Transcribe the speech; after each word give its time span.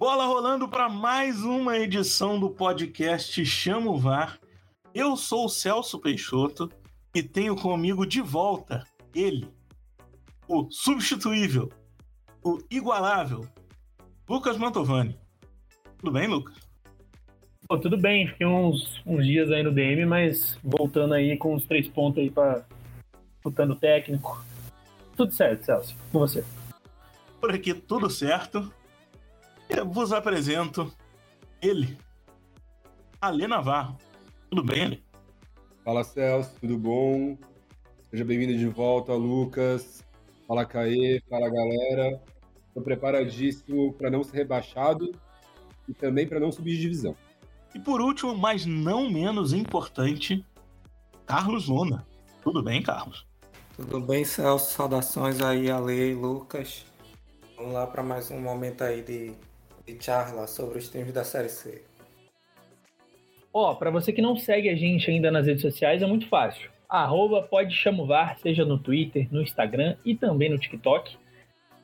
Bola 0.00 0.24
rolando 0.24 0.66
para 0.66 0.88
mais 0.88 1.42
uma 1.42 1.76
edição 1.76 2.40
do 2.40 2.48
podcast 2.48 3.44
Chamo 3.44 3.98
VAR. 3.98 4.40
Eu 4.94 5.14
sou 5.14 5.44
o 5.44 5.48
Celso 5.50 5.98
Peixoto 5.98 6.70
e 7.14 7.22
tenho 7.22 7.54
comigo 7.54 8.06
de 8.06 8.22
volta 8.22 8.82
ele, 9.14 9.46
o 10.48 10.66
substituível, 10.70 11.68
o 12.42 12.56
igualável, 12.70 13.46
Lucas 14.26 14.56
Mantovani. 14.56 15.18
Tudo 15.98 16.12
bem, 16.12 16.26
Lucas? 16.26 16.56
Pô, 17.68 17.76
tudo 17.76 17.98
bem, 17.98 18.26
fiquei 18.26 18.46
uns, 18.46 19.02
uns 19.04 19.26
dias 19.26 19.50
aí 19.50 19.62
no 19.62 19.70
DM, 19.70 20.06
mas 20.06 20.58
voltando 20.64 21.12
aí 21.12 21.36
com 21.36 21.54
os 21.54 21.66
três 21.66 21.86
pontos 21.86 22.22
aí 22.22 22.30
para 22.30 22.64
disputando 23.34 23.76
técnico. 23.76 24.42
Tudo 25.14 25.30
certo, 25.34 25.62
Celso, 25.62 25.94
com 26.10 26.20
você. 26.20 26.42
Por 27.38 27.50
aqui 27.50 27.74
tudo 27.74 28.08
certo. 28.08 28.79
Eu 29.70 29.88
vos 29.88 30.12
apresento 30.12 30.92
ele, 31.62 31.96
Alê 33.20 33.46
Navarro. 33.46 33.96
Tudo 34.50 34.64
bem, 34.64 34.84
Alê? 34.84 34.98
Fala, 35.84 36.02
Celso, 36.02 36.52
tudo 36.60 36.76
bom? 36.76 37.38
Seja 38.10 38.24
bem-vindo 38.24 38.58
de 38.58 38.66
volta, 38.66 39.14
Lucas. 39.14 40.04
Fala, 40.46 40.66
Caê, 40.66 41.22
fala, 41.30 41.48
galera. 41.48 42.20
Estou 42.66 42.82
preparadíssimo 42.82 43.92
para 43.92 44.10
não 44.10 44.24
ser 44.24 44.38
rebaixado 44.38 45.12
e 45.88 45.94
também 45.94 46.26
para 46.26 46.40
não 46.40 46.50
subir 46.50 46.74
de 46.74 46.80
divisão. 46.80 47.16
E 47.72 47.78
por 47.78 48.00
último, 48.00 48.36
mas 48.36 48.66
não 48.66 49.08
menos 49.08 49.52
importante, 49.52 50.44
Carlos 51.24 51.68
Luna. 51.68 52.04
Tudo 52.42 52.60
bem, 52.60 52.82
Carlos? 52.82 53.24
Tudo 53.76 54.00
bem, 54.00 54.24
Celso? 54.24 54.74
Saudações 54.74 55.40
aí, 55.40 55.70
Ale 55.70 56.10
e 56.10 56.14
Lucas. 56.14 56.84
Vamos 57.56 57.74
lá 57.74 57.86
para 57.86 58.02
mais 58.02 58.30
um 58.32 58.40
momento 58.40 58.82
aí 58.82 59.02
de 59.02 59.32
de 59.94 60.04
charla 60.04 60.46
sobre 60.46 60.78
os 60.78 60.88
times 60.88 61.12
da 61.12 61.24
Série 61.24 61.48
C. 61.48 61.82
Ó, 63.52 63.72
oh, 63.72 63.76
para 63.76 63.90
você 63.90 64.12
que 64.12 64.22
não 64.22 64.36
segue 64.36 64.68
a 64.68 64.76
gente 64.76 65.10
ainda 65.10 65.30
nas 65.30 65.46
redes 65.46 65.62
sociais, 65.62 66.02
é 66.02 66.06
muito 66.06 66.28
fácil. 66.28 66.70
Arroba 66.88 67.42
pode 67.42 67.74
chamovar, 67.74 68.38
seja 68.38 68.64
no 68.64 68.78
Twitter, 68.78 69.28
no 69.30 69.42
Instagram 69.42 69.96
e 70.04 70.14
também 70.14 70.48
no 70.48 70.58
TikTok. 70.58 71.16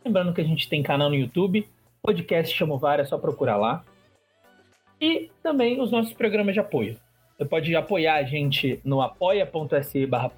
Lembrando 0.04 0.32
que 0.32 0.40
a 0.40 0.44
gente 0.44 0.68
tem 0.68 0.82
canal 0.82 1.08
no 1.08 1.16
YouTube, 1.16 1.68
podcast 2.02 2.56
Chamovar, 2.56 3.00
é 3.00 3.04
só 3.04 3.18
procurar 3.18 3.56
lá. 3.56 3.84
E 5.00 5.30
também 5.42 5.80
os 5.80 5.90
nossos 5.90 6.12
programas 6.12 6.54
de 6.54 6.60
apoio. 6.60 6.96
Você 7.36 7.44
pode 7.44 7.74
apoiar 7.74 8.14
a 8.14 8.22
gente 8.22 8.80
no 8.84 9.02
apoia.se 9.02 10.06
barra 10.06 10.32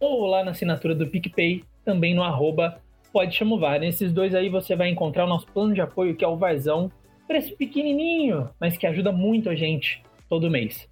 ou 0.00 0.26
lá 0.26 0.44
na 0.44 0.52
assinatura 0.52 0.94
do 0.94 1.06
PicPay, 1.06 1.64
também 1.84 2.14
no 2.14 2.22
arroba 2.22 2.80
pode 3.12 3.34
chamar 3.34 3.54
o 3.54 3.58
VAR. 3.58 3.80
Nesses 3.80 4.12
dois 4.12 4.34
aí 4.34 4.48
você 4.48 4.74
vai 4.76 4.88
encontrar 4.88 5.24
o 5.24 5.28
nosso 5.28 5.46
plano 5.46 5.74
de 5.74 5.80
apoio, 5.80 6.14
que 6.14 6.24
é 6.24 6.28
o 6.28 6.36
Varzão. 6.36 6.92
Preço 7.26 7.56
pequenininho, 7.56 8.48
mas 8.60 8.76
que 8.76 8.86
ajuda 8.86 9.10
muito 9.12 9.50
a 9.50 9.54
gente 9.54 10.02
todo 10.28 10.50
mês. 10.50 10.88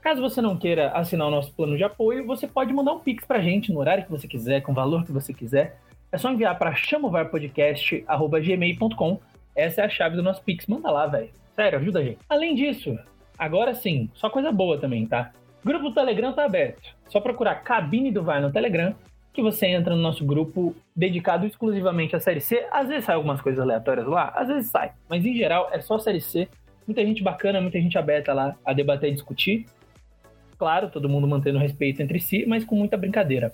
Caso 0.00 0.22
você 0.22 0.40
não 0.40 0.56
queira 0.56 0.92
assinar 0.92 1.26
o 1.26 1.30
nosso 1.30 1.52
plano 1.52 1.76
de 1.76 1.84
apoio, 1.84 2.26
você 2.26 2.46
pode 2.46 2.72
mandar 2.72 2.92
um 2.92 3.00
pix 3.00 3.24
pra 3.24 3.40
gente 3.40 3.72
no 3.72 3.80
horário 3.80 4.04
que 4.04 4.10
você 4.10 4.28
quiser, 4.28 4.62
com 4.62 4.72
o 4.72 4.74
valor 4.74 5.04
que 5.04 5.12
você 5.12 5.34
quiser. 5.34 5.78
É 6.10 6.16
só 6.16 6.30
enviar 6.30 6.58
para 6.58 6.74
chamovarpodcast.gmail.com. 6.74 9.20
Essa 9.54 9.82
é 9.82 9.84
a 9.84 9.88
chave 9.88 10.16
do 10.16 10.22
nosso 10.22 10.42
pix. 10.42 10.66
Manda 10.66 10.90
lá, 10.90 11.06
velho. 11.06 11.28
Sério, 11.54 11.78
ajuda 11.78 11.98
a 11.98 12.04
gente. 12.04 12.18
Além 12.28 12.54
disso, 12.54 12.98
agora 13.36 13.74
sim, 13.74 14.08
só 14.14 14.30
coisa 14.30 14.50
boa 14.52 14.78
também, 14.78 15.04
tá? 15.06 15.32
Grupo 15.64 15.92
Telegram 15.92 16.32
tá 16.32 16.44
aberto. 16.44 16.96
Só 17.08 17.20
procurar 17.20 17.56
Cabine 17.56 18.12
do 18.12 18.22
VAR 18.22 18.40
no 18.40 18.52
Telegram 18.52 18.94
que 19.38 19.42
você 19.42 19.68
entra 19.68 19.94
no 19.94 20.02
nosso 20.02 20.24
grupo 20.24 20.74
dedicado 20.96 21.46
exclusivamente 21.46 22.16
à 22.16 22.18
Série 22.18 22.40
C. 22.40 22.66
Às 22.72 22.88
vezes 22.88 23.04
sai 23.04 23.14
algumas 23.14 23.40
coisas 23.40 23.60
aleatórias 23.60 24.04
lá, 24.04 24.32
às 24.34 24.48
vezes 24.48 24.68
sai, 24.68 24.90
mas 25.08 25.24
em 25.24 25.32
geral 25.32 25.68
é 25.72 25.80
só 25.80 25.96
Série 25.96 26.20
C. 26.20 26.48
Muita 26.84 27.06
gente 27.06 27.22
bacana, 27.22 27.60
muita 27.60 27.80
gente 27.80 27.96
aberta 27.96 28.34
lá 28.34 28.56
a 28.64 28.72
debater 28.72 29.10
e 29.10 29.12
discutir. 29.12 29.66
Claro, 30.58 30.90
todo 30.90 31.08
mundo 31.08 31.28
mantendo 31.28 31.56
respeito 31.56 32.02
entre 32.02 32.18
si, 32.18 32.44
mas 32.48 32.64
com 32.64 32.74
muita 32.74 32.96
brincadeira. 32.96 33.52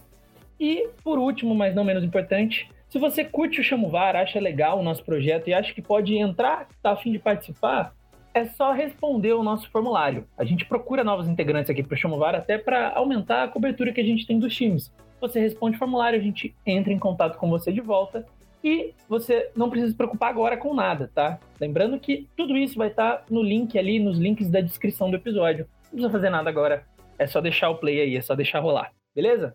E, 0.59 0.89
por 1.03 1.19
último, 1.19 1.55
mas 1.55 1.75
não 1.75 1.85
menos 1.85 2.03
importante, 2.03 2.67
se 2.89 2.99
você 2.99 3.23
curte 3.23 3.61
o 3.61 3.63
Chamovar, 3.63 4.17
acha 4.17 4.41
legal 4.41 4.81
o 4.81 4.83
nosso 4.83 5.05
projeto 5.05 5.49
e 5.49 5.53
acha 5.53 5.75
que 5.75 5.83
pode 5.83 6.17
entrar, 6.17 6.67
tá 6.83 6.93
a 6.93 6.97
fim 6.97 7.13
de 7.13 7.19
participar, 7.19 7.93
é 8.33 8.47
só 8.47 8.73
responder 8.73 9.35
o 9.35 9.43
nosso 9.43 9.71
formulário. 9.71 10.27
A 10.39 10.45
gente 10.45 10.65
procura 10.65 11.05
novos 11.05 11.29
integrantes 11.29 11.69
aqui 11.69 11.83
para 11.83 11.95
o 11.95 11.99
Chamovar 11.99 12.35
até 12.35 12.57
para 12.57 12.95
aumentar 12.95 13.45
a 13.45 13.49
cobertura 13.49 13.93
que 13.93 14.01
a 14.01 14.05
gente 14.05 14.27
tem 14.27 14.39
dos 14.39 14.57
times 14.57 14.91
você 15.21 15.41
responde 15.41 15.77
o 15.77 15.79
formulário, 15.79 16.19
a 16.19 16.23
gente 16.23 16.55
entra 16.67 16.93
em 16.93 16.99
contato 16.99 17.39
com 17.39 17.49
você 17.49 17.73
de 17.73 17.81
volta 17.81 18.27
e 18.63 18.95
você 19.09 19.51
não 19.55 19.69
precisa 19.69 19.93
se 19.93 19.97
preocupar 19.97 20.31
agora 20.31 20.57
com 20.57 20.75
nada, 20.75 21.11
tá? 21.15 21.39
Lembrando 21.61 21.99
que 21.99 22.29
tudo 22.37 22.57
isso 22.57 22.77
vai 22.77 22.89
estar 22.89 23.25
no 23.29 23.43
link 23.43 23.79
ali, 23.79 23.99
nos 23.99 24.19
links 24.19 24.49
da 24.49 24.61
descrição 24.61 25.11
do 25.11 25.17
episódio. 25.17 25.69
Não 25.85 25.91
precisa 25.91 26.11
fazer 26.11 26.31
nada 26.31 26.49
agora, 26.49 26.87
é 27.19 27.27
só 27.27 27.41
deixar 27.41 27.69
o 27.71 27.77
play 27.77 28.01
aí, 28.01 28.17
é 28.17 28.23
só 28.23 28.35
deixar 28.35 28.61
rolar, 28.61 28.93
beleza? 29.15 29.55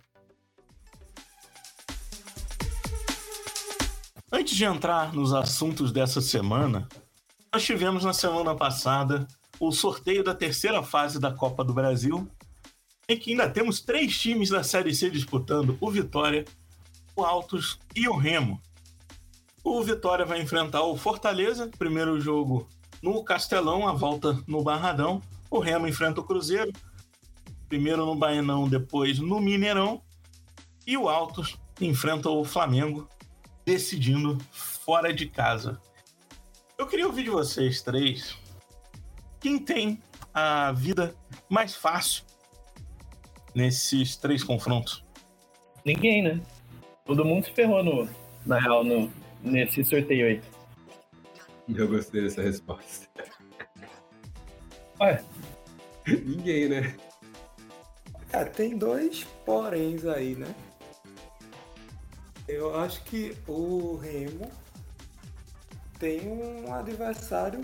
Antes 4.31 4.55
de 4.55 4.63
entrar 4.63 5.11
nos 5.11 5.33
assuntos 5.33 5.91
dessa 5.91 6.21
semana, 6.21 6.87
nós 7.51 7.63
tivemos 7.63 8.05
na 8.05 8.13
semana 8.13 8.55
passada 8.55 9.27
o 9.59 9.71
sorteio 9.71 10.23
da 10.23 10.35
terceira 10.35 10.83
fase 10.83 11.19
da 11.19 11.31
Copa 11.31 11.63
do 11.63 11.73
Brasil 11.73 12.29
em 13.09 13.17
que 13.17 13.31
ainda 13.31 13.49
temos 13.49 13.81
três 13.81 14.17
times 14.17 14.49
da 14.49 14.63
Série 14.63 14.93
C 14.93 15.09
disputando: 15.09 15.75
o 15.81 15.89
Vitória, 15.89 16.45
o 17.15 17.23
Altos 17.23 17.79
e 17.95 18.07
o 18.07 18.15
Remo. 18.15 18.61
O 19.63 19.81
Vitória 19.83 20.25
vai 20.25 20.39
enfrentar 20.39 20.83
o 20.83 20.95
Fortaleza, 20.95 21.69
primeiro 21.77 22.21
jogo 22.21 22.69
no 23.01 23.23
Castelão, 23.23 23.87
a 23.87 23.91
volta 23.91 24.41
no 24.47 24.63
Barradão. 24.63 25.21
O 25.49 25.59
Remo 25.59 25.87
enfrenta 25.87 26.21
o 26.21 26.23
Cruzeiro, 26.23 26.71
primeiro 27.67 28.05
no 28.05 28.15
Baenão, 28.15 28.69
depois 28.69 29.17
no 29.17 29.41
Mineirão. 29.41 30.01
E 30.85 30.95
o 30.95 31.09
Altos 31.09 31.57
enfrenta 31.81 32.29
o 32.29 32.45
Flamengo, 32.45 33.09
decidindo 33.65 34.37
fora 34.51 35.13
de 35.13 35.25
casa. 35.27 35.81
Eu 36.77 36.87
queria 36.87 37.07
ouvir 37.07 37.23
de 37.23 37.29
vocês 37.29 37.81
três 37.81 38.37
quem 39.39 39.57
tem 39.57 40.01
a 40.33 40.71
vida 40.71 41.15
mais 41.49 41.75
fácil 41.75 42.28
nesses 43.53 44.15
três 44.15 44.43
confrontos? 44.43 45.03
Ninguém, 45.85 46.21
né? 46.21 46.41
Todo 47.05 47.25
mundo 47.25 47.45
se 47.45 47.51
ferrou 47.51 47.83
no, 47.83 48.07
na 48.45 48.59
real 48.59 48.83
no, 48.83 49.11
nesse 49.41 49.83
sorteio 49.83 50.27
aí. 50.27 50.41
Eu 51.73 51.87
gostei 51.87 52.21
dessa 52.21 52.41
resposta. 52.41 53.07
Ué? 54.99 55.23
Ninguém, 56.07 56.69
né? 56.69 56.95
É, 58.31 58.43
tem 58.43 58.77
dois 58.77 59.23
poréns 59.45 60.05
aí, 60.05 60.35
né? 60.35 60.53
Eu 62.47 62.75
acho 62.79 63.03
que 63.03 63.35
o 63.47 63.95
Remo 63.97 64.49
tem 65.99 66.27
um 66.27 66.73
adversário 66.73 67.61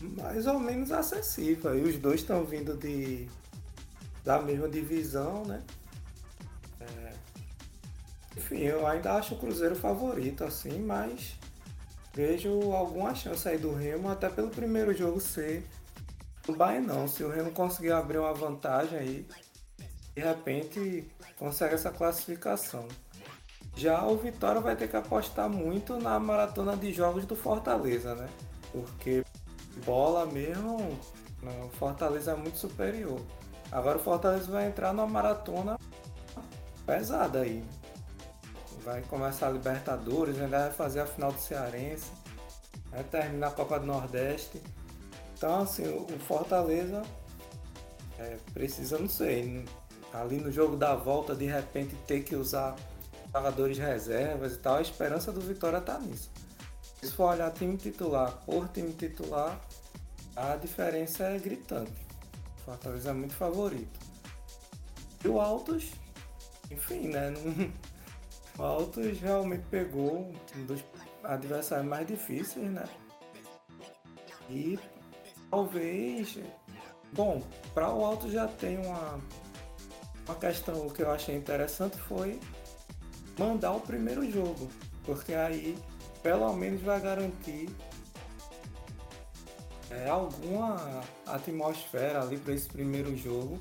mais 0.00 0.46
ou 0.46 0.58
menos 0.58 0.90
acessível. 0.90 1.78
E 1.78 1.82
os 1.82 1.96
dois 1.96 2.20
estão 2.20 2.44
vindo 2.44 2.76
de 2.76 3.28
da 4.24 4.40
mesma 4.40 4.68
divisão, 4.68 5.44
né? 5.44 5.62
É... 6.80 7.12
Enfim, 8.36 8.60
eu 8.60 8.86
ainda 8.86 9.14
acho 9.14 9.34
o 9.34 9.38
Cruzeiro 9.38 9.76
favorito, 9.76 10.44
assim, 10.44 10.78
mas 10.80 11.34
vejo 12.14 12.72
alguma 12.72 13.14
chance 13.14 13.48
aí 13.48 13.58
do 13.58 13.74
Remo, 13.74 14.08
até 14.08 14.28
pelo 14.28 14.48
primeiro 14.48 14.94
jogo 14.94 15.20
ser 15.20 15.66
o 16.48 16.52
Bahia 16.52 16.80
não. 16.80 17.06
Se 17.06 17.22
o 17.22 17.30
Remo 17.30 17.52
conseguir 17.52 17.92
abrir 17.92 18.18
uma 18.18 18.32
vantagem 18.34 18.98
aí, 18.98 19.26
de 20.14 20.22
repente 20.22 21.08
consegue 21.38 21.74
essa 21.74 21.90
classificação. 21.90 22.86
Já 23.74 24.04
o 24.04 24.16
Vitória 24.16 24.60
vai 24.60 24.76
ter 24.76 24.88
que 24.88 24.96
apostar 24.96 25.48
muito 25.48 25.98
na 25.98 26.18
maratona 26.18 26.76
de 26.76 26.92
jogos 26.92 27.24
do 27.24 27.34
Fortaleza, 27.34 28.14
né? 28.14 28.28
Porque 28.70 29.24
bola 29.84 30.26
mesmo, 30.26 30.98
o 31.42 31.68
Fortaleza 31.78 32.32
é 32.32 32.36
muito 32.36 32.58
superior. 32.58 33.20
Agora 33.72 33.96
o 33.96 34.00
Fortaleza 34.00 34.52
vai 34.52 34.68
entrar 34.68 34.92
numa 34.92 35.06
maratona 35.06 35.78
pesada 36.84 37.40
aí. 37.40 37.64
Vai 38.84 39.00
começar 39.02 39.46
a 39.46 39.50
Libertadores, 39.50 40.38
ainda 40.38 40.58
vai 40.58 40.70
fazer 40.70 41.00
a 41.00 41.06
final 41.06 41.32
do 41.32 41.40
Cearense, 41.40 42.10
vai 42.90 43.02
terminar 43.04 43.48
a 43.48 43.50
Copa 43.50 43.80
do 43.80 43.86
Nordeste. 43.86 44.62
Então 45.34 45.62
assim, 45.62 45.88
o 45.88 46.18
Fortaleza 46.18 47.02
é, 48.18 48.36
precisa, 48.52 48.98
não 48.98 49.08
sei, 49.08 49.64
ali 50.12 50.36
no 50.36 50.52
jogo 50.52 50.76
da 50.76 50.94
volta 50.94 51.34
de 51.34 51.46
repente 51.46 51.96
ter 52.06 52.22
que 52.22 52.36
usar 52.36 52.76
jogadores 53.34 53.78
reservas 53.78 54.52
e 54.52 54.58
tal, 54.58 54.76
a 54.76 54.82
esperança 54.82 55.32
do 55.32 55.40
Vitória 55.40 55.80
tá 55.80 55.98
nisso. 55.98 56.30
Se 57.00 57.10
for 57.10 57.32
olhar 57.32 57.50
time 57.52 57.76
titular 57.78 58.32
por 58.44 58.68
time 58.68 58.92
titular, 58.92 59.58
a 60.36 60.56
diferença 60.56 61.24
é 61.24 61.38
gritante. 61.38 62.11
Fortaleza 62.64 63.10
é 63.10 63.12
muito 63.12 63.34
favorito. 63.34 63.98
E 65.24 65.28
o 65.28 65.40
Altos, 65.40 65.92
enfim, 66.70 67.08
né? 67.08 67.30
Não... 67.30 67.72
O 68.58 68.62
Altos 68.62 69.18
realmente 69.18 69.64
pegou 69.70 70.30
um 70.54 70.66
dos 70.66 70.84
adversários 71.24 71.88
mais 71.88 72.06
difíceis, 72.06 72.70
né? 72.70 72.84
E 74.50 74.78
talvez. 75.50 76.38
Bom, 77.14 77.42
para 77.72 77.92
o 77.92 78.04
Alto 78.04 78.30
já 78.30 78.46
tem 78.46 78.76
uma, 78.76 79.18
uma 80.26 80.34
questão 80.34 80.86
que 80.90 81.02
eu 81.02 81.10
achei 81.10 81.34
interessante 81.34 81.96
foi 81.96 82.38
mandar 83.38 83.72
o 83.72 83.80
primeiro 83.80 84.30
jogo. 84.30 84.68
Porque 85.04 85.32
aí 85.32 85.76
pelo 86.22 86.52
menos 86.52 86.82
vai 86.82 87.00
garantir 87.00 87.68
é, 89.92 90.08
alguma 90.08 91.02
atmosfera 91.26 92.22
ali 92.22 92.38
para 92.38 92.54
esse 92.54 92.68
primeiro 92.68 93.16
jogo. 93.16 93.58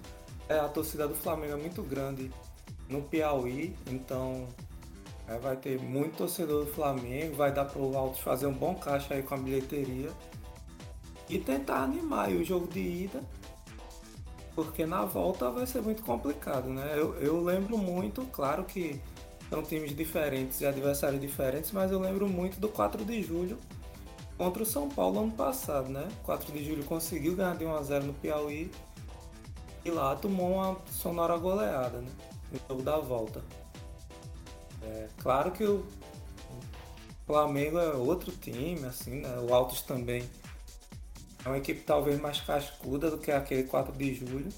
É, 0.48 0.60
a 0.60 0.68
torcida 0.68 1.08
do 1.08 1.16
Flamengo 1.16 1.54
é 1.54 1.58
muito 1.58 1.82
grande 1.84 2.32
no 2.90 3.02
Piauí, 3.02 3.76
então 3.88 4.48
é, 5.28 5.38
vai 5.38 5.56
ter 5.56 5.80
muito 5.80 6.18
torcedor 6.18 6.66
do 6.66 6.72
Flamengo, 6.72 7.36
vai 7.36 7.54
dar 7.54 7.66
para 7.66 7.82
o 7.82 7.98
Altos 7.98 8.20
fazer 8.22 8.48
um 8.48 8.54
bom 8.54 8.76
caixa 8.76 9.14
aí 9.14 9.24
com 9.24 9.36
a 9.36 9.38
bilheteria 9.38 10.10
e 11.30 11.40
tentar 11.40 11.84
animar 11.84 12.30
o 12.30 12.44
jogo 12.44 12.68
de 12.68 12.80
ida, 12.80 13.24
porque 14.54 14.86
na 14.86 15.06
volta 15.06 15.50
vai 15.50 15.66
ser 15.66 15.82
muito 15.82 16.04
complicado, 16.04 16.70
né? 16.70 16.94
Eu, 16.96 17.16
eu 17.16 17.42
lembro 17.42 17.78
muito, 17.78 18.26
claro 18.26 18.66
que 18.66 19.00
são 19.50 19.64
times 19.64 19.96
diferentes 19.96 20.60
e 20.60 20.66
adversários 20.66 21.22
diferentes, 21.22 21.72
mas 21.72 21.92
eu 21.92 22.00
lembro 22.00 22.28
muito 22.28 22.60
do 22.60 22.68
4 22.68 23.06
de 23.06 23.22
julho 23.24 23.58
contra 24.42 24.64
o 24.64 24.66
São 24.66 24.90
Paulo 24.90 25.20
ano 25.20 25.32
passado, 25.34 25.90
né? 25.90 26.10
4 26.24 26.52
de 26.52 26.66
julho 26.66 26.84
conseguiu 26.86 27.36
ganhar 27.36 27.56
de 27.56 27.64
1 27.64 27.76
a 27.76 27.84
0 27.84 28.06
no 28.08 28.14
Piauí 28.16 28.72
e 29.86 29.92
lá 29.92 30.16
tomou 30.16 30.54
uma 30.54 30.80
sonora 30.90 31.38
goleada, 31.38 32.02
né? 32.02 32.10
No 32.52 32.60
jogo 32.68 32.82
da 32.82 32.98
volta. 32.98 33.44
É, 34.82 35.08
claro 35.20 35.52
que 35.52 35.64
o 35.64 35.86
Flamengo 37.28 37.78
é 37.78 37.94
outro 37.94 38.32
time, 38.32 38.84
assim, 38.84 39.22
né? 39.22 39.30
O 39.48 39.54
Altos 39.54 39.84
também 39.84 40.28
é 41.46 41.48
uma 41.48 41.60
equipe 41.60 41.82
talvez 41.82 42.20
mais 42.20 42.42
cascuda 42.42 43.12
do 43.12 43.20
que 43.20 43.32
aquele 43.32 43.66
4 43.66 43.94
de 43.94 44.16
julho. 44.16 44.50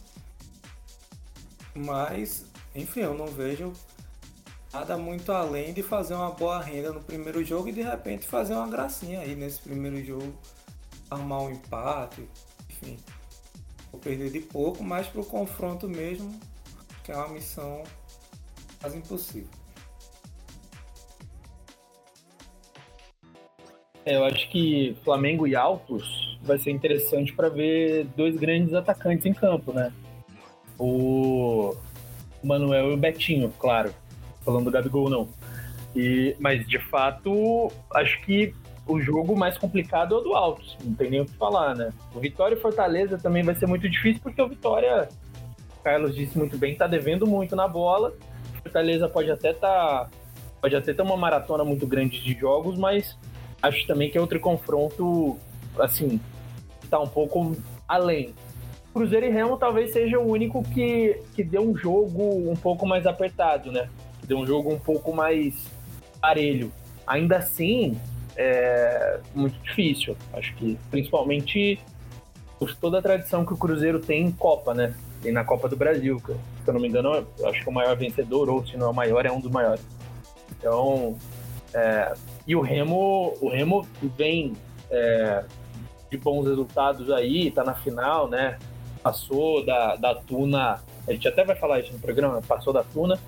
Mas, 1.75 2.45
enfim, 2.73 3.01
eu 3.01 3.13
não 3.13 3.27
vejo 3.27 3.73
nada 4.73 4.97
muito 4.97 5.31
além 5.31 5.71
de 5.71 5.83
fazer 5.83 6.15
uma 6.15 6.31
boa 6.31 6.59
renda 6.59 6.91
no 6.91 6.99
primeiro 6.99 7.43
jogo 7.43 7.69
e 7.69 7.71
de 7.71 7.83
repente 7.83 8.25
fazer 8.25 8.55
uma 8.55 8.67
gracinha 8.67 9.19
aí 9.19 9.35
nesse 9.35 9.61
primeiro 9.61 10.03
jogo, 10.03 10.33
armar 11.11 11.43
um 11.43 11.51
empate, 11.51 12.27
enfim. 12.69 12.97
Vou 13.91 14.01
perder 14.01 14.31
de 14.31 14.39
pouco, 14.39 14.83
mas 14.83 15.07
pro 15.07 15.23
confronto 15.23 15.87
mesmo, 15.87 16.33
que 17.03 17.11
é 17.11 17.15
uma 17.15 17.27
missão 17.27 17.83
quase 18.81 18.97
impossível. 18.97 19.49
É, 24.05 24.17
eu 24.17 24.25
acho 24.25 24.49
que 24.49 24.97
Flamengo 25.03 25.47
e 25.47 25.55
Altos 25.55 26.37
vai 26.41 26.57
ser 26.57 26.71
interessante 26.71 27.31
para 27.31 27.47
ver 27.47 28.05
dois 28.17 28.35
grandes 28.35 28.73
atacantes 28.73 29.25
em 29.25 29.33
campo, 29.33 29.71
né? 29.71 29.93
O 30.77 31.75
Manuel 32.43 32.91
e 32.91 32.93
o 32.95 32.97
Betinho, 32.97 33.53
claro. 33.57 33.93
Falando 34.43 34.65
do 34.65 34.71
Gabigol, 34.71 35.09
não. 35.09 35.29
E, 35.95 36.35
mas, 36.39 36.67
de 36.67 36.79
fato, 36.89 37.71
acho 37.93 38.21
que 38.21 38.53
o 38.85 38.99
jogo 38.99 39.35
mais 39.37 39.57
complicado 39.57 40.15
é 40.15 40.17
o 40.17 40.21
do 40.21 40.33
Altos. 40.33 40.77
Não 40.83 40.93
tem 40.93 41.09
nem 41.09 41.21
o 41.21 41.25
que 41.25 41.35
falar, 41.37 41.75
né? 41.75 41.91
O 42.13 42.19
Vitória 42.19 42.55
e 42.55 42.59
Fortaleza 42.59 43.17
também 43.17 43.43
vai 43.43 43.55
ser 43.55 43.67
muito 43.67 43.89
difícil, 43.89 44.21
porque 44.21 44.41
o 44.41 44.47
Vitória, 44.47 45.07
o 45.79 45.83
Carlos 45.83 46.15
disse 46.15 46.37
muito 46.37 46.57
bem, 46.57 46.75
tá 46.75 46.87
devendo 46.87 47.25
muito 47.25 47.55
na 47.55 47.67
bola. 47.67 48.13
Fortaleza 48.61 49.07
pode 49.07 49.31
até. 49.31 49.53
Tá, 49.53 50.09
pode 50.61 50.75
até 50.75 50.93
ter 50.93 51.01
uma 51.01 51.17
maratona 51.17 51.63
muito 51.63 51.85
grande 51.85 52.21
de 52.21 52.33
jogos, 52.33 52.77
mas 52.77 53.17
acho 53.61 53.85
também 53.87 54.09
que 54.09 54.17
é 54.17 54.21
outro 54.21 54.39
confronto, 54.39 55.37
assim, 55.79 56.19
tá 56.89 56.99
um 56.99 57.07
pouco 57.07 57.55
além. 57.87 58.33
Cruzeiro 58.93 59.25
e 59.25 59.29
Remo 59.29 59.57
talvez 59.57 59.91
seja 59.91 60.19
o 60.19 60.29
único 60.29 60.63
que, 60.63 61.19
que 61.35 61.43
deu 61.43 61.61
um 61.61 61.75
jogo 61.75 62.49
um 62.49 62.55
pouco 62.55 62.85
mais 62.85 63.07
apertado, 63.07 63.71
né? 63.71 63.89
Deu 64.23 64.37
um 64.37 64.47
jogo 64.47 64.71
um 64.71 64.79
pouco 64.79 65.13
mais 65.13 65.53
parelho. 66.21 66.71
Ainda 67.05 67.37
assim, 67.37 67.97
é 68.35 69.19
muito 69.35 69.57
difícil. 69.63 70.15
Acho 70.33 70.53
que 70.55 70.77
principalmente 70.89 71.79
por 72.59 72.75
toda 72.75 72.99
a 72.99 73.01
tradição 73.01 73.45
que 73.45 73.53
o 73.53 73.57
Cruzeiro 73.57 73.99
tem 73.99 74.25
em 74.25 74.31
Copa, 74.31 74.73
né? 74.73 74.93
Tem 75.21 75.31
na 75.31 75.43
Copa 75.43 75.67
do 75.67 75.75
Brasil, 75.75 76.17
que, 76.17 76.33
se 76.33 76.67
eu 76.67 76.73
não 76.73 76.79
me 76.79 76.87
engano, 76.87 77.27
acho 77.45 77.61
que 77.61 77.69
o 77.69 77.71
maior 77.73 77.95
vencedor, 77.97 78.49
ou 78.49 78.65
se 78.65 78.77
não 78.77 78.87
é 78.87 78.89
o 78.89 78.93
maior, 78.93 79.25
é 79.25 79.31
um 79.31 79.39
dos 79.39 79.51
maiores. 79.51 79.85
Então, 80.57 81.17
é, 81.73 82.13
e 82.47 82.55
o 82.55 82.61
Remo, 82.61 83.33
o 83.41 83.49
Remo 83.49 83.87
vem 84.17 84.53
é, 84.89 85.43
de 86.09 86.17
bons 86.17 86.47
resultados 86.47 87.09
aí, 87.11 87.51
tá 87.51 87.63
na 87.63 87.73
final, 87.73 88.29
né? 88.29 88.57
Passou 89.01 89.65
da, 89.65 89.95
da 89.95 90.15
Tuna, 90.15 90.81
a 91.07 91.11
gente 91.11 91.27
até 91.27 91.43
vai 91.43 91.55
falar 91.55 91.79
isso 91.79 91.91
no 91.91 91.99
programa, 91.99 92.41
passou 92.41 92.71
da 92.71 92.83
Tuna, 92.83 93.19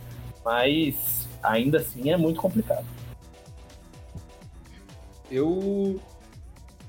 mas 0.45 1.27
ainda 1.41 1.79
assim 1.79 2.11
é 2.11 2.17
muito 2.17 2.39
complicado. 2.39 2.85
Eu 5.29 5.99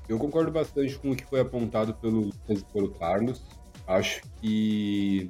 eu 0.07 0.17
concordo 0.17 0.51
bastante 0.51 0.97
com 0.97 1.11
o 1.11 1.15
que 1.15 1.25
foi 1.25 1.41
apontado 1.41 1.93
pelo, 1.95 2.29
pelo 2.71 2.91
Carlos. 2.91 3.43
Acho 3.85 4.21
que 4.39 5.29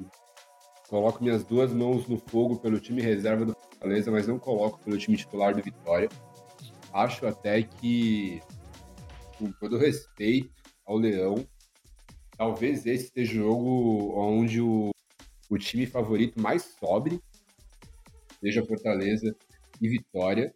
coloco 0.88 1.22
minhas 1.22 1.42
duas 1.42 1.72
mãos 1.72 2.06
no 2.06 2.18
fogo 2.18 2.58
pelo 2.58 2.78
time 2.78 3.02
reserva 3.02 3.44
do 3.44 3.54
Fortaleza, 3.54 4.10
mas 4.10 4.28
não 4.28 4.38
coloco 4.38 4.78
pelo 4.80 4.96
time 4.96 5.16
titular 5.16 5.54
do 5.54 5.62
Vitória. 5.62 6.08
Acho 6.92 7.26
até 7.26 7.62
que, 7.62 8.40
com 9.36 9.50
todo 9.52 9.78
respeito 9.78 10.50
ao 10.86 10.96
Leão, 10.96 11.44
talvez 12.36 12.86
esse 12.86 13.08
seja 13.08 13.32
o 13.32 13.34
jogo 13.34 14.14
onde 14.16 14.60
o, 14.60 14.90
o 15.50 15.58
time 15.58 15.86
favorito 15.86 16.40
mais 16.40 16.76
sobre, 16.78 17.20
seja 18.40 18.64
Fortaleza 18.64 19.34
e 19.80 19.88
Vitória. 19.88 20.54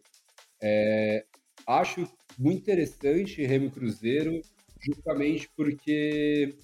É, 0.61 1.25
acho 1.67 2.07
muito 2.37 2.61
interessante 2.61 3.45
Remo 3.45 3.71
Cruzeiro, 3.71 4.41
justamente 4.79 5.49
porque 5.55 6.55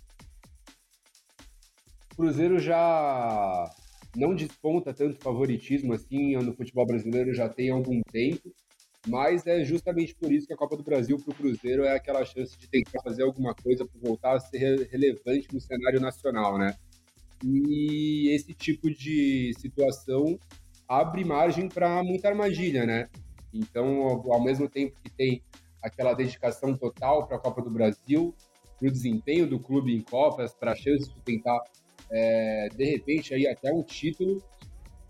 o 2.12 2.16
Cruzeiro 2.16 2.60
já 2.60 3.70
não 4.16 4.36
desponta 4.36 4.94
tanto 4.94 5.22
favoritismo 5.22 5.94
assim 5.94 6.36
no 6.38 6.54
futebol 6.54 6.86
brasileiro 6.86 7.34
já 7.34 7.48
tem 7.48 7.70
algum 7.70 8.02
tempo 8.12 8.52
mas 9.08 9.48
é 9.48 9.64
justamente 9.64 10.14
por 10.16 10.32
isso 10.32 10.48
que 10.48 10.54
a 10.54 10.58
Copa 10.58 10.76
do 10.76 10.84
Brasil 10.84 11.18
para 11.18 11.32
o 11.32 11.36
Cruzeiro 11.36 11.84
é 11.84 11.96
aquela 11.96 12.26
chance 12.26 12.58
de 12.58 12.68
tentar 12.68 13.02
fazer 13.02 13.24
alguma 13.24 13.56
coisa 13.56 13.86
para 13.86 14.00
voltar 14.02 14.36
a 14.36 14.40
ser 14.40 14.88
relevante 14.92 15.48
no 15.54 15.62
cenário 15.62 16.02
nacional, 16.02 16.58
né? 16.58 16.76
E 17.44 18.36
esse 18.36 18.54
tipo 18.54 18.90
de 18.90 19.54
situação 19.58 20.38
abre 20.90 21.24
margem 21.24 21.70
para 21.70 22.04
muita 22.04 22.28
armadilha, 22.30 22.86
né? 22.86 23.08
Então, 23.54 24.02
ao 24.30 24.44
mesmo 24.44 24.68
tempo 24.68 25.00
que 25.02 25.10
tem 25.10 25.42
aquela 25.82 26.14
dedicação 26.14 26.76
total 26.76 27.28
para 27.28 27.38
a 27.38 27.40
Copa 27.40 27.62
do 27.62 27.70
Brasil, 27.70 28.36
para 28.78 28.88
o 28.88 28.92
desempenho 28.92 29.48
do 29.48 29.60
clube 29.60 29.96
em 29.96 30.02
Copas, 30.02 30.54
para 30.54 30.72
a 30.72 30.76
chance 30.76 31.10
de 31.10 31.22
tentar, 31.22 31.60
é, 32.12 32.70
de 32.76 32.84
repente, 32.86 33.34
aí 33.34 33.48
até 33.48 33.72
um 33.72 33.84
título, 33.84 34.44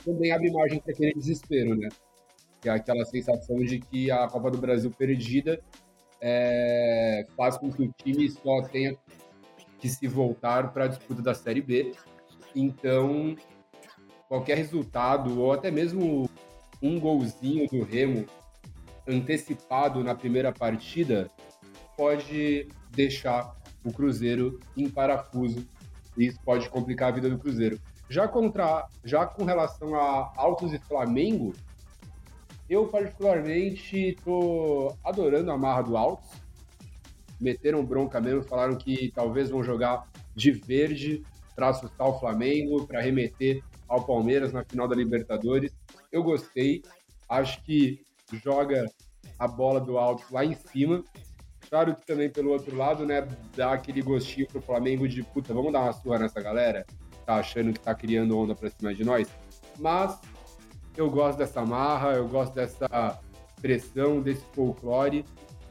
também 0.04 0.32
abre 0.32 0.52
margem 0.52 0.80
para 0.80 0.94
aquele 0.94 1.14
desespero, 1.14 1.76
né? 1.76 1.90
que 2.62 2.70
é 2.70 2.72
aquela 2.72 3.06
sensação 3.06 3.58
de 3.58 3.80
que 3.80 4.12
a 4.12 4.28
Copa 4.28 4.52
do 4.52 4.58
Brasil 4.58 4.92
perdida 4.92 5.62
é, 6.22 7.26
faz 7.36 7.58
com 7.58 7.72
que 7.72 7.84
o 7.84 7.94
time 8.04 8.30
só 8.30 8.62
tenha 8.64 8.98
que 9.80 9.88
se 9.88 10.08
voltar 10.08 10.74
para 10.74 10.86
a 10.86 10.88
disputa 10.88 11.22
da 11.22 11.34
Série 11.34 11.62
B. 11.62 11.94
Então, 12.54 13.36
qualquer 14.30 14.56
resultado, 14.56 15.42
ou 15.42 15.52
até 15.52 15.72
mesmo 15.72 16.30
um 16.82 17.00
golzinho 17.00 17.68
do 17.68 17.84
Remo 17.84 18.26
antecipado 19.08 20.04
na 20.04 20.14
primeira 20.14 20.54
partida, 20.54 21.30
pode 21.98 22.68
deixar 22.92 23.56
o 23.84 23.92
Cruzeiro 23.92 24.60
em 24.78 24.88
parafuso. 24.88 25.68
E 26.16 26.28
isso 26.28 26.40
pode 26.46 26.70
complicar 26.70 27.10
a 27.10 27.16
vida 27.16 27.30
do 27.30 27.40
Cruzeiro. 27.40 27.80
Já, 28.08 28.28
contra, 28.28 28.88
já 29.04 29.26
com 29.26 29.44
relação 29.44 29.96
a 29.96 30.32
Altos 30.36 30.74
e 30.74 30.80
Flamengo, 30.80 31.54
eu, 32.70 32.86
particularmente, 32.88 34.16
tô 34.24 34.96
adorando 35.04 35.52
a 35.52 35.58
marra 35.58 35.82
do 35.82 35.98
Altos. 35.98 36.30
Meteram 37.42 37.84
bronca 37.84 38.22
mesmo, 38.22 38.44
falaram 38.44 38.76
que 38.76 39.12
talvez 39.16 39.50
vão 39.50 39.64
jogar 39.64 40.08
de 40.36 40.52
verde 40.52 41.24
para 41.56 41.70
assustar 41.70 42.08
o 42.08 42.20
Flamengo, 42.20 42.86
para 42.86 43.02
remeter 43.02 43.64
ao 43.90 44.06
Palmeiras 44.06 44.54
na 44.54 44.64
final 44.64 44.88
da 44.88 44.96
Libertadores. 44.96 45.76
Eu 46.12 46.24
gostei, 46.24 46.84
acho 47.28 47.62
que 47.64 48.02
joga 48.44 48.86
a 49.38 49.48
bola 49.48 49.82
do 49.82 49.98
Altos 49.98 50.30
lá 50.30 50.46
em 50.46 50.54
cima. 50.54 51.04
Claro 51.70 51.96
que 51.96 52.06
também 52.06 52.30
pelo 52.30 52.52
outro 52.52 52.76
lado, 52.76 53.06
né, 53.06 53.28
dá 53.56 53.74
aquele 53.74 54.02
gostinho 54.02 54.48
pro 54.48 54.62
Flamengo 54.62 55.08
de 55.08 55.24
puta, 55.24 55.54
vamos 55.54 55.74
dar 55.74 55.82
uma 55.82 55.94
surra 55.94 56.20
nessa 56.20 56.42
galera, 56.42 56.86
tá 57.26 57.36
achando 57.36 57.74
que 57.74 57.80
tá 57.80 57.94
criando 57.94 58.38
onda 58.38 58.56
pra 58.56 58.70
cima 58.70 58.94
de 58.94 59.04
nós. 59.04 59.28
Mas 59.78 60.20
eu 60.96 61.10
gosto 61.10 61.38
dessa 61.38 61.66
marra, 61.66 62.14
eu 62.14 62.28
gosto 62.28 62.54
dessa 62.54 63.20
expressão 63.50 64.22
desse 64.22 64.44
folclore. 64.54 65.26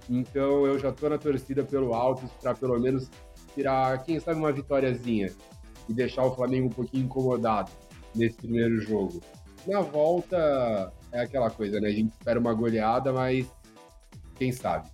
Então 0.08 0.66
eu 0.66 0.78
já 0.78 0.90
tô 0.92 1.08
na 1.08 1.18
torcida 1.18 1.64
pelo 1.64 1.94
Altos 1.94 2.30
para 2.40 2.54
pelo 2.54 2.78
menos 2.78 3.10
tirar, 3.54 4.02
quem 4.04 4.18
sabe, 4.20 4.38
uma 4.38 4.52
vitóriazinha 4.52 5.32
e 5.88 5.92
deixar 5.92 6.24
o 6.24 6.34
Flamengo 6.34 6.68
um 6.68 6.70
pouquinho 6.70 7.04
incomodado 7.04 7.70
nesse 8.18 8.36
primeiro 8.36 8.80
jogo. 8.80 9.22
Na 9.66 9.80
volta 9.80 10.92
é 11.12 11.22
aquela 11.22 11.50
coisa, 11.50 11.80
né? 11.80 11.88
A 11.88 11.92
gente 11.92 12.12
espera 12.12 12.38
uma 12.38 12.52
goleada, 12.52 13.12
mas 13.12 13.46
quem 14.36 14.52
sabe. 14.52 14.88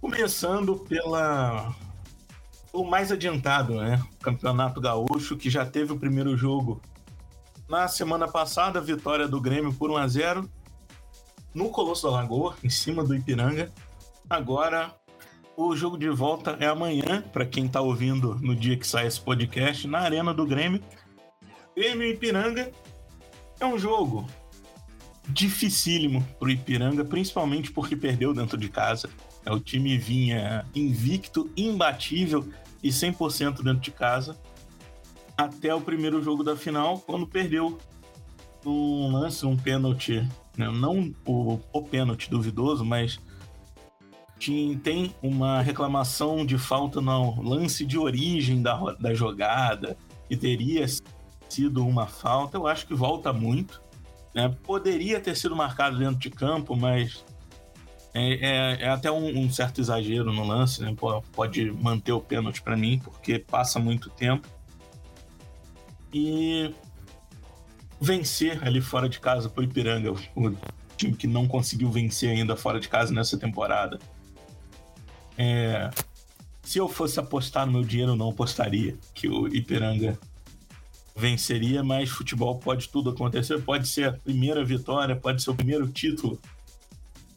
Começando 0.00 0.76
pela 0.76 1.74
o 2.72 2.84
mais 2.84 3.10
adiantado, 3.10 3.74
né? 3.74 4.02
Campeonato 4.22 4.80
Gaúcho, 4.80 5.36
que 5.36 5.50
já 5.50 5.66
teve 5.66 5.92
o 5.92 5.98
primeiro 5.98 6.36
jogo 6.36 6.80
na 7.68 7.86
semana 7.88 8.26
passada, 8.26 8.80
vitória 8.80 9.28
do 9.28 9.40
Grêmio 9.40 9.72
por 9.74 9.90
1 9.90 9.96
a 9.96 10.08
0 10.08 10.50
no 11.54 11.70
Colosso 11.70 12.06
da 12.06 12.12
Lagoa, 12.12 12.56
em 12.62 12.70
cima 12.70 13.04
do 13.04 13.14
Ipiranga. 13.14 13.72
Agora, 14.28 14.94
o 15.58 15.74
jogo 15.74 15.98
de 15.98 16.08
volta 16.08 16.56
é 16.60 16.66
amanhã, 16.68 17.20
para 17.32 17.44
quem 17.44 17.66
está 17.66 17.80
ouvindo 17.80 18.36
no 18.36 18.54
dia 18.54 18.76
que 18.76 18.86
sai 18.86 19.08
esse 19.08 19.20
podcast, 19.20 19.88
na 19.88 19.98
Arena 19.98 20.32
do 20.32 20.46
Grêmio. 20.46 20.80
Grêmio 21.76 22.06
e 22.06 22.12
Ipiranga 22.12 22.70
é 23.58 23.66
um 23.66 23.76
jogo 23.76 24.24
dificílimo 25.28 26.24
pro 26.38 26.48
Ipiranga, 26.48 27.04
principalmente 27.04 27.72
porque 27.72 27.96
perdeu 27.96 28.32
dentro 28.32 28.56
de 28.56 28.68
casa. 28.68 29.10
É, 29.44 29.50
o 29.50 29.58
time 29.58 29.98
vinha 29.98 30.64
invicto, 30.76 31.50
imbatível 31.56 32.48
e 32.80 32.90
100% 32.90 33.56
dentro 33.56 33.80
de 33.80 33.90
casa 33.90 34.38
até 35.36 35.74
o 35.74 35.80
primeiro 35.80 36.22
jogo 36.22 36.44
da 36.44 36.56
final, 36.56 37.00
quando 37.00 37.26
perdeu 37.26 37.76
um 38.64 39.10
lance, 39.10 39.44
um 39.44 39.56
pênalti, 39.56 40.20
né? 40.56 40.70
não 40.70 41.12
o, 41.26 41.58
o 41.72 41.82
pênalti 41.82 42.30
duvidoso, 42.30 42.84
mas 42.84 43.18
tem 44.82 45.14
uma 45.22 45.60
reclamação 45.60 46.46
de 46.46 46.56
falta 46.56 47.00
no 47.00 47.42
lance 47.42 47.84
de 47.84 47.98
origem 47.98 48.62
da, 48.62 48.76
da 48.94 49.12
jogada, 49.12 49.96
que 50.28 50.36
teria 50.36 50.86
sido 51.48 51.84
uma 51.84 52.06
falta. 52.06 52.56
Eu 52.56 52.66
acho 52.66 52.86
que 52.86 52.94
volta 52.94 53.32
muito. 53.32 53.82
Né? 54.34 54.54
Poderia 54.62 55.20
ter 55.20 55.36
sido 55.36 55.56
marcado 55.56 55.98
dentro 55.98 56.18
de 56.18 56.30
campo, 56.30 56.76
mas 56.76 57.24
é, 58.14 58.34
é, 58.34 58.82
é 58.82 58.88
até 58.88 59.10
um, 59.10 59.38
um, 59.38 59.50
certo 59.50 59.80
exagero 59.80 60.32
no 60.32 60.46
lance, 60.46 60.82
né? 60.82 60.94
Pode 61.32 61.70
manter 61.72 62.12
o 62.12 62.20
pênalti 62.20 62.62
para 62.62 62.76
mim, 62.76 63.00
porque 63.02 63.38
passa 63.38 63.78
muito 63.78 64.10
tempo. 64.10 64.48
E 66.12 66.74
vencer 68.00 68.64
ali 68.66 68.80
fora 68.80 69.08
de 69.08 69.18
casa 69.20 69.48
pro 69.48 69.62
Ipiranga, 69.62 70.12
o 70.12 70.56
time 70.96 71.14
que 71.14 71.26
não 71.26 71.46
conseguiu 71.46 71.90
vencer 71.90 72.30
ainda 72.30 72.56
fora 72.56 72.80
de 72.80 72.88
casa 72.88 73.12
nessa 73.12 73.36
temporada. 73.36 73.98
É, 75.38 75.88
se 76.64 76.78
eu 76.78 76.88
fosse 76.88 77.20
apostar 77.20 77.64
no 77.64 77.72
meu 77.72 77.84
dinheiro, 77.84 78.16
não 78.16 78.30
apostaria 78.30 78.98
que 79.14 79.28
o 79.28 79.46
Ipiranga 79.46 80.18
venceria, 81.16 81.82
mas 81.82 82.10
futebol 82.10 82.58
pode 82.58 82.88
tudo 82.88 83.10
acontecer. 83.10 83.62
Pode 83.62 83.86
ser 83.86 84.08
a 84.08 84.12
primeira 84.12 84.64
vitória, 84.64 85.14
pode 85.14 85.42
ser 85.42 85.50
o 85.50 85.54
primeiro 85.54 85.86
título 85.86 86.38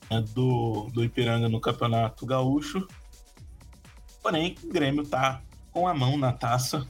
né, 0.09 0.21
do, 0.33 0.89
do 0.91 1.03
Ipiranga 1.03 1.47
no 1.47 1.61
Campeonato 1.61 2.25
Gaúcho. 2.25 2.87
Porém, 4.21 4.55
o 4.63 4.73
Grêmio 4.73 5.05
tá 5.05 5.41
com 5.71 5.87
a 5.87 5.93
mão 5.93 6.17
na 6.17 6.33
taça, 6.33 6.87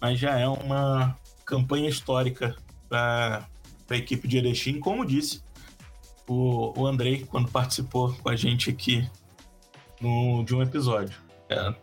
mas 0.00 0.18
já 0.18 0.38
é 0.38 0.48
uma 0.48 1.16
campanha 1.44 1.88
histórica 1.88 2.56
para 2.88 3.46
a 3.90 3.96
equipe 3.96 4.26
de 4.26 4.38
Erechim. 4.38 4.80
Como 4.80 5.04
disse 5.04 5.42
o, 6.26 6.78
o 6.78 6.86
Andrei, 6.86 7.24
quando 7.26 7.50
participou 7.50 8.12
com 8.14 8.28
a 8.28 8.36
gente 8.36 8.70
aqui 8.70 9.08
no, 10.04 10.44
de 10.44 10.54
um 10.54 10.62
episódio. 10.62 11.18
É 11.48 11.74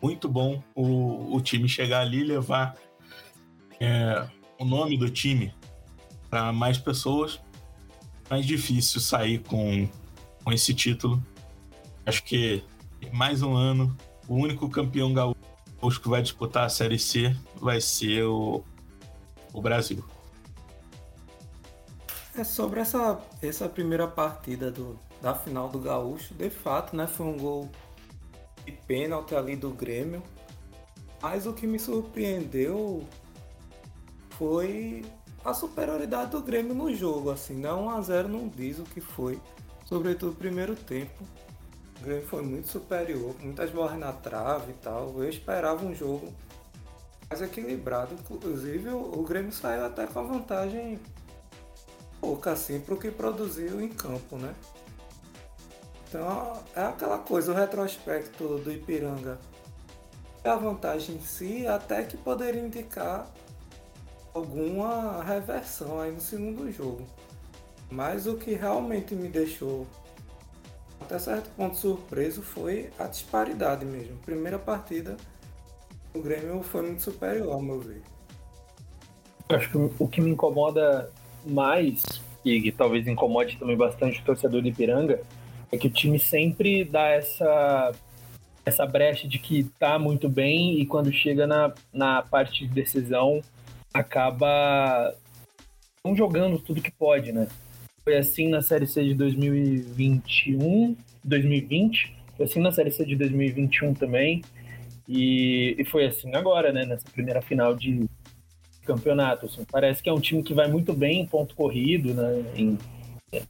muito 0.00 0.28
bom 0.28 0.62
o, 0.74 1.36
o 1.36 1.40
time 1.40 1.68
chegar 1.68 2.00
ali 2.00 2.20
e 2.20 2.24
levar 2.24 2.74
é, 3.78 4.26
o 4.58 4.64
nome 4.64 4.96
do 4.96 5.10
time 5.10 5.54
para 6.30 6.52
mais 6.52 6.78
pessoas, 6.78 7.40
mais 8.30 8.46
difícil 8.46 9.00
sair 9.00 9.40
com, 9.40 9.86
com 10.42 10.52
esse 10.52 10.72
título. 10.72 11.22
Acho 12.06 12.24
que 12.24 12.64
mais 13.12 13.42
um 13.42 13.54
ano, 13.54 13.94
o 14.26 14.34
único 14.34 14.68
campeão 14.70 15.12
gaúcho 15.12 16.00
que 16.00 16.08
vai 16.08 16.22
disputar 16.22 16.64
a 16.64 16.68
Série 16.70 16.98
C 16.98 17.36
vai 17.56 17.80
ser 17.80 18.24
o, 18.24 18.64
o 19.52 19.60
Brasil. 19.60 20.02
É 22.36 22.42
sobre 22.42 22.80
essa, 22.80 23.20
essa 23.40 23.68
primeira 23.68 24.08
partida 24.08 24.70
do, 24.70 24.98
da 25.24 25.34
final 25.34 25.70
do 25.70 25.78
Gaúcho, 25.78 26.34
de 26.34 26.50
fato, 26.50 26.94
né, 26.94 27.06
foi 27.06 27.24
um 27.24 27.38
gol 27.38 27.70
de 28.62 28.72
pênalti 28.72 29.34
ali 29.34 29.56
do 29.56 29.70
Grêmio. 29.70 30.22
Mas 31.22 31.46
o 31.46 31.54
que 31.54 31.66
me 31.66 31.78
surpreendeu 31.78 33.02
foi 34.32 35.02
a 35.42 35.54
superioridade 35.54 36.32
do 36.32 36.42
Grêmio 36.42 36.74
no 36.74 36.94
jogo, 36.94 37.30
assim, 37.30 37.54
né? 37.54 37.72
1 37.72 37.88
a 37.88 38.00
0 38.02 38.28
não 38.28 38.48
diz 38.48 38.78
o 38.78 38.82
que 38.82 39.00
foi, 39.00 39.40
sobretudo 39.86 40.32
no 40.32 40.36
primeiro 40.36 40.76
tempo. 40.76 41.24
O 41.98 42.04
Grêmio 42.04 42.26
foi 42.26 42.42
muito 42.42 42.68
superior, 42.68 43.34
muitas 43.40 43.70
bolas 43.70 43.98
na 43.98 44.12
trave 44.12 44.72
e 44.72 44.74
tal. 44.74 45.14
Eu 45.16 45.26
esperava 45.26 45.86
um 45.86 45.94
jogo 45.94 46.30
mais 47.30 47.40
equilibrado, 47.40 48.14
inclusive 48.14 48.90
o 48.90 49.22
Grêmio 49.22 49.52
saiu 49.52 49.86
até 49.86 50.06
com 50.06 50.18
a 50.18 50.22
vantagem 50.22 51.00
pouca 52.20 52.52
assim 52.52 52.78
para 52.78 52.94
o 52.94 52.98
que 52.98 53.10
produziu 53.10 53.80
em 53.80 53.88
campo, 53.88 54.36
né? 54.36 54.54
Então 56.14 56.52
é 56.76 56.82
aquela 56.82 57.18
coisa, 57.18 57.50
o 57.50 57.54
retrospecto 57.56 58.58
do 58.58 58.70
Ipiranga. 58.70 59.36
A 60.44 60.54
vantagem 60.54 61.16
em 61.16 61.20
si 61.20 61.66
até 61.66 62.04
que 62.04 62.16
poderia 62.16 62.60
indicar 62.60 63.26
alguma 64.32 65.24
reversão 65.24 66.00
aí 66.00 66.12
no 66.12 66.20
segundo 66.20 66.70
jogo. 66.70 67.04
Mas 67.90 68.28
o 68.28 68.36
que 68.36 68.54
realmente 68.54 69.12
me 69.12 69.26
deixou 69.26 69.88
até 71.00 71.18
certo 71.18 71.50
ponto 71.56 71.76
surpreso 71.76 72.42
foi 72.42 72.90
a 72.96 73.08
disparidade 73.08 73.84
mesmo. 73.84 74.16
Primeira 74.18 74.58
partida, 74.58 75.16
o 76.14 76.20
Grêmio 76.20 76.62
foi 76.62 76.82
muito 76.82 77.02
superior, 77.02 77.54
ao 77.54 77.60
meu 77.60 77.80
ver. 77.80 78.02
Acho 79.48 79.68
que 79.68 79.76
o 79.98 80.06
que 80.06 80.20
me 80.20 80.30
incomoda 80.30 81.10
mais, 81.44 82.04
e 82.44 82.62
que 82.62 82.70
talvez 82.70 83.08
incomode 83.08 83.56
também 83.56 83.76
bastante 83.76 84.20
o 84.20 84.24
torcedor 84.24 84.62
de 84.62 84.68
Ipiranga, 84.68 85.20
é 85.74 85.78
que 85.78 85.88
o 85.88 85.90
time 85.90 86.18
sempre 86.18 86.84
dá 86.84 87.08
essa 87.08 87.92
essa 88.64 88.86
brecha 88.86 89.28
de 89.28 89.38
que 89.38 89.64
tá 89.78 89.98
muito 89.98 90.26
bem 90.26 90.80
e 90.80 90.86
quando 90.86 91.12
chega 91.12 91.46
na, 91.46 91.74
na 91.92 92.22
parte 92.22 92.66
de 92.66 92.72
decisão 92.72 93.42
acaba 93.92 95.14
não 96.04 96.16
jogando 96.16 96.58
tudo 96.58 96.80
que 96.80 96.90
pode, 96.90 97.30
né? 97.30 97.46
Foi 98.02 98.16
assim 98.16 98.48
na 98.48 98.62
Série 98.62 98.86
C 98.86 99.04
de 99.04 99.14
2021, 99.14 100.96
2020, 101.22 102.16
foi 102.36 102.46
assim 102.46 102.60
na 102.60 102.72
Série 102.72 102.90
C 102.90 103.04
de 103.04 103.16
2021 103.16 103.94
também, 103.94 104.42
e, 105.08 105.74
e 105.78 105.84
foi 105.84 106.06
assim 106.06 106.34
agora, 106.34 106.72
né? 106.72 106.84
Nessa 106.86 107.08
primeira 107.10 107.42
final 107.42 107.74
de 107.74 108.06
campeonato. 108.84 109.46
Assim. 109.46 109.64
Parece 109.70 110.02
que 110.02 110.08
é 110.08 110.12
um 110.12 110.20
time 110.20 110.42
que 110.42 110.54
vai 110.54 110.68
muito 110.68 110.92
bem 110.92 111.20
em 111.20 111.26
ponto 111.26 111.54
corrido, 111.54 112.12
né? 112.14 112.44
Em, 112.56 112.78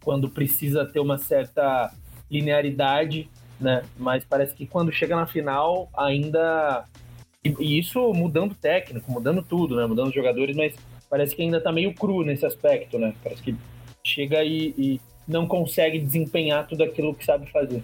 quando 0.03 0.29
precisa 0.31 0.87
ter 0.87 1.01
uma 1.01 1.19
certa 1.19 1.93
linearidade, 2.35 3.29
né? 3.61 3.83
Mas 3.97 4.25
parece 4.25 4.55
que 4.55 4.67
quando 4.67 4.93
chega 4.93 5.15
na 5.15 5.27
final 5.27 5.89
ainda 5.97 6.85
e, 7.45 7.79
isso 7.79 8.13
mudando 8.13 8.55
técnico, 8.55 9.11
mudando 9.13 9.43
tudo, 9.43 9.77
né? 9.77 9.87
Mudando 9.87 10.09
os 10.09 10.15
jogadores, 10.15 10.57
mas 10.57 10.75
parece 11.09 11.37
que 11.37 11.43
ainda 11.43 11.61
tá 11.61 11.71
meio 11.71 11.95
cru 11.95 12.25
nesse 12.25 12.45
aspecto, 12.45 12.99
né? 12.99 13.15
Parece 13.23 13.43
que 13.43 13.55
chega 14.03 14.43
e, 14.43 14.75
e 14.77 15.01
não 15.29 15.47
consegue 15.47 15.99
desempenhar 15.99 16.67
tudo 16.67 16.83
aquilo 16.83 17.15
que 17.15 17.25
sabe 17.25 17.51
fazer. 17.51 17.83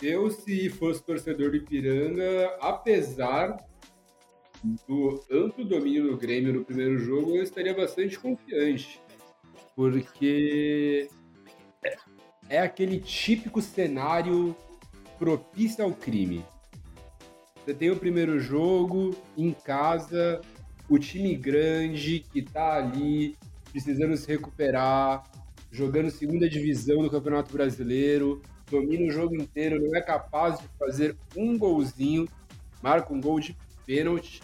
Eu, 0.00 0.30
se 0.30 0.68
fosse 0.70 1.02
torcedor 1.02 1.50
do 1.50 1.56
Ipiranga, 1.56 2.56
apesar 2.60 3.56
do 4.88 5.22
amplo 5.30 5.64
domínio 5.64 6.10
do 6.10 6.16
Grêmio 6.16 6.52
no 6.52 6.64
primeiro 6.64 6.98
jogo, 6.98 7.36
eu 7.36 7.42
estaria 7.42 7.74
bastante 7.74 8.18
confiante. 8.18 9.00
Porque 9.76 11.08
é 12.48 12.58
aquele 12.58 12.98
típico 12.98 13.60
cenário 13.62 14.56
propício 15.18 15.84
ao 15.84 15.92
crime. 15.92 16.44
Você 17.56 17.72
tem 17.72 17.90
o 17.90 17.96
primeiro 17.96 18.40
jogo 18.40 19.14
em 19.36 19.52
casa, 19.52 20.40
o 20.88 20.98
time 20.98 21.34
grande 21.36 22.20
que 22.32 22.42
tá 22.42 22.74
ali 22.74 23.36
precisando 23.70 24.16
se 24.16 24.26
recuperar, 24.26 25.22
jogando 25.70 26.10
segunda 26.10 26.48
divisão 26.48 27.02
do 27.02 27.10
Campeonato 27.10 27.52
Brasileiro, 27.52 28.42
domina 28.70 29.06
o 29.06 29.10
jogo 29.10 29.34
inteiro, 29.34 29.80
não 29.80 29.96
é 29.96 30.02
capaz 30.02 30.58
de 30.58 30.68
fazer 30.78 31.16
um 31.36 31.56
golzinho, 31.56 32.28
marca 32.82 33.12
um 33.12 33.20
gol 33.20 33.40
de 33.40 33.56
pênalti. 33.86 34.42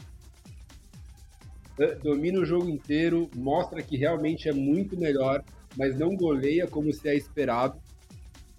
domina 2.02 2.40
o 2.40 2.44
jogo 2.44 2.68
inteiro, 2.68 3.28
mostra 3.34 3.82
que 3.82 3.96
realmente 3.96 4.48
é 4.48 4.52
muito 4.52 4.98
melhor, 4.98 5.44
mas 5.78 5.96
não 5.96 6.16
goleia 6.16 6.66
como 6.66 6.92
se 6.92 7.08
é 7.08 7.14
esperado. 7.14 7.80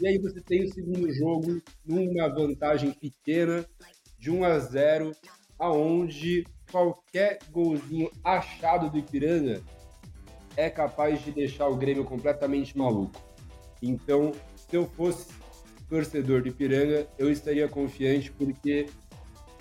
E 0.01 0.07
aí 0.07 0.17
você 0.17 0.39
tem 0.39 0.63
o 0.63 0.73
segundo 0.73 1.11
jogo 1.11 1.61
numa 1.85 2.29
vantagem 2.29 2.93
pequena 2.93 3.65
de 4.17 4.31
1 4.31 4.45
a 4.45 4.59
0, 4.59 5.11
aonde 5.59 6.45
qualquer 6.71 7.39
golzinho 7.51 8.09
achado 8.23 8.89
do 8.89 8.97
Ipiranga 8.97 9.61
é 10.55 10.69
capaz 10.69 11.23
de 11.23 11.31
deixar 11.31 11.67
o 11.67 11.75
Grêmio 11.75 12.05
completamente 12.05 12.77
maluco. 12.77 13.21
Então, 13.81 14.31
se 14.55 14.75
eu 14.75 14.85
fosse 14.85 15.27
torcedor 15.89 16.41
do 16.41 16.47
Ipiranga, 16.47 17.07
eu 17.17 17.29
estaria 17.29 17.67
confiante 17.67 18.31
porque 18.31 18.85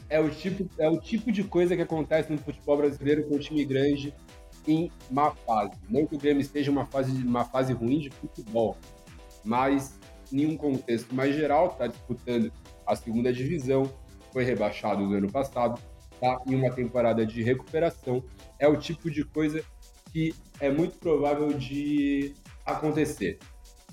é 0.08 0.20
o 0.20 0.30
tipo, 0.30 0.68
é 0.78 0.88
o 0.88 1.00
tipo 1.00 1.32
de 1.32 1.42
coisa 1.42 1.74
que 1.74 1.82
acontece 1.82 2.30
no 2.30 2.38
futebol 2.38 2.76
brasileiro 2.76 3.24
com 3.24 3.34
um 3.34 3.40
time 3.40 3.64
grande 3.64 4.14
em 4.68 4.92
má 5.10 5.30
fase. 5.30 5.72
Não 5.88 6.06
que 6.06 6.14
o 6.14 6.18
Grêmio 6.18 6.42
esteja 6.42 6.70
uma 6.70 6.84
fase, 6.84 7.10
uma 7.22 7.44
fase 7.44 7.72
ruim 7.72 7.98
de 7.98 8.10
futebol, 8.10 8.76
mas 9.44 9.98
em 10.30 10.46
um 10.46 10.56
contexto 10.56 11.14
mais 11.14 11.34
geral, 11.34 11.68
está 11.68 11.86
disputando 11.86 12.52
a 12.86 12.94
segunda 12.94 13.32
divisão, 13.32 13.90
foi 14.32 14.44
rebaixado 14.44 15.06
no 15.06 15.16
ano 15.16 15.32
passado, 15.32 15.80
está 16.12 16.42
em 16.46 16.54
uma 16.54 16.70
temporada 16.70 17.24
de 17.24 17.42
recuperação. 17.42 18.22
É 18.58 18.68
o 18.68 18.76
tipo 18.76 19.10
de 19.10 19.24
coisa 19.24 19.64
que 20.12 20.34
é 20.60 20.70
muito 20.70 20.98
provável 20.98 21.52
de 21.52 22.34
acontecer. 22.64 23.38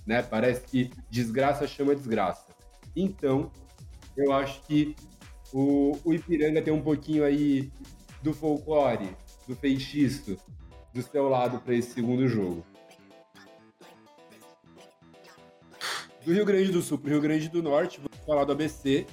Né? 0.05 0.21
Parece 0.21 0.61
que 0.61 0.91
desgraça 1.09 1.65
chama 1.67 1.95
desgraça. 1.95 2.53
Então, 2.95 3.49
eu 4.15 4.31
acho 4.33 4.61
que 4.63 4.95
o, 5.53 5.97
o 6.03 6.13
Ipiranga 6.13 6.61
tem 6.61 6.73
um 6.73 6.81
pouquinho 6.81 7.23
aí 7.23 7.71
do 8.21 8.33
folclore, 8.33 9.15
do 9.47 9.55
feitiço, 9.55 10.37
do 10.95 11.03
seu 11.03 11.27
lado 11.27 11.59
para 11.59 11.75
esse 11.75 11.91
segundo 11.91 12.25
jogo. 12.25 12.65
Do 16.23 16.33
Rio 16.33 16.45
Grande 16.45 16.71
do 16.71 16.81
Sul 16.81 16.97
para 16.97 17.09
o 17.09 17.11
Rio 17.11 17.21
Grande 17.21 17.49
do 17.49 17.61
Norte, 17.61 17.99
vou 17.99 18.09
falar 18.25 18.45
do 18.45 18.53
ABC. 18.53 19.05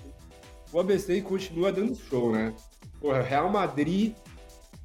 O 0.73 0.79
ABC 0.79 1.21
continua 1.21 1.73
dando 1.73 1.95
show, 1.97 2.31
né? 2.33 2.55
Porra, 3.01 3.21
Real 3.21 3.51
Madrid 3.51 4.15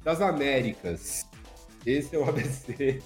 das 0.02 0.20
Américas. 0.20 1.24
Esse 1.86 2.16
é 2.16 2.18
o 2.18 2.28
ABC. 2.28 3.00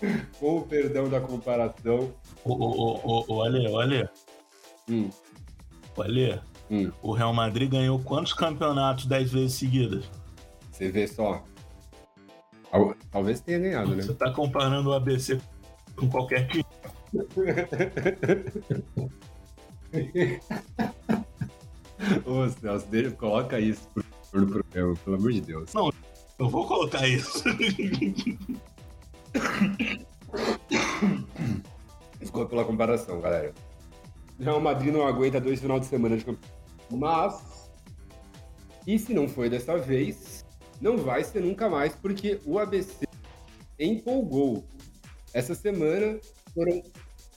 Com 0.40 0.58
o 0.58 0.62
perdão 0.62 1.08
da 1.10 1.20
comparação. 1.20 2.12
Olha. 2.44 4.10
Hum. 4.88 5.10
O 5.94 6.02
Ale, 6.02 6.40
Hum. 6.70 6.92
o 7.02 7.12
Real 7.12 7.32
Madrid 7.34 7.70
ganhou 7.70 7.98
quantos 8.00 8.32
campeonatos 8.32 9.06
dez 9.06 9.30
vezes 9.32 9.54
seguidas? 9.54 10.04
Você 10.70 10.90
vê 10.90 11.06
só. 11.06 11.44
Tal- 12.70 12.94
Talvez 13.10 13.40
tenha 13.40 13.58
ganhado, 13.58 13.96
né? 13.96 14.02
Você 14.02 14.14
tá 14.14 14.30
comparando 14.32 14.90
o 14.90 14.92
ABC 14.92 15.40
com 15.96 16.08
qualquer 16.08 16.46
time. 16.48 16.64
Ô, 22.24 22.48
Celso, 22.48 22.86
deixa- 22.88 23.10
coloca 23.12 23.58
isso 23.58 23.88
pro, 23.92 24.04
pro 24.30 24.46
programa, 24.46 24.94
pelo 25.04 25.16
amor 25.16 25.32
de 25.32 25.40
Deus. 25.40 25.72
Eu 26.38 26.48
vou 26.48 26.64
colocar 26.66 27.06
isso. 27.08 27.42
Desculpa 32.20 32.48
pela 32.48 32.64
comparação, 32.64 33.20
galera. 33.20 33.52
Real 34.38 34.60
Madrid 34.60 34.92
não 34.92 35.06
aguenta 35.06 35.40
dois 35.40 35.60
final 35.60 35.80
de 35.80 35.86
semana 35.86 36.16
de 36.16 36.24
campeonato. 36.24 36.58
Mas, 36.90 37.70
e 38.86 38.98
se 38.98 39.12
não 39.12 39.28
foi 39.28 39.50
dessa 39.50 39.76
vez, 39.76 40.37
não 40.80 40.96
vai 40.96 41.24
ser 41.24 41.40
nunca 41.40 41.68
mais, 41.68 41.94
porque 41.94 42.40
o 42.44 42.58
ABC 42.58 43.06
empolgou. 43.78 44.64
Essa 45.32 45.54
semana 45.54 46.18
foram 46.54 46.82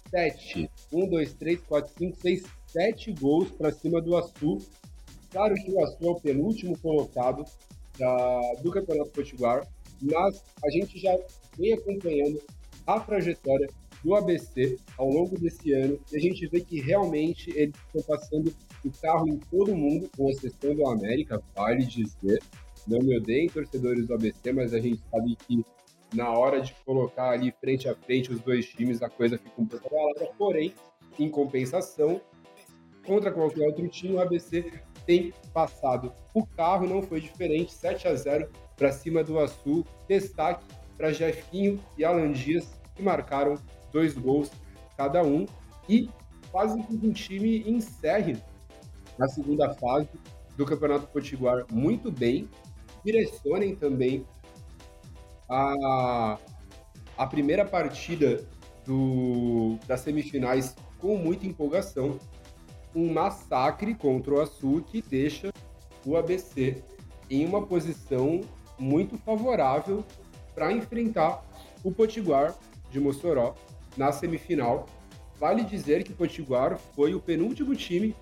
sete. 0.09 0.69
Um, 0.91 1.07
dois, 1.07 1.33
três, 1.33 1.59
quatro, 1.61 1.91
cinco, 1.97 2.17
seis, 2.21 2.43
sete 2.67 3.11
gols 3.13 3.51
para 3.51 3.71
cima 3.71 4.01
do 4.01 4.15
Açu. 4.17 4.59
Claro 5.31 5.55
que 5.55 5.71
o 5.71 5.83
Açu 5.83 5.97
é 6.05 6.09
o 6.09 6.15
penúltimo 6.19 6.77
colocado 6.79 7.45
da- 7.97 8.53
do 8.61 8.71
Campeonato 8.71 9.11
Potiguar, 9.11 9.67
mas 10.01 10.43
a 10.63 10.69
gente 10.69 10.99
já 10.99 11.15
vem 11.57 11.73
acompanhando 11.73 12.41
a 12.87 12.99
trajetória 12.99 13.69
do 14.03 14.15
ABC 14.15 14.77
ao 14.97 15.09
longo 15.09 15.37
desse 15.39 15.73
ano 15.73 15.99
e 16.11 16.17
a 16.17 16.19
gente 16.19 16.47
vê 16.47 16.59
que 16.61 16.81
realmente 16.81 17.51
eles 17.55 17.75
estão 17.87 18.01
passando 18.03 18.53
o 18.83 18.89
carro 18.99 19.27
em 19.27 19.37
todo 19.37 19.75
mundo, 19.75 20.09
com 20.17 20.29
exceção 20.29 20.73
do 20.73 20.87
América, 20.87 21.41
vale 21.55 21.85
dizer. 21.85 22.41
Não 22.87 22.99
me 22.99 23.17
odeiem, 23.17 23.47
torcedores 23.49 24.07
do 24.07 24.13
ABC, 24.13 24.51
mas 24.51 24.73
a 24.73 24.79
gente 24.79 25.01
sabe 25.09 25.35
que 25.35 25.65
na 26.13 26.29
hora 26.31 26.61
de 26.61 26.73
colocar 26.85 27.31
ali 27.31 27.53
frente 27.59 27.87
a 27.87 27.95
frente 27.95 28.31
os 28.31 28.41
dois 28.41 28.65
times, 28.65 29.01
a 29.01 29.09
coisa 29.09 29.37
fica 29.37 29.61
um 29.61 29.65
pouco 29.65 29.87
abalada. 29.87 30.33
Porém, 30.37 30.73
em 31.17 31.29
compensação, 31.29 32.21
contra 33.05 33.31
qualquer 33.31 33.65
outro 33.67 33.87
time, 33.87 34.15
o 34.15 34.21
ABC 34.21 34.71
tem 35.05 35.33
passado 35.53 36.11
o 36.33 36.45
carro, 36.45 36.87
não 36.87 37.01
foi 37.01 37.21
diferente, 37.21 37.73
7 37.73 38.07
a 38.07 38.15
0 38.15 38.49
para 38.75 38.91
cima 38.91 39.23
do 39.23 39.39
Açu. 39.39 39.85
Destaque 40.07 40.65
para 40.97 41.11
Jefinho 41.11 41.79
e 41.97 42.03
Alan 42.03 42.31
Dias, 42.31 42.79
que 42.95 43.01
marcaram 43.01 43.55
dois 43.91 44.13
gols 44.13 44.51
cada 44.97 45.23
um 45.23 45.45
e 45.89 46.09
quase 46.51 46.81
que 46.83 46.93
um 46.95 47.11
time 47.11 47.63
encerre 47.69 48.37
na 49.17 49.27
segunda 49.27 49.73
fase 49.75 50.09
do 50.55 50.65
Campeonato 50.65 51.07
Potiguar 51.07 51.65
muito 51.71 52.11
bem, 52.11 52.47
direcionem 53.03 53.75
também 53.75 54.25
a, 55.49 56.37
a 57.17 57.27
primeira 57.27 57.65
partida 57.65 58.45
do, 58.85 59.77
das 59.87 60.01
semifinais 60.01 60.75
com 60.99 61.17
muita 61.17 61.45
empolgação. 61.45 62.19
Um 62.95 63.11
massacre 63.11 63.95
contra 63.95 64.33
o 64.33 64.41
Açu 64.41 64.83
que 64.87 65.01
deixa 65.01 65.51
o 66.05 66.17
ABC 66.17 66.83
em 67.29 67.45
uma 67.45 67.65
posição 67.65 68.41
muito 68.77 69.17
favorável 69.17 70.03
para 70.53 70.71
enfrentar 70.71 71.43
o 71.83 71.91
Potiguar 71.91 72.53
de 72.91 72.99
Mossoró 72.99 73.55
na 73.95 74.11
semifinal. 74.11 74.85
Vale 75.39 75.63
dizer 75.63 76.03
que 76.03 76.11
o 76.11 76.15
Potiguar 76.15 76.77
foi 76.95 77.15
o 77.15 77.19
penúltimo 77.19 77.75
time 77.75 78.15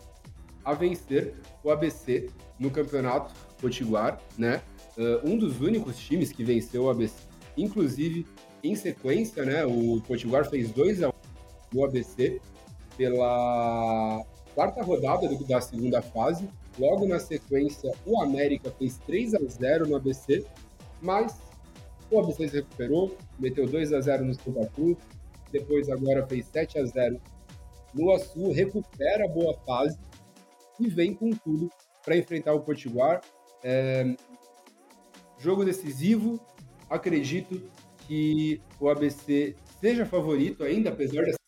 a 0.63 0.73
vencer 0.73 1.35
o 1.63 1.71
ABC 1.71 2.29
no 2.59 2.69
campeonato 2.69 3.33
Potiguar, 3.59 4.19
né? 4.37 4.61
Uh, 4.97 5.29
um 5.29 5.37
dos 5.37 5.61
únicos 5.61 5.97
times 5.97 6.31
que 6.31 6.43
venceu 6.43 6.83
o 6.85 6.89
ABC, 6.89 7.15
inclusive 7.57 8.25
em 8.63 8.75
sequência, 8.75 9.45
né? 9.45 9.65
O 9.65 10.01
Potiguar 10.01 10.49
fez 10.49 10.71
2 10.71 11.03
a 11.03 11.09
1 11.09 11.11
no 11.73 11.85
ABC 11.85 12.41
pela 12.97 14.25
quarta 14.53 14.81
rodada 14.83 15.27
do- 15.27 15.43
da 15.45 15.61
segunda 15.61 16.01
fase. 16.01 16.49
Logo 16.77 17.05
na 17.07 17.19
sequência, 17.19 17.91
o 18.05 18.21
América 18.21 18.71
fez 18.71 18.97
3 19.05 19.33
a 19.35 19.39
0 19.39 19.87
no 19.87 19.95
ABC, 19.95 20.45
mas 21.01 21.37
o 22.11 22.19
ABC 22.19 22.47
se 22.49 22.55
recuperou, 22.57 23.15
meteu 23.39 23.67
2 23.67 23.93
a 23.93 24.01
0 24.01 24.25
no 24.25 24.33
Santa 24.33 24.65
Cruz, 24.67 24.97
depois 25.51 25.89
agora 25.89 26.25
fez 26.27 26.45
7 26.47 26.79
a 26.79 26.85
0 26.85 27.19
no 27.93 28.11
Açu, 28.11 28.51
recupera 28.51 29.25
a 29.25 29.27
boa 29.27 29.53
fase 29.65 29.97
e 30.79 30.87
vem 30.87 31.13
com 31.13 31.31
tudo 31.31 31.69
para 32.05 32.15
enfrentar 32.17 32.53
o 32.53 32.61
Potiguar. 32.61 33.21
É, 33.63 34.15
jogo 35.37 35.65
decisivo, 35.65 36.39
acredito 36.89 37.61
que 38.07 38.61
o 38.79 38.89
ABC 38.89 39.55
seja 39.79 40.05
favorito 40.05 40.63
ainda, 40.63 40.89
apesar 40.89 41.23
dessa 41.23 41.39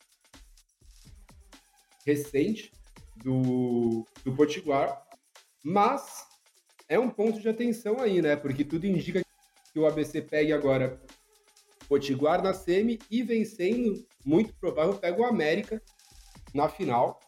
recente 2.05 2.71
do, 3.23 4.05
do 4.23 4.35
Potiguar, 4.35 5.05
mas 5.63 6.25
é 6.89 6.99
um 6.99 7.09
ponto 7.09 7.39
de 7.39 7.47
atenção 7.47 7.99
aí, 7.99 8.21
né? 8.21 8.35
Porque 8.35 8.63
tudo 8.63 8.85
indica 8.85 9.21
que 9.71 9.79
o 9.79 9.85
ABC 9.85 10.21
pegue 10.21 10.51
agora 10.51 11.01
Potiguar 11.87 12.41
na 12.41 12.53
semi 12.53 12.99
e 13.09 13.21
vencendo, 13.21 14.05
muito 14.25 14.53
provável, 14.55 14.97
pega 14.97 15.21
o 15.21 15.25
América 15.25 15.81
na 16.53 16.69
final. 16.69 17.19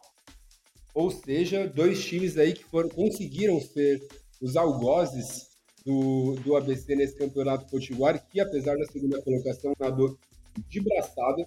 Ou 0.94 1.10
seja, 1.10 1.66
dois 1.66 2.02
times 2.04 2.38
aí 2.38 2.54
que 2.54 2.64
foram, 2.64 2.88
conseguiram 2.88 3.60
ser 3.60 4.00
os 4.44 4.56
algozes 4.56 5.56
do, 5.86 6.34
do 6.44 6.54
ABC 6.54 6.94
nesse 6.94 7.16
campeonato 7.16 7.66
potiguar, 7.70 8.22
que 8.28 8.40
apesar 8.40 8.76
da 8.76 8.84
segunda 8.84 9.20
colocação, 9.22 9.72
nadou 9.80 10.18
de 10.68 10.80
braçada, 10.82 11.46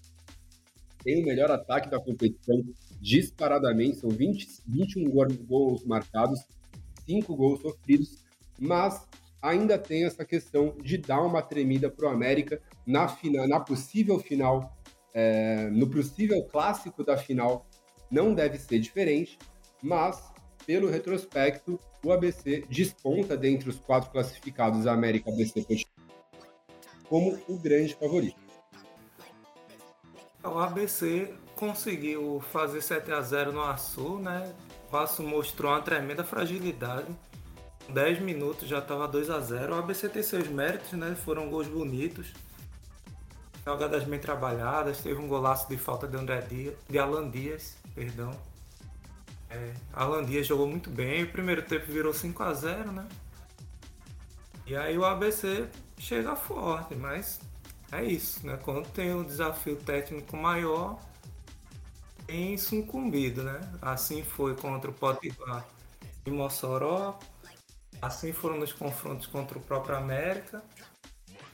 tem 1.03 1.21
o 1.21 1.25
melhor 1.25 1.51
ataque 1.51 1.91
da 1.91 1.99
competição 1.99 2.59
disparadamente, 2.99 3.97
são 3.97 4.09
20, 4.09 4.63
21 4.67 5.11
gol- 5.11 5.27
gols 5.47 5.85
marcados, 5.85 6.39
5 7.05 7.35
gols 7.35 7.61
sofridos, 7.61 8.25
mas 8.59 9.07
ainda 9.39 9.77
tem 9.77 10.03
essa 10.03 10.25
questão 10.25 10.75
de 10.83 10.97
dar 10.97 11.21
uma 11.21 11.43
tremida 11.43 11.91
para 11.91 12.07
o 12.07 12.09
América 12.09 12.59
na, 12.85 13.07
final, 13.07 13.47
na 13.47 13.59
possível 13.59 14.19
final, 14.19 14.75
é, 15.13 15.69
no 15.69 15.87
possível 15.87 16.43
clássico 16.45 17.03
da 17.03 17.15
final, 17.15 17.67
não 18.09 18.33
deve 18.33 18.57
ser 18.57 18.79
diferente, 18.79 19.37
mas 19.83 20.19
pelo 20.67 20.89
retrospecto, 20.89 21.79
o 22.03 22.11
ABC 22.11 22.65
desponta 22.69 23.37
dentre 23.37 23.69
os 23.69 23.79
quatro 23.79 24.11
classificados 24.11 24.83
da 24.83 24.91
América 24.91 25.31
ABC 25.31 25.65
como 27.07 27.39
o 27.47 27.57
grande 27.57 27.95
favorito. 27.95 28.35
O 30.43 30.59
ABC 30.59 31.33
conseguiu 31.55 32.41
fazer 32.51 32.81
7 32.81 33.11
a 33.13 33.21
0 33.21 33.53
no 33.53 33.63
Açu, 33.63 34.19
né? 34.19 34.53
O 34.91 34.97
Açu 34.97 35.23
mostrou 35.23 35.71
uma 35.71 35.81
tremenda 35.81 36.23
fragilidade. 36.23 37.07
10 37.89 38.19
minutos 38.19 38.67
já 38.67 38.79
estava 38.79 39.07
2 39.07 39.29
a 39.29 39.39
0 39.39 39.73
O 39.73 39.77
ABC 39.77 40.09
tem 40.09 40.21
seus 40.21 40.49
méritos, 40.49 40.91
né? 40.93 41.15
Foram 41.15 41.49
gols 41.49 41.67
bonitos. 41.67 42.33
Jogadas 43.65 44.03
bem 44.03 44.19
trabalhadas. 44.19 44.99
Teve 44.99 45.19
um 45.19 45.27
golaço 45.29 45.69
de 45.69 45.77
falta 45.77 46.07
de 46.07 46.17
André 46.17 46.41
Dias, 46.41 46.75
de 46.89 46.99
Alan 46.99 47.29
Dias, 47.29 47.77
perdão. 47.95 48.31
É, 49.49 49.73
Alan 49.93 50.25
Dias 50.25 50.45
jogou 50.45 50.67
muito 50.67 50.89
bem. 50.89 51.23
O 51.23 51.31
primeiro 51.31 51.61
tempo 51.61 51.91
virou 51.91 52.13
5 52.13 52.43
a 52.43 52.53
0 52.53 52.91
né? 52.91 53.07
E 54.65 54.75
aí 54.75 54.97
o 54.97 55.05
ABC 55.05 55.69
chega 55.97 56.35
forte, 56.35 56.93
mas 56.95 57.39
é 57.91 58.03
isso, 58.03 58.45
né? 58.45 58.59
Quando 58.61 58.89
tem 58.89 59.13
um 59.13 59.23
desafio 59.23 59.77
técnico 59.77 60.35
maior, 60.35 60.99
tem 62.25 62.57
sucumbido, 62.57 63.43
né? 63.43 63.61
Assim 63.81 64.23
foi 64.23 64.55
contra 64.55 64.91
o 64.91 64.93
Potiguar 64.93 65.65
e 66.25 66.31
Mossoró, 66.31 67.17
assim 68.01 68.33
foram 68.33 68.57
nos 68.57 68.73
confrontos 68.73 69.27
contra 69.27 69.57
o 69.57 69.61
próprio 69.61 69.95
América, 69.95 70.61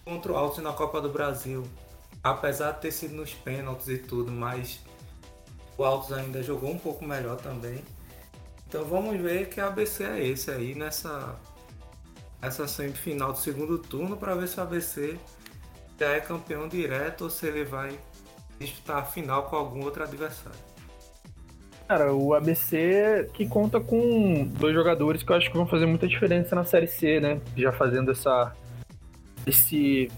contra 0.04 0.32
o 0.32 0.36
Altos 0.36 0.64
na 0.64 0.74
Copa 0.74 1.00
do 1.00 1.10
Brasil. 1.10 1.64
Apesar 2.24 2.72
de 2.72 2.82
ter 2.82 2.92
sido 2.92 3.14
nos 3.14 3.34
pênaltis 3.34 3.88
e 3.90 3.98
tudo, 4.00 4.32
mas 4.32 4.80
o 5.78 5.84
Altos 5.84 6.12
ainda 6.12 6.42
jogou 6.44 6.72
um 6.72 6.78
pouco 6.78 7.06
melhor 7.06 7.38
também. 7.38 7.80
Então 8.68 8.86
vamos 8.86 9.20
ver 9.20 9.50
que 9.50 9.60
ABC 9.60 10.04
é 10.04 10.28
esse 10.28 10.50
aí 10.52 10.76
nessa 10.76 11.40
essa 12.42 12.68
semifinal 12.68 13.32
do 13.32 13.38
segundo 13.38 13.78
turno 13.78 14.18
para 14.18 14.36
ver 14.36 14.48
se 14.48 14.60
o 14.60 14.64
ABC 14.64 15.18
já 15.98 16.10
é 16.10 16.20
campeão 16.20 16.68
direto 16.68 17.24
ou 17.24 17.30
se 17.30 17.48
ele 17.48 17.64
vai 17.64 17.98
disputar 18.60 18.98
a 18.98 19.06
final 19.06 19.44
com 19.44 19.56
algum 19.56 19.84
outro 19.84 20.04
adversário. 20.04 20.60
Cara, 21.88 22.14
o 22.14 22.34
ABC 22.34 23.30
que 23.34 23.48
conta 23.48 23.80
com 23.80 24.46
dois 24.46 24.74
jogadores 24.74 25.24
que 25.24 25.32
eu 25.32 25.36
acho 25.36 25.52
que 25.52 25.58
vão 25.58 25.68
fazer 25.68 25.86
muita 25.86 26.08
diferença 26.08 26.56
na 26.56 26.66
Série 26.66 26.88
C, 26.88 27.20
né? 27.20 27.40
Já 27.56 27.72
fazendo 27.72 28.12
essa 28.12 28.54
esse 29.46 30.10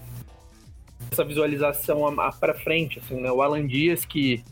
essa 1.10 1.24
visualização 1.24 2.14
para 2.40 2.54
frente, 2.54 2.98
assim, 2.98 3.20
né? 3.20 3.30
O 3.30 3.42
Alan 3.42 3.66
Dias 3.66 4.04
que 4.04 4.42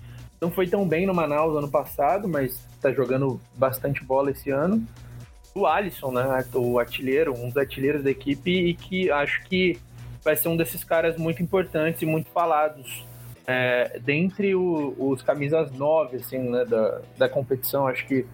não 0.45 0.51
foi 0.51 0.67
tão 0.67 0.87
bem 0.87 1.07
no 1.07 1.15
Manaus 1.15 1.57
ano 1.57 1.71
passado, 1.71 2.29
mas 2.29 2.63
tá 2.81 2.93
jogando 2.93 3.41
bastante 3.57 4.05
bola 4.05 4.31
esse 4.31 4.51
ano 4.51 4.87
do 5.55 5.67
Alisson, 5.67 6.13
né? 6.13 6.45
O 6.53 6.79
artilheiro, 6.79 7.33
um 7.35 7.49
dos 7.49 7.57
artilheiros 7.57 8.05
da 8.05 8.11
equipe 8.11 8.51
e 8.51 8.75
que 8.75 9.11
acho 9.11 9.43
que 9.45 9.79
vai 10.23 10.37
ser 10.37 10.49
um 10.49 10.57
desses 10.57 10.85
caras 10.85 11.17
muito 11.17 11.43
importantes 11.43 12.03
e 12.03 12.07
muito 12.07 12.29
falados 12.29 13.07
é, 13.47 13.99
dentre 14.01 14.55
o, 14.55 14.95
os 14.99 15.23
camisas 15.23 15.71
9, 15.73 16.17
assim, 16.17 16.39
né, 16.39 16.65
da, 16.67 17.01
da 17.17 17.29
competição. 17.29 17.87
Acho 17.87 18.07
que 18.07 18.27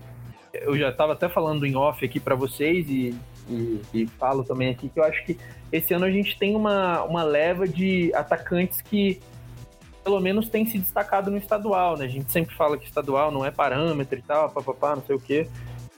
eu 0.52 0.76
já 0.76 0.88
estava 0.88 1.12
até 1.12 1.28
falando 1.28 1.64
em 1.64 1.76
off 1.76 2.04
aqui 2.04 2.18
para 2.18 2.34
vocês 2.34 2.88
e, 2.88 3.14
e, 3.48 3.80
e, 3.94 4.06
falo 4.18 4.42
também 4.42 4.70
aqui 4.70 4.88
que 4.88 4.98
eu 4.98 5.04
acho 5.04 5.24
que 5.24 5.38
esse 5.70 5.94
ano 5.94 6.06
a 6.06 6.10
gente 6.10 6.36
tem 6.38 6.56
uma, 6.56 7.04
uma 7.04 7.22
leva 7.22 7.68
de 7.68 8.12
atacantes 8.14 8.80
que 8.80 9.20
pelo 10.10 10.20
menos 10.20 10.48
tem 10.48 10.66
se 10.66 10.78
destacado 10.78 11.30
no 11.30 11.38
estadual, 11.38 11.96
né? 11.96 12.04
A 12.04 12.08
gente 12.08 12.32
sempre 12.32 12.54
fala 12.54 12.76
que 12.76 12.84
estadual 12.84 13.30
não 13.30 13.44
é 13.44 13.50
parâmetro 13.50 14.18
e 14.18 14.22
tal, 14.22 14.50
papapá, 14.50 14.96
não 14.96 15.02
sei 15.04 15.14
o 15.14 15.20
quê 15.20 15.46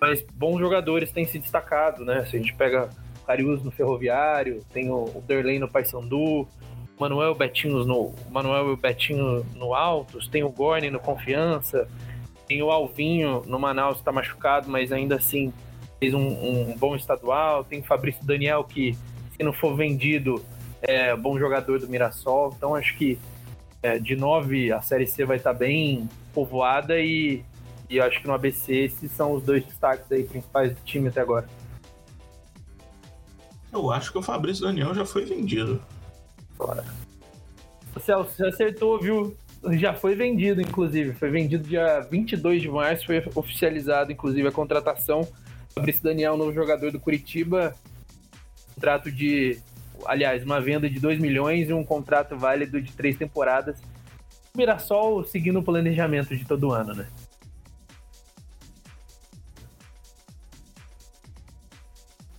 mas 0.03 0.21
bons 0.35 0.59
jogadores 0.59 1.13
têm 1.13 1.25
se 1.25 1.39
destacado, 1.39 2.05
né? 2.05 2.27
Se 2.27 2.35
a 2.35 2.39
gente 2.41 2.53
pega 2.55 2.91
Carius 3.25 3.63
no 3.63 3.71
Ferroviário, 3.71 4.59
tem 4.73 4.91
o, 4.91 5.23
Derlei 5.25 5.61
no 5.61 5.71
Paysandu, 5.71 6.45
Manuel 6.99 7.37
Betinho 7.37 7.85
no 7.85 8.13
Manuel 8.29 8.71
e 8.71 8.73
o 8.73 8.77
Betinho 8.77 9.47
no 9.55 9.73
Altos, 9.73 10.27
tem 10.27 10.43
o 10.43 10.51
Gorne 10.51 10.91
no 10.91 10.99
Confiança, 10.99 11.87
tem 12.49 12.61
o 12.65 12.71
Alvinho 12.73 13.45
no 13.47 13.61
Manaus 13.61 13.99
está 13.99 14.11
machucado, 14.11 14.69
mas 14.69 14.91
ainda 14.91 15.15
assim 15.15 15.53
fez 16.01 16.13
um, 16.15 16.19
um, 16.19 16.77
bom 16.77 16.97
estadual, 16.97 17.63
tem 17.63 17.79
o 17.79 17.85
Fabrício 17.85 18.27
Daniel 18.27 18.65
que 18.65 18.95
se 19.37 19.45
não 19.45 19.53
for 19.53 19.77
vendido 19.77 20.45
é 20.83 21.15
bom 21.15 21.39
jogador 21.39 21.79
do 21.79 21.89
Mirassol, 21.89 22.53
então 22.57 22.75
acho 22.75 22.99
que 22.99 23.17
é, 23.83 23.99
de 23.99 24.17
nove 24.17 24.73
a 24.73 24.81
Série 24.81 25.07
C 25.07 25.25
vai 25.25 25.37
estar 25.37 25.53
tá 25.53 25.59
bem 25.59 26.09
povoada 26.33 26.99
e 27.01 27.45
e 27.93 28.01
acho 28.01 28.23
que 28.23 28.27
no 28.27 28.33
ABC 28.33 28.73
esses 28.73 29.11
são 29.13 29.33
os 29.33 29.43
dois 29.43 29.63
destaques 29.67 30.11
aí 30.11 30.25
principais 30.25 30.73
do 30.73 30.81
time 30.83 31.09
até 31.09 31.21
agora. 31.21 31.47
Eu 33.71 33.91
acho 33.91 34.11
que 34.11 34.17
o 34.17 34.23
Fabrício 34.23 34.65
Daniel 34.65 34.95
já 34.95 35.05
foi 35.05 35.27
vendido. 35.27 35.83
Fora. 36.57 36.83
O 37.95 38.01
Celso, 38.01 38.31
você 38.35 38.47
acertou, 38.47 38.99
viu? 38.99 39.37
Já 39.73 39.93
foi 39.93 40.15
vendido, 40.15 40.63
inclusive. 40.63 41.13
Foi 41.13 41.29
vendido 41.29 41.69
dia 41.69 42.01
22 42.01 42.63
de 42.63 42.69
março, 42.69 43.05
foi 43.05 43.23
oficializado, 43.35 44.11
inclusive, 44.11 44.49
a 44.49 44.53
contratação. 44.53 45.27
Fabrício 45.75 46.03
Daniel, 46.03 46.37
novo 46.37 46.53
jogador 46.53 46.91
do 46.91 46.99
Curitiba. 46.99 47.75
Contrato 48.75 49.11
de. 49.11 49.59
Aliás, 50.07 50.45
uma 50.45 50.61
venda 50.61 50.89
de 50.89 50.99
2 51.01 51.19
milhões 51.19 51.69
e 51.69 51.73
um 51.73 51.85
contrato 51.85 52.37
válido 52.37 52.81
de 52.81 52.93
três 52.93 53.17
temporadas. 53.17 53.81
Mirassol 54.55 55.25
seguindo 55.25 55.61
o 55.61 55.63
planejamento 55.63 56.37
de 56.37 56.45
todo 56.45 56.73
ano, 56.73 56.95
né? 56.95 57.09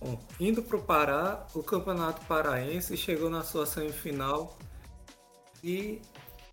Bom, 0.00 0.20
indo 0.38 0.62
para 0.62 0.76
o 0.76 0.82
Pará, 0.82 1.46
o 1.54 1.62
Campeonato 1.62 2.24
Paraense 2.26 2.96
chegou 2.96 3.30
na 3.30 3.42
sua 3.42 3.66
semifinal 3.66 4.56
e 5.62 6.02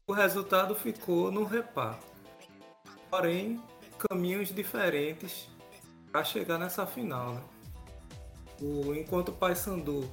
o 0.08 0.14
resultado 0.14 0.74
ficou 0.74 1.32
no 1.32 1.44
repá. 1.44 2.00
Porém, 3.10 3.62
caminhos 4.10 4.50
diferentes 4.50 5.50
para 6.12 6.24
chegar 6.24 6.58
nessa 6.58 6.86
final. 6.88 7.34
Né? 7.34 7.42
O, 8.62 8.94
enquanto 8.96 9.30
o 9.30 9.34
Paysandu 9.34 10.10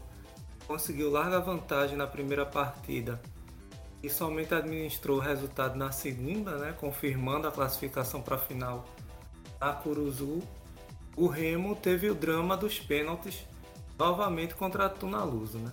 conseguiu 0.69 1.11
larga 1.11 1.41
vantagem 1.41 1.97
na 1.97 2.07
primeira 2.07 2.45
partida 2.45 3.19
e 4.03 4.11
somente 4.11 4.55
administrou 4.55 5.17
o 5.17 5.21
resultado 5.21 5.77
na 5.77 5.91
segunda, 5.91 6.59
né, 6.59 6.75
confirmando 6.79 7.49
a 7.49 7.51
classificação 7.51 8.21
para 8.21 8.37
a 8.37 8.39
final 8.39 8.87
na 9.59 9.73
Curuzu, 9.73 10.43
o 11.17 11.27
Remo 11.27 11.75
teve 11.75 12.09
o 12.09 12.15
drama 12.15 12.57
dos 12.57 12.79
pênaltis 12.79 13.45
novamente 13.99 14.55
contra 14.55 14.87
a 14.87 14.89
Tunaluso, 14.89 15.59
né? 15.59 15.73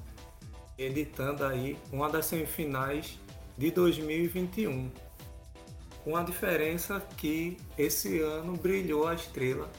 editando 0.78 1.46
aí 1.46 1.78
uma 1.92 2.10
das 2.10 2.26
semifinais 2.26 3.20
de 3.58 3.70
2021. 3.70 4.90
Com 6.04 6.18
a 6.18 6.24
diferença 6.24 7.00
que 7.18 7.58
esse 7.78 8.22
ano 8.22 8.54
brilhou 8.58 9.08
a 9.08 9.14
estrela 9.14 9.70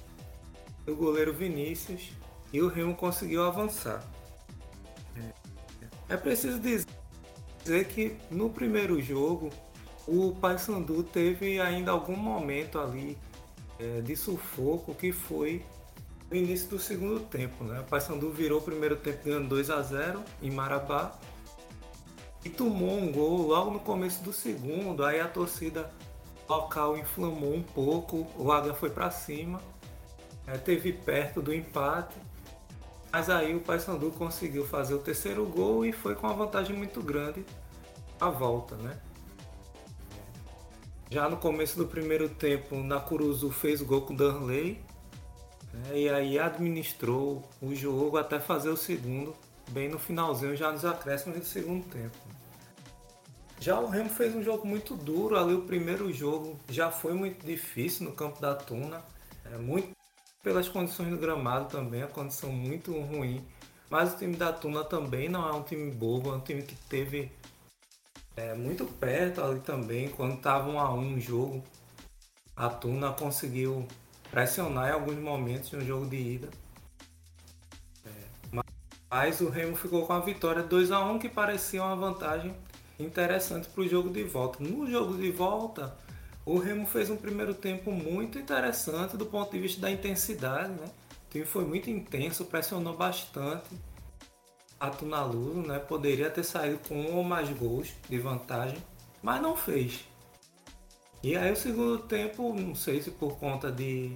do 0.85 0.95
goleiro 0.95 1.33
Vinícius 1.33 2.13
e 2.53 2.61
o 2.61 2.69
Remo 2.69 2.95
conseguiu 2.95 3.45
avançar. 3.45 4.05
É 6.09 6.17
preciso 6.17 6.61
dizer 6.61 7.85
que 7.89 8.17
no 8.31 8.51
primeiro 8.51 9.01
jogo 9.01 9.51
o 10.07 10.33
Paysandu 10.35 11.03
teve 11.03 11.61
ainda 11.61 11.91
algum 11.91 12.17
momento 12.17 12.79
ali 12.79 13.19
é, 13.79 14.01
de 14.01 14.15
sufoco 14.15 14.95
que 14.95 15.11
foi 15.11 15.65
o 16.31 16.35
início 16.35 16.69
do 16.69 16.79
segundo 16.79 17.21
tempo. 17.21 17.65
Né? 17.65 17.81
O 17.81 17.85
Paysandu 17.85 18.31
virou 18.31 18.61
o 18.61 18.63
primeiro 18.63 18.97
tempo 18.97 19.25
ganhando 19.25 19.49
2 19.49 19.71
a 19.71 19.83
0 19.83 20.23
em 20.43 20.51
Marabá 20.51 21.19
e 22.45 22.49
tomou 22.49 22.97
um 22.97 23.11
gol 23.11 23.49
logo 23.49 23.73
no 23.73 23.81
começo 23.81 24.23
do 24.23 24.33
segundo. 24.33 25.05
Aí 25.05 25.21
a 25.21 25.27
torcida 25.27 25.91
local 26.49 26.97
inflamou 26.97 27.55
um 27.55 27.63
pouco, 27.63 28.27
o 28.37 28.53
Águia 28.53 28.75
foi 28.75 28.91
para 28.91 29.11
cima, 29.11 29.61
é, 30.47 30.57
teve 30.57 30.93
perto 30.93 31.43
do 31.43 31.53
empate. 31.53 32.17
Mas 33.17 33.31
aí 33.31 33.57
o 33.57 33.61
Paysandu 33.61 34.11
conseguiu 34.11 34.67
fazer 34.67 34.93
o 34.93 34.99
terceiro 34.99 35.47
gol 35.47 35.87
e 35.87 35.91
foi 35.91 36.15
com 36.15 36.27
uma 36.27 36.37
vantagem 36.37 36.77
muito 36.77 37.01
grande 37.01 37.47
a 38.21 38.29
volta, 38.29 38.77
né? 38.77 38.95
Já 41.11 41.27
no 41.27 41.39
começo 41.39 41.79
do 41.79 41.87
primeiro 41.87 42.29
tempo, 42.29 42.77
Nakuruzu 42.77 43.51
fez 43.51 43.81
gol 43.81 44.03
com 44.03 44.15
Danley. 44.15 44.83
Né, 45.73 45.99
e 45.99 46.09
aí 46.11 46.39
administrou 46.39 47.43
o 47.63 47.75
jogo 47.75 48.19
até 48.19 48.39
fazer 48.39 48.69
o 48.69 48.77
segundo, 48.77 49.35
bem 49.71 49.89
no 49.89 49.99
finalzinho, 49.99 50.55
já 50.55 50.71
nos 50.71 50.85
acréscimos 50.85 51.39
do 51.39 51.47
segundo 51.47 51.87
tempo. 51.89 52.19
Já 53.59 53.81
o 53.81 53.89
Remo 53.89 54.11
fez 54.11 54.35
um 54.35 54.43
jogo 54.43 54.67
muito 54.67 54.95
duro 54.95 55.39
ali. 55.39 55.55
O 55.55 55.63
primeiro 55.63 56.13
jogo 56.13 56.61
já 56.69 56.91
foi 56.91 57.15
muito 57.15 57.47
difícil 57.47 58.05
no 58.05 58.13
campo 58.13 58.43
da 58.43 58.55
Tuna. 58.55 59.03
É, 59.51 59.57
muito 59.57 59.96
pelas 60.47 60.69
condições 60.69 61.11
do 61.11 61.19
gramado 61.19 61.69
também, 61.69 62.05
a 62.05 62.07
condição 62.07 62.53
muito 62.53 62.97
ruim. 63.01 63.45
Mas 63.91 64.15
o 64.15 64.17
time 64.17 64.37
da 64.37 64.53
Tuna 64.53 64.85
também 64.85 65.29
não 65.29 65.49
é 65.49 65.53
um 65.53 65.65
time 65.65 65.91
bobo, 65.91 66.31
é 66.31 66.37
um 66.37 66.41
time 66.41 66.63
que 66.63 66.77
teve 66.89 67.33
é, 68.37 68.55
muito 68.55 68.85
perto 68.85 69.43
ali 69.43 69.59
também, 69.59 70.09
quando 70.09 70.35
estava 70.35 70.71
um 70.71 70.79
a 70.79 70.95
um 70.95 71.19
jogo, 71.19 71.65
a 72.55 72.69
Tuna 72.69 73.13
conseguiu 73.13 73.89
pressionar 74.31 74.91
em 74.91 74.93
alguns 74.93 75.17
momentos 75.17 75.73
no 75.73 75.85
jogo 75.85 76.07
de 76.07 76.17
ida. 76.17 76.49
É, 78.05 78.63
mas 79.11 79.41
o 79.41 79.49
Remo 79.49 79.75
ficou 79.75 80.07
com 80.07 80.13
a 80.13 80.21
vitória 80.21 80.63
2 80.63 80.93
a 80.93 81.05
1 81.07 81.19
que 81.19 81.29
parecia 81.29 81.83
uma 81.83 81.97
vantagem 81.97 82.55
interessante 83.01 83.67
para 83.67 83.83
o 83.83 83.89
jogo 83.89 84.11
de 84.11 84.23
volta. 84.23 84.63
No 84.63 84.89
jogo 84.89 85.17
de 85.17 85.33
volta, 85.33 85.99
o 86.47 86.59
Remo 86.59 86.87
fez 86.87 87.11
um 87.11 87.17
primeiro 87.17 87.53
tempo 87.53 87.91
muito 87.91 88.39
interessante 88.39 89.17
do 89.17 89.27
ponto 89.27 89.51
de 89.51 89.59
vista 89.59 89.81
da 89.81 89.91
intensidade. 89.91 90.71
Né? 90.71 90.87
O 90.87 91.31
time 91.31 91.45
foi 91.45 91.65
muito 91.65 91.91
intenso, 91.91 92.45
pressionou 92.45 92.97
bastante 92.97 93.69
a 94.79 94.89
Tunaluso, 94.89 95.63
né? 95.63 95.81
Poderia 95.81 96.31
ter 96.31 96.45
saído 96.45 96.79
com 96.87 96.95
um 96.95 97.17
ou 97.17 97.25
mais 97.25 97.51
gols 97.51 97.93
de 98.09 98.19
vantagem, 98.19 98.79
mas 99.21 99.43
não 99.43 99.57
fez. 99.57 100.05
E 101.21 101.37
aí 101.37 101.51
o 101.51 101.57
segundo 101.57 101.99
tempo, 101.99 102.55
não 102.55 102.77
sei 102.77 103.03
se 103.03 103.11
por 103.11 103.37
conta 103.39 103.73
de. 103.73 104.13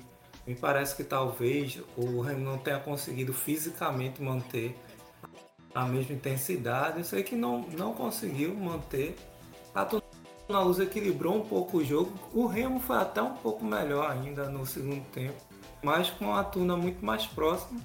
Me 0.46 0.54
parece 0.54 0.94
que 0.94 1.02
talvez 1.02 1.80
o 1.96 2.20
Remo 2.20 2.44
não 2.44 2.58
tenha 2.58 2.78
conseguido 2.78 3.32
fisicamente 3.32 4.22
manter 4.22 4.76
a 5.74 5.84
mesma 5.84 6.14
intensidade. 6.14 6.98
Eu 6.98 7.04
sei 7.04 7.24
que 7.24 7.34
não, 7.34 7.62
não 7.76 7.92
conseguiu 7.92 8.54
manter. 8.54 9.16
A 9.74 9.84
Tunaluso 9.84 10.09
equilibrou 10.80 11.36
um 11.36 11.46
pouco 11.46 11.78
o 11.78 11.84
jogo. 11.84 12.12
O 12.32 12.46
Remo 12.46 12.80
foi 12.80 12.96
até 12.96 13.22
um 13.22 13.34
pouco 13.34 13.64
melhor 13.64 14.10
ainda 14.10 14.48
no 14.48 14.66
segundo 14.66 15.04
tempo, 15.10 15.40
mas 15.82 16.10
com 16.10 16.34
a 16.34 16.42
Tuna 16.44 16.76
muito 16.76 17.04
mais 17.04 17.26
próxima 17.26 17.80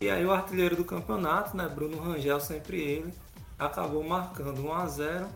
e 0.00 0.08
aí 0.08 0.24
o 0.24 0.32
artilheiro 0.32 0.76
do 0.76 0.84
campeonato, 0.84 1.56
né, 1.56 1.68
Bruno 1.68 1.98
Rangel, 1.98 2.38
sempre 2.38 2.80
ele, 2.80 3.12
acabou 3.58 4.04
marcando 4.04 4.64
1 4.64 4.72
a 4.72 4.86
0 4.86 5.28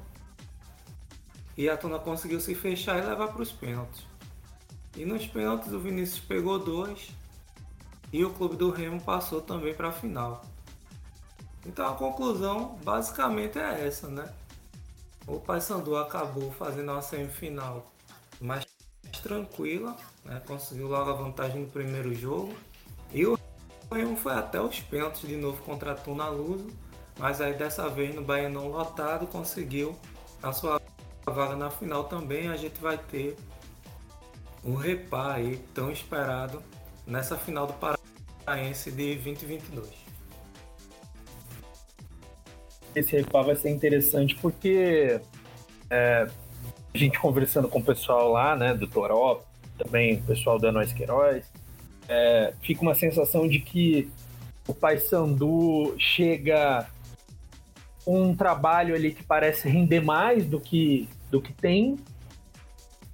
e 1.57 1.69
a 1.69 1.77
Tuna 1.77 1.99
conseguiu 1.99 2.41
se 2.41 2.55
fechar 2.55 3.03
e 3.03 3.05
levar 3.05 3.29
para 3.29 3.43
os 3.43 3.51
pênaltis. 3.51 4.07
E 4.97 5.05
nos 5.05 5.27
pênaltis 5.27 5.73
o 5.73 5.81
Vinícius 5.81 6.21
pegou 6.21 6.61
dois 6.61 7.11
e 8.13 8.25
o 8.25 8.31
clube 8.31 8.55
do 8.55 8.71
Remo 8.71 9.01
passou 9.01 9.41
também 9.41 9.75
para 9.75 9.89
a 9.89 9.93
final. 9.93 10.45
Então 11.67 11.85
a 11.89 11.95
conclusão 11.95 12.79
basicamente 12.85 13.59
é 13.59 13.85
essa, 13.85 14.07
né? 14.07 14.33
O 15.27 15.39
Paysandu 15.39 15.97
acabou 15.97 16.51
fazendo 16.53 16.93
uma 16.93 17.03
semifinal 17.03 17.87
mais 18.41 18.65
tranquila, 19.23 19.97
né? 20.25 20.43
conseguiu 20.47 20.89
logo 20.89 21.11
a 21.11 21.15
vantagem 21.15 21.63
no 21.63 21.69
primeiro 21.69 22.13
jogo 22.15 22.55
e 23.13 23.25
o 23.27 23.39
Remo 23.91 24.17
foi 24.17 24.33
até 24.33 24.61
os 24.61 24.81
pênaltis 24.81 25.29
de 25.29 25.37
novo 25.37 25.63
contra 25.63 25.93
a 25.93 25.95
Tuna 25.95 26.29
Luso, 26.29 26.69
mas 27.19 27.41
aí 27.41 27.55
dessa 27.55 27.89
vez 27.89 28.15
no 28.15 28.23
Baianão 28.23 28.69
lotado 28.69 29.27
conseguiu 29.27 29.97
a 30.43 30.53
sua 30.53 30.81
vaga 31.27 31.55
na 31.55 31.71
final 31.71 32.05
também. 32.05 32.49
A 32.49 32.57
gente 32.57 32.81
vai 32.81 32.97
ter 32.97 33.37
o 34.65 34.75
repá 34.75 35.35
aí 35.35 35.59
tão 35.75 35.91
esperado 35.91 36.63
nessa 37.07 37.37
final 37.37 37.67
do 37.67 37.75
Paraense 37.75 38.91
de 38.91 39.15
2022. 39.15 40.02
Esse 42.95 43.17
repá 43.17 43.43
vai 43.43 43.57
ser 43.57 43.71
interessante 43.71 44.35
porque 44.37 45.21
é, 45.91 46.27
a 46.95 46.99
gente 46.99 47.19
conversando 47.19 47.69
com 47.69 47.79
o 47.79 47.85
pessoal 47.85 48.31
lá, 48.31 48.55
né, 48.55 48.75
do 48.75 48.87
Toró, 48.87 49.43
também 49.79 50.15
o 50.15 50.23
pessoal 50.23 50.59
da 50.59 50.71
Nós 50.71 50.93
Queiroz, 50.93 51.45
é, 52.09 52.53
fica 52.63 52.83
uma 52.83 52.95
sensação 52.95 53.49
de 53.49 53.59
que 53.59 54.11
o 54.67 54.75
Paysandu 54.75 55.95
chega 55.99 56.87
um 58.07 58.35
trabalho 58.35 58.95
ali 58.95 59.13
que 59.13 59.23
parece 59.23 59.69
render 59.69 60.01
mais 60.01 60.45
do 60.47 60.61
que, 60.61 61.09
do 61.31 61.41
que 61.41 61.53
tem 61.53 61.97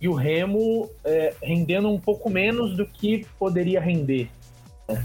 e 0.01 0.09
o 0.09 0.15
Remo 0.15 0.89
é, 1.05 1.35
rendendo 1.43 1.89
um 1.89 1.99
pouco 1.99 2.31
menos 2.31 2.77
do 2.77 2.87
que 2.87 3.27
poderia 3.39 3.81
render. 3.81 4.31
Né? 4.89 5.05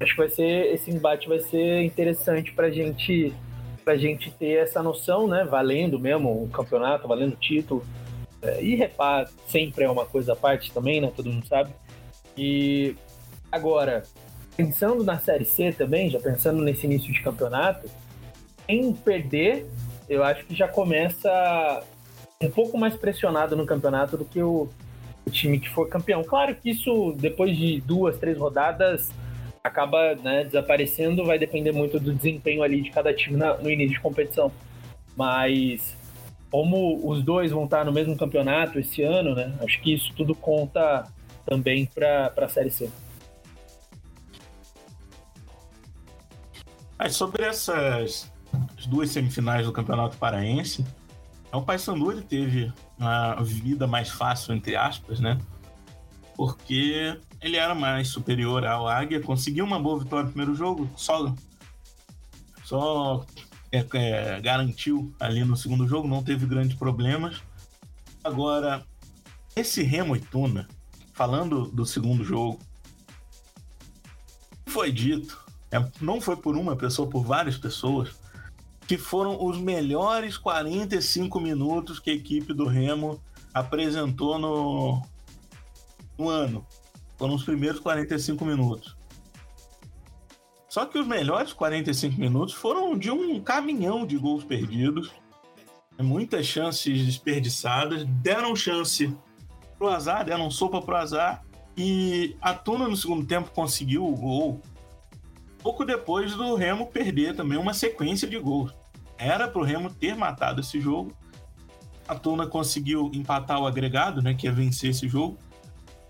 Acho 0.00 0.12
que 0.12 0.18
vai 0.18 0.30
ser 0.30 0.74
esse 0.74 0.90
embate 0.90 1.28
vai 1.28 1.40
ser 1.40 1.82
interessante 1.82 2.52
para 2.52 2.70
gente 2.70 3.34
para 3.84 3.96
gente 3.96 4.30
ter 4.30 4.58
essa 4.58 4.82
noção, 4.82 5.26
né? 5.26 5.44
Valendo 5.44 5.98
mesmo 5.98 6.44
o 6.44 6.48
campeonato, 6.48 7.08
valendo 7.08 7.32
o 7.32 7.36
título. 7.36 7.84
É, 8.42 8.62
e 8.62 8.74
repar 8.74 9.28
sempre 9.46 9.84
é 9.84 9.90
uma 9.90 10.06
coisa 10.06 10.32
à 10.32 10.36
parte 10.36 10.72
também, 10.72 11.00
né? 11.00 11.12
Todo 11.14 11.30
mundo 11.30 11.46
sabe. 11.46 11.70
E 12.36 12.94
Agora, 13.50 14.04
pensando 14.56 15.02
na 15.02 15.18
Série 15.18 15.44
C 15.44 15.72
também, 15.72 16.08
já 16.08 16.20
pensando 16.20 16.62
nesse 16.62 16.86
início 16.86 17.12
de 17.12 17.20
campeonato, 17.20 17.90
em 18.68 18.92
perder, 18.92 19.66
eu 20.08 20.22
acho 20.22 20.44
que 20.44 20.54
já 20.54 20.68
começa 20.68 21.82
um 22.40 22.50
pouco 22.50 22.78
mais 22.78 22.94
pressionado 22.96 23.56
no 23.56 23.66
campeonato 23.66 24.16
do 24.16 24.24
que 24.24 24.40
o, 24.40 24.68
o 25.26 25.30
time 25.30 25.58
que 25.58 25.68
for 25.68 25.88
campeão. 25.88 26.22
Claro 26.22 26.54
que 26.54 26.70
isso, 26.70 27.12
depois 27.18 27.56
de 27.56 27.80
duas, 27.80 28.18
três 28.18 28.38
rodadas, 28.38 29.10
acaba 29.62 30.14
né, 30.14 30.44
desaparecendo, 30.44 31.24
vai 31.24 31.38
depender 31.38 31.72
muito 31.72 32.00
do 32.00 32.12
desempenho 32.14 32.62
ali 32.62 32.80
de 32.82 32.90
cada 32.90 33.12
time 33.12 33.36
na, 33.36 33.56
no 33.58 33.70
início 33.70 33.94
de 33.94 34.00
competição. 34.00 34.50
Mas 35.16 35.96
como 36.50 37.08
os 37.08 37.22
dois 37.22 37.52
vão 37.52 37.64
estar 37.64 37.84
no 37.84 37.92
mesmo 37.92 38.16
campeonato 38.16 38.78
esse 38.78 39.02
ano, 39.02 39.34
né? 39.34 39.54
Acho 39.62 39.80
que 39.80 39.94
isso 39.94 40.12
tudo 40.14 40.34
conta 40.34 41.06
também 41.46 41.86
para 41.86 42.32
a 42.36 42.48
Série 42.48 42.70
C. 42.70 42.90
Aí, 46.98 47.10
sobre 47.10 47.44
essas 47.44 48.30
duas 48.88 49.10
semifinais 49.10 49.64
do 49.64 49.72
Campeonato 49.72 50.16
Paraense, 50.16 50.84
é 51.52 51.56
o 51.56 51.62
Paysandu 51.62 52.12
ele 52.12 52.22
teve 52.22 52.72
uma 52.98 53.36
vida 53.42 53.86
mais 53.86 54.10
fácil, 54.10 54.54
entre 54.54 54.76
aspas, 54.76 55.18
né? 55.18 55.38
Porque 56.36 57.18
ele 57.40 57.56
era 57.56 57.74
mais 57.74 58.08
superior 58.08 58.66
ao 58.66 58.88
Águia, 58.88 59.20
conseguiu 59.20 59.64
uma 59.64 59.78
boa 59.78 59.98
vitória 59.98 60.24
no 60.24 60.30
primeiro 60.30 60.54
jogo, 60.54 60.90
só, 60.96 61.34
só 62.64 63.24
é, 63.72 63.84
é, 63.94 64.40
garantiu 64.40 65.14
ali 65.18 65.44
no 65.44 65.56
segundo 65.56 65.86
jogo, 65.86 66.08
não 66.08 66.22
teve 66.22 66.46
grandes 66.46 66.76
problemas. 66.76 67.42
Agora, 68.22 68.84
esse 69.56 69.82
Remo 69.82 70.14
e 70.14 70.20
Tuna, 70.20 70.68
falando 71.12 71.66
do 71.66 71.86
segundo 71.86 72.24
jogo, 72.24 72.58
foi 74.66 74.92
dito 74.92 75.50
é, 75.70 75.84
não 76.00 76.20
foi 76.20 76.36
por 76.36 76.56
uma 76.56 76.74
pessoa, 76.74 77.08
por 77.08 77.24
várias 77.24 77.56
pessoas, 77.56 78.10
que 78.86 78.98
foram 78.98 79.42
os 79.44 79.56
melhores 79.56 80.36
45 80.36 81.38
minutos 81.38 82.00
que 82.00 82.10
a 82.10 82.14
equipe 82.14 82.52
do 82.52 82.66
Remo 82.66 83.22
apresentou 83.54 84.38
no, 84.38 85.02
no 86.18 86.28
ano. 86.28 86.66
Foram 87.20 87.34
os 87.34 87.42
primeiros 87.42 87.78
45 87.80 88.46
minutos. 88.46 88.96
Só 90.70 90.86
que 90.86 90.98
os 90.98 91.06
melhores 91.06 91.52
45 91.52 92.18
minutos 92.18 92.54
foram 92.54 92.96
de 92.96 93.10
um 93.10 93.38
caminhão 93.38 94.06
de 94.06 94.16
gols 94.16 94.42
perdidos, 94.42 95.12
muitas 95.98 96.46
chances 96.46 97.04
desperdiçadas, 97.04 98.06
deram 98.22 98.56
chance 98.56 99.14
pro 99.76 99.88
azar, 99.88 100.24
deram 100.24 100.50
sopa 100.50 100.80
pro 100.80 100.96
azar, 100.96 101.44
e 101.76 102.38
a 102.40 102.54
Tuna 102.54 102.88
no 102.88 102.96
segundo 102.96 103.26
tempo 103.26 103.50
conseguiu 103.50 104.06
o 104.06 104.16
gol 104.16 104.62
pouco 105.62 105.84
depois 105.84 106.34
do 106.34 106.54
Remo 106.54 106.86
perder 106.86 107.36
também 107.36 107.58
uma 107.58 107.74
sequência 107.74 108.26
de 108.26 108.38
gols. 108.38 108.72
Era 109.18 109.46
para 109.46 109.60
o 109.60 109.64
Remo 109.64 109.92
ter 109.92 110.16
matado 110.16 110.62
esse 110.62 110.80
jogo. 110.80 111.12
A 112.08 112.14
Tuna 112.14 112.46
conseguiu 112.46 113.10
empatar 113.12 113.60
o 113.60 113.66
agregado, 113.66 114.22
né, 114.22 114.32
que 114.32 114.48
é 114.48 114.50
vencer 114.50 114.88
esse 114.88 115.06
jogo, 115.06 115.36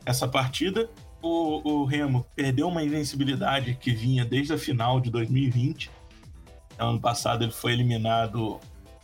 essa 0.05 0.27
partida. 0.27 0.89
O, 1.23 1.69
o 1.69 1.85
Remo 1.85 2.27
perdeu 2.35 2.69
uma 2.69 2.83
invencibilidade 2.83 3.75
que 3.75 3.93
vinha 3.93 4.25
desde 4.25 4.55
a 4.55 4.59
final 4.59 5.01
de 5.01 5.11
2020. 5.11 5.91
Ano 6.79 7.01
passado 7.01 7.45
ele 7.45 7.53
foi 7.53 7.73
eliminado 7.73 8.59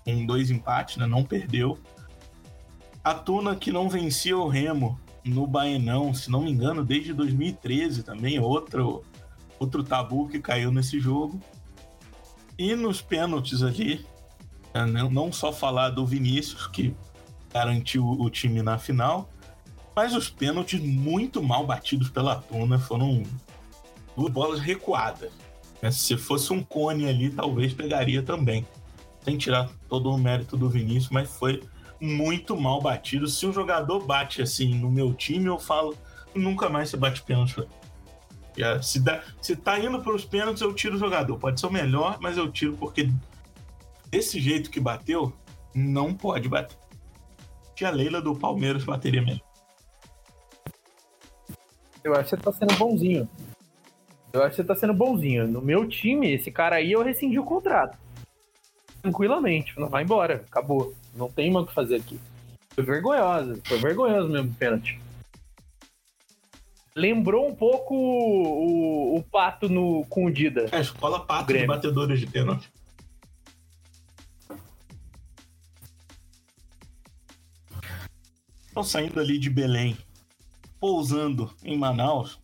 com 0.04 0.24
dois 0.24 0.50
empates, 0.50 0.96
né, 0.96 1.06
não 1.06 1.22
perdeu. 1.22 1.78
A 3.04 3.12
Tuna 3.12 3.54
que 3.54 3.70
não 3.70 3.88
vencia 3.88 4.36
o 4.36 4.48
Remo 4.48 4.98
no 5.24 5.46
Baenão, 5.46 6.14
se 6.14 6.30
não 6.30 6.42
me 6.42 6.50
engano, 6.50 6.84
desde 6.84 7.12
2013 7.12 8.02
também, 8.02 8.38
outro 8.38 9.04
outro 9.58 9.82
tabu 9.82 10.28
que 10.28 10.38
caiu 10.38 10.70
nesse 10.70 11.00
jogo. 11.00 11.40
E 12.58 12.74
nos 12.74 13.02
pênaltis 13.02 13.62
ali, 13.62 14.04
né, 14.74 15.08
não 15.10 15.32
só 15.32 15.52
falar 15.52 15.90
do 15.90 16.06
Vinícius, 16.06 16.66
que 16.66 16.94
garantiu 17.52 18.06
o 18.06 18.28
time 18.30 18.62
na 18.62 18.78
final, 18.78 19.28
mas 19.96 20.14
os 20.14 20.28
pênaltis 20.28 20.78
muito 20.78 21.42
mal 21.42 21.66
batidos 21.66 22.10
pela 22.10 22.36
Tuna 22.36 22.78
foram 22.78 23.22
duas 24.14 24.30
bolas 24.30 24.60
recuadas. 24.60 25.32
Né, 25.80 25.90
se 25.90 26.18
fosse 26.18 26.52
um 26.52 26.62
cone 26.62 27.08
ali, 27.08 27.30
talvez 27.30 27.72
pegaria 27.72 28.22
também. 28.22 28.66
Sem 29.22 29.38
tirar 29.38 29.70
todo 29.88 30.10
o 30.10 30.18
mérito 30.18 30.54
do 30.54 30.68
Vinícius, 30.68 31.10
mas 31.10 31.30
foi 31.30 31.62
muito 31.98 32.54
mal 32.54 32.80
batido. 32.80 33.26
Se 33.26 33.46
um 33.46 33.52
jogador 33.52 34.04
bate 34.04 34.42
assim 34.42 34.74
no 34.74 34.90
meu 34.90 35.14
time, 35.14 35.46
eu 35.46 35.58
falo, 35.58 35.96
nunca 36.34 36.68
mais 36.68 36.90
se 36.90 36.96
bate 36.98 37.22
pênalti. 37.22 37.66
Se, 38.82 39.00
dá, 39.00 39.22
se 39.40 39.56
tá 39.56 39.78
indo 39.78 40.00
para 40.00 40.14
os 40.14 40.24
pênaltis, 40.26 40.60
eu 40.60 40.74
tiro 40.74 40.96
o 40.96 40.98
jogador. 40.98 41.38
Pode 41.38 41.58
ser 41.58 41.66
o 41.66 41.72
melhor, 41.72 42.18
mas 42.20 42.36
eu 42.36 42.52
tiro 42.52 42.76
porque 42.76 43.10
desse 44.10 44.40
jeito 44.40 44.70
que 44.70 44.78
bateu, 44.78 45.32
não 45.74 46.12
pode 46.12 46.48
bater. 46.48 46.76
Tia 47.74 47.90
Leila 47.90 48.20
do 48.20 48.34
Palmeiras 48.34 48.84
bateria 48.84 49.22
mesmo. 49.22 49.45
Eu 52.06 52.14
acho 52.14 52.22
que 52.22 52.36
você 52.36 52.36
tá 52.36 52.52
sendo 52.52 52.76
bonzinho. 52.76 53.28
Eu 54.32 54.42
acho 54.42 54.50
que 54.50 54.56
você 54.56 54.64
tá 54.64 54.76
sendo 54.76 54.94
bonzinho. 54.94 55.48
No 55.48 55.60
meu 55.60 55.88
time, 55.88 56.32
esse 56.32 56.52
cara 56.52 56.76
aí, 56.76 56.92
eu 56.92 57.02
rescindi 57.02 57.36
o 57.36 57.44
contrato. 57.44 57.98
Tranquilamente. 59.02 59.76
Não 59.76 59.88
vai 59.88 60.04
embora. 60.04 60.44
Acabou. 60.46 60.94
Não 61.16 61.28
tem 61.28 61.50
mais 61.50 61.64
o 61.64 61.68
que 61.68 61.74
fazer 61.74 61.96
aqui. 61.96 62.20
Foi 62.76 62.84
vergonhosa. 62.84 63.60
Foi 63.64 63.78
vergonhoso 63.78 64.28
mesmo, 64.28 64.54
pênalti. 64.54 65.00
Lembrou 66.94 67.48
um 67.48 67.54
pouco 67.56 67.96
o, 67.96 69.16
o, 69.16 69.22
Pato 69.24 69.68
no, 69.68 70.06
com 70.06 70.26
o 70.26 70.30
Dida. 70.30 70.68
É, 70.70 70.76
a 70.76 70.80
escola 70.80 71.26
Pato 71.26 71.52
de 71.52 71.66
batedores 71.66 72.20
de 72.20 72.28
pênalti. 72.28 72.70
Estão 78.68 78.84
saindo 78.84 79.18
ali 79.18 79.38
de 79.38 79.50
Belém, 79.50 79.96
pousando 80.86 81.50
em 81.64 81.76
Manaus. 81.76 82.38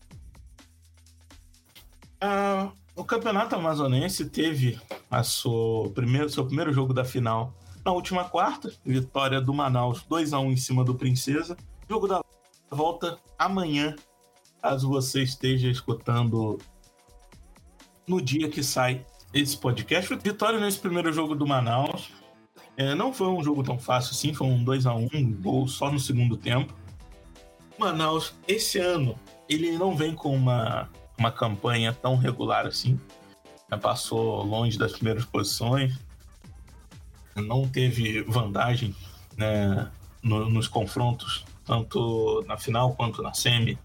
Ah, 2.20 2.72
o 2.96 3.04
campeonato 3.04 3.54
amazonense 3.54 4.28
teve 4.28 4.80
a 5.08 5.22
sua 5.22 5.88
primeiro, 5.90 6.28
seu 6.28 6.44
primeiro 6.44 6.72
jogo 6.72 6.92
da 6.92 7.04
final 7.04 7.54
na 7.84 7.92
última 7.92 8.24
quarta, 8.24 8.72
vitória 8.84 9.40
do 9.40 9.54
Manaus 9.54 10.02
2 10.08 10.32
a 10.32 10.40
1 10.40 10.50
em 10.50 10.56
cima 10.56 10.82
do 10.82 10.96
Princesa. 10.96 11.56
Jogo 11.88 12.08
da 12.08 12.20
volta 12.68 13.16
amanhã, 13.38 13.94
caso 14.60 14.88
você 14.88 15.22
esteja 15.22 15.68
escutando 15.70 16.58
no 18.08 18.20
dia 18.20 18.48
que 18.48 18.64
sai 18.64 19.06
esse 19.32 19.56
podcast. 19.56 20.12
Vitória 20.16 20.58
nesse 20.58 20.80
primeiro 20.80 21.12
jogo 21.12 21.36
do 21.36 21.46
Manaus. 21.46 22.10
É, 22.76 22.92
não 22.92 23.12
foi 23.12 23.28
um 23.28 23.42
jogo 23.44 23.62
tão 23.62 23.78
fácil 23.78 24.10
assim, 24.10 24.34
foi 24.34 24.48
um 24.48 24.64
2 24.64 24.86
a 24.86 24.94
1 24.94 25.08
um 25.14 25.32
gol 25.32 25.68
só 25.68 25.92
no 25.92 26.00
segundo 26.00 26.36
tempo. 26.36 26.81
Manaus, 27.82 28.32
esse 28.46 28.78
ano, 28.78 29.18
ele 29.48 29.72
não 29.72 29.96
vem 29.96 30.14
com 30.14 30.34
uma, 30.34 30.88
uma 31.18 31.32
campanha 31.32 31.92
tão 31.92 32.16
regular 32.16 32.64
assim. 32.66 32.98
Passou 33.80 34.44
longe 34.44 34.78
das 34.78 34.92
primeiras 34.92 35.24
posições. 35.24 35.98
Não 37.34 37.66
teve 37.68 38.22
vantagem 38.22 38.94
né, 39.36 39.90
no, 40.22 40.48
nos 40.48 40.68
confrontos, 40.68 41.44
tanto 41.64 42.44
na 42.46 42.56
final 42.56 42.94
quanto 42.94 43.22
na 43.22 43.32
semi, 43.32 43.78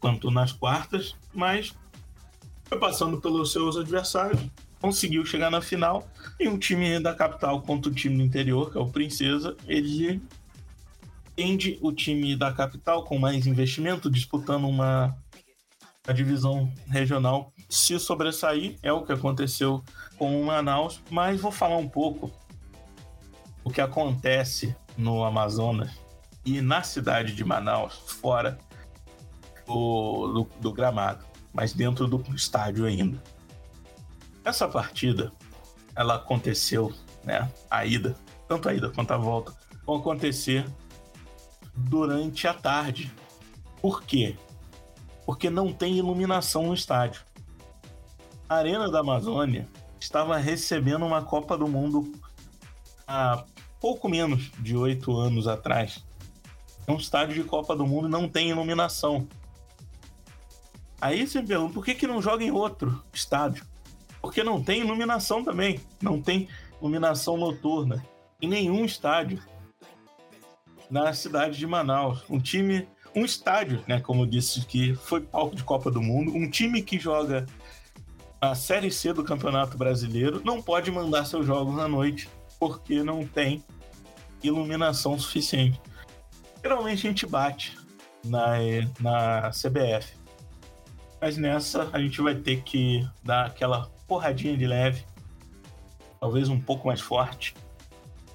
quanto 0.00 0.30
nas 0.30 0.52
quartas, 0.52 1.16
mas 1.34 1.74
foi 2.64 2.78
passando 2.78 3.20
pelos 3.20 3.52
seus 3.52 3.76
adversários 3.76 4.40
conseguiu 4.80 5.24
chegar 5.24 5.50
na 5.50 5.60
final. 5.60 6.08
E 6.38 6.48
um 6.48 6.58
time 6.58 7.00
da 7.00 7.14
capital 7.14 7.60
contra 7.62 7.90
o 7.90 7.94
time 7.94 8.16
do 8.16 8.22
interior, 8.22 8.70
que 8.70 8.78
é 8.78 8.80
o 8.80 8.86
Princesa, 8.86 9.56
ele 9.66 10.22
tende 11.38 11.78
o 11.80 11.92
time 11.92 12.34
da 12.34 12.52
capital 12.52 13.04
com 13.04 13.16
mais 13.16 13.46
investimento, 13.46 14.10
disputando 14.10 14.66
uma 14.66 15.16
a 16.04 16.12
divisão 16.12 16.72
regional 16.88 17.52
se 17.68 17.96
sobressair. 18.00 18.76
É 18.82 18.92
o 18.92 19.04
que 19.04 19.12
aconteceu 19.12 19.84
com 20.16 20.40
o 20.40 20.44
Manaus, 20.44 21.00
mas 21.08 21.40
vou 21.40 21.52
falar 21.52 21.76
um 21.76 21.88
pouco 21.88 22.28
o 23.62 23.70
que 23.70 23.80
acontece 23.80 24.74
no 24.96 25.22
Amazonas 25.22 25.92
e 26.44 26.60
na 26.60 26.82
cidade 26.82 27.36
de 27.36 27.44
Manaus, 27.44 27.94
fora 28.20 28.58
do, 29.64 30.32
do, 30.32 30.60
do 30.60 30.72
gramado, 30.72 31.24
mas 31.52 31.72
dentro 31.72 32.08
do 32.08 32.20
estádio 32.34 32.84
ainda. 32.84 33.22
Essa 34.44 34.66
partida, 34.66 35.30
ela 35.94 36.16
aconteceu, 36.16 36.92
né? 37.22 37.48
A 37.70 37.86
ida, 37.86 38.16
tanto 38.48 38.68
a 38.68 38.74
ida 38.74 38.90
quanto 38.90 39.12
a 39.12 39.16
volta, 39.16 39.54
vão 39.86 39.98
acontecer 39.98 40.66
durante 41.78 42.46
a 42.46 42.54
tarde. 42.54 43.12
Por 43.80 44.02
quê? 44.02 44.36
Porque 45.24 45.48
não 45.48 45.72
tem 45.72 45.96
iluminação 45.96 46.66
no 46.66 46.74
estádio. 46.74 47.22
A 48.48 48.56
Arena 48.56 48.90
da 48.90 49.00
Amazônia 49.00 49.68
estava 50.00 50.36
recebendo 50.36 51.04
uma 51.04 51.22
Copa 51.22 51.56
do 51.56 51.68
Mundo 51.68 52.12
há 53.06 53.44
pouco 53.80 54.08
menos 54.08 54.50
de 54.58 54.76
oito 54.76 55.16
anos 55.16 55.46
atrás. 55.46 56.04
É 56.86 56.92
um 56.92 56.96
estádio 56.96 57.34
de 57.34 57.48
Copa 57.48 57.76
do 57.76 57.86
Mundo 57.86 58.08
não 58.08 58.28
tem 58.28 58.50
iluminação. 58.50 59.28
Aí 61.00 61.26
você 61.26 61.40
me 61.40 61.46
pergunta, 61.46 61.74
por 61.74 61.84
que, 61.84 61.94
que 61.94 62.06
não 62.06 62.20
joga 62.20 62.42
em 62.42 62.50
outro 62.50 63.02
estádio? 63.12 63.64
Porque 64.20 64.42
não 64.42 64.62
tem 64.62 64.80
iluminação 64.80 65.44
também. 65.44 65.80
Não 66.02 66.20
tem 66.20 66.48
iluminação 66.80 67.36
noturna 67.36 68.04
em 68.40 68.48
nenhum 68.48 68.84
estádio 68.84 69.42
na 70.90 71.12
cidade 71.12 71.58
de 71.58 71.66
Manaus. 71.66 72.24
Um 72.28 72.38
time, 72.38 72.88
um 73.14 73.24
estádio, 73.24 73.82
né, 73.86 74.00
como 74.00 74.26
disse 74.26 74.64
que 74.64 74.94
foi 74.94 75.20
palco 75.20 75.56
de 75.56 75.64
Copa 75.64 75.90
do 75.90 76.00
Mundo, 76.00 76.34
um 76.34 76.48
time 76.48 76.82
que 76.82 76.98
joga 76.98 77.46
a 78.40 78.54
Série 78.54 78.90
C 78.90 79.12
do 79.12 79.24
Campeonato 79.24 79.76
Brasileiro 79.76 80.40
não 80.44 80.62
pode 80.62 80.90
mandar 80.90 81.24
seus 81.24 81.44
jogos 81.44 81.78
à 81.78 81.88
noite 81.88 82.28
porque 82.58 83.02
não 83.02 83.26
tem 83.26 83.64
iluminação 84.42 85.18
suficiente. 85.18 85.80
Geralmente 86.62 87.06
a 87.06 87.10
gente 87.10 87.26
bate 87.26 87.76
na, 88.24 88.56
na 89.00 89.50
CBF. 89.50 90.16
Mas 91.20 91.36
nessa 91.36 91.88
a 91.92 92.00
gente 92.00 92.20
vai 92.20 92.34
ter 92.34 92.62
que 92.62 93.08
dar 93.24 93.46
aquela 93.46 93.90
porradinha 94.06 94.56
de 94.56 94.66
leve, 94.66 95.04
talvez 96.20 96.48
um 96.48 96.60
pouco 96.60 96.86
mais 96.86 97.00
forte, 97.00 97.54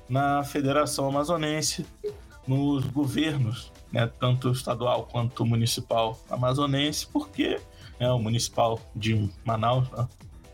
na 0.10 0.44
Federação 0.44 1.08
Amazonense, 1.08 1.86
nos 2.48 2.86
governos, 2.86 3.72
né, 3.92 4.08
tanto 4.20 4.52
estadual 4.52 5.06
quanto 5.06 5.46
municipal 5.46 6.20
amazonense, 6.30 7.08
porque 7.08 7.60
é 8.00 8.10
o 8.10 8.20
municipal 8.20 8.80
de 8.96 9.30
Manaus, 9.46 9.90
né, 9.92 10.08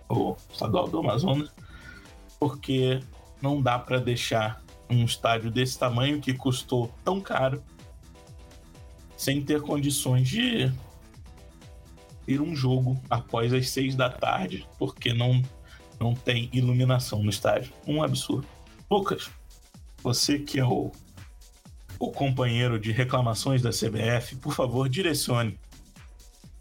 o 0.10 0.36
estadual 0.52 0.88
do 0.88 1.00
Amazonas, 1.00 1.52
porque 2.40 3.00
não 3.42 3.62
dá 3.62 3.78
para 3.80 4.00
deixar 4.00 4.62
um 4.90 5.04
estádio 5.06 5.52
desse 5.52 5.78
tamanho 5.78 6.20
que 6.20 6.34
custou 6.34 6.92
tão 7.04 7.22
caro 7.22 7.64
sem 9.16 9.42
ter 9.42 9.62
condições 9.62 10.28
de 10.28 10.72
ter 12.26 12.42
um 12.42 12.56
jogo 12.56 13.00
após 13.10 13.54
as 13.54 13.70
seis 13.70 13.96
da 13.96 14.10
tarde, 14.10 14.68
porque 14.78 15.14
não, 15.14 15.42
não 16.00 16.14
tem 16.14 16.50
iluminação 16.54 17.24
no 17.24 17.30
estádio. 17.30 17.74
Um 17.86 18.02
absurdo. 18.02 18.48
Lucas, 18.90 19.30
você 20.02 20.40
que 20.40 20.60
é 20.60 20.66
o, 20.66 20.92
o 22.00 22.12
companheiro 22.12 22.80
de 22.80 22.92
reclamações 22.92 23.62
da 23.62 23.72
CBF, 23.72 24.38
por 24.38 24.54
favor, 24.54 24.88
direcione 24.88 25.60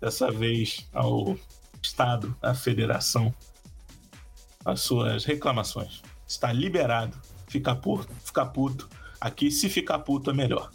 dessa 0.00 0.30
vez 0.30 0.88
ao 0.92 1.38
Estado, 1.80 2.36
à 2.42 2.54
Federação, 2.54 3.32
as 4.64 4.80
suas 4.80 5.24
reclamações. 5.24 6.02
Está 6.26 6.52
liberado. 6.52 7.16
Ficar 7.46 7.76
puto, 7.76 8.12
ficar 8.24 8.46
puto. 8.46 8.88
Aqui, 9.20 9.50
se 9.50 9.68
ficar 9.68 10.00
puto, 10.00 10.30
é 10.30 10.34
melhor. 10.34 10.70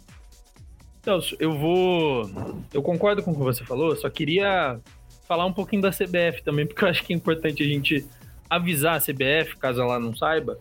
Celso, 1.04 1.36
eu 1.38 1.56
vou. 1.56 2.28
Eu 2.72 2.82
concordo 2.82 3.22
com 3.22 3.30
o 3.30 3.34
que 3.34 3.40
você 3.40 3.64
falou, 3.64 3.94
só 3.94 4.08
queria 4.08 4.80
falar 5.28 5.44
um 5.46 5.52
pouquinho 5.52 5.82
da 5.82 5.90
CBF 5.90 6.42
também, 6.42 6.66
porque 6.66 6.84
eu 6.84 6.88
acho 6.88 7.04
que 7.04 7.12
é 7.12 7.16
importante 7.16 7.62
a 7.62 7.66
gente 7.66 8.06
avisar 8.48 8.96
a 8.96 9.00
CBF, 9.00 9.56
caso 9.58 9.82
ela 9.82 10.00
não 10.00 10.16
saiba. 10.16 10.58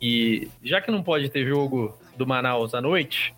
E 0.00 0.48
já 0.62 0.80
que 0.80 0.90
não 0.90 1.02
pode 1.02 1.28
ter 1.28 1.46
jogo 1.46 1.98
do 2.18 2.26
Manaus 2.26 2.74
à 2.74 2.80
noite, 2.80 3.34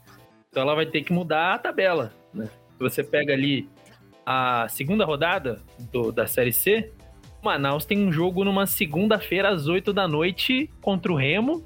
então 0.50 0.62
ela 0.62 0.74
vai 0.74 0.86
ter 0.86 1.02
que 1.02 1.12
mudar 1.12 1.54
a 1.54 1.58
tabela. 1.58 2.12
Né? 2.34 2.46
Se 2.46 2.78
você 2.80 3.04
pega 3.04 3.32
ali 3.32 3.68
a 4.26 4.66
segunda 4.68 5.04
rodada 5.04 5.60
do, 5.92 6.10
da 6.10 6.26
Série 6.26 6.52
C, 6.52 6.92
o 7.40 7.44
Manaus 7.44 7.84
tem 7.84 7.98
um 7.98 8.10
jogo 8.10 8.44
numa 8.44 8.66
segunda-feira 8.66 9.50
às 9.50 9.68
8 9.68 9.92
da 9.92 10.08
noite 10.08 10.68
contra 10.80 11.12
o 11.12 11.16
Remo 11.16 11.64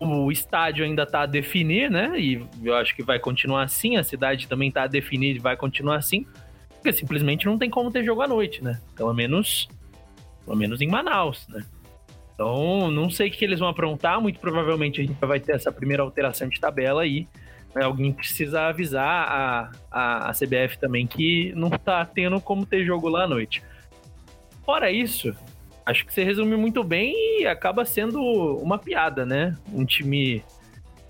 o 0.00 0.30
estádio 0.30 0.84
ainda 0.84 1.04
está 1.04 1.22
a 1.22 1.26
definir, 1.26 1.90
né? 1.90 2.18
E 2.18 2.44
eu 2.62 2.74
acho 2.74 2.94
que 2.94 3.02
vai 3.02 3.18
continuar 3.18 3.62
assim, 3.62 3.96
a 3.96 4.04
cidade 4.04 4.48
também 4.48 4.68
está 4.68 4.84
a 4.84 4.86
definir 4.86 5.36
e 5.36 5.38
vai 5.38 5.56
continuar 5.56 5.96
assim, 5.96 6.26
porque 6.74 6.92
simplesmente 6.92 7.46
não 7.46 7.58
tem 7.58 7.70
como 7.70 7.90
ter 7.90 8.04
jogo 8.04 8.22
à 8.22 8.28
noite, 8.28 8.62
né? 8.62 8.80
Pelo 8.94 9.14
menos, 9.14 9.68
pelo 10.44 10.56
menos 10.56 10.80
em 10.80 10.88
Manaus, 10.88 11.46
né? 11.48 11.64
Então, 12.34 12.90
não 12.90 13.08
sei 13.08 13.28
o 13.28 13.30
que 13.30 13.44
eles 13.44 13.60
vão 13.60 13.68
aprontar, 13.68 14.20
muito 14.20 14.40
provavelmente 14.40 15.00
a 15.00 15.04
gente 15.04 15.16
vai 15.20 15.38
ter 15.38 15.52
essa 15.52 15.70
primeira 15.70 16.02
alteração 16.02 16.48
de 16.48 16.60
tabela 16.60 17.02
aí. 17.02 17.28
Né? 17.74 17.84
Alguém 17.84 18.12
precisa 18.12 18.62
avisar 18.62 19.06
a, 19.06 19.72
a, 19.90 20.30
a 20.30 20.32
CBF 20.32 20.78
também 20.78 21.06
que 21.06 21.52
não 21.54 21.68
está 21.68 22.04
tendo 22.04 22.40
como 22.40 22.66
ter 22.66 22.84
jogo 22.84 23.08
lá 23.08 23.24
à 23.24 23.28
noite. 23.28 23.62
Fora 24.64 24.90
isso, 24.90 25.34
acho 25.84 26.06
que 26.06 26.12
você 26.12 26.24
resume 26.24 26.56
muito 26.56 26.82
bem 26.82 27.14
e 27.42 27.46
acaba 27.46 27.84
sendo 27.84 28.20
uma 28.56 28.78
piada, 28.78 29.26
né? 29.26 29.56
Um 29.72 29.84
time. 29.84 30.42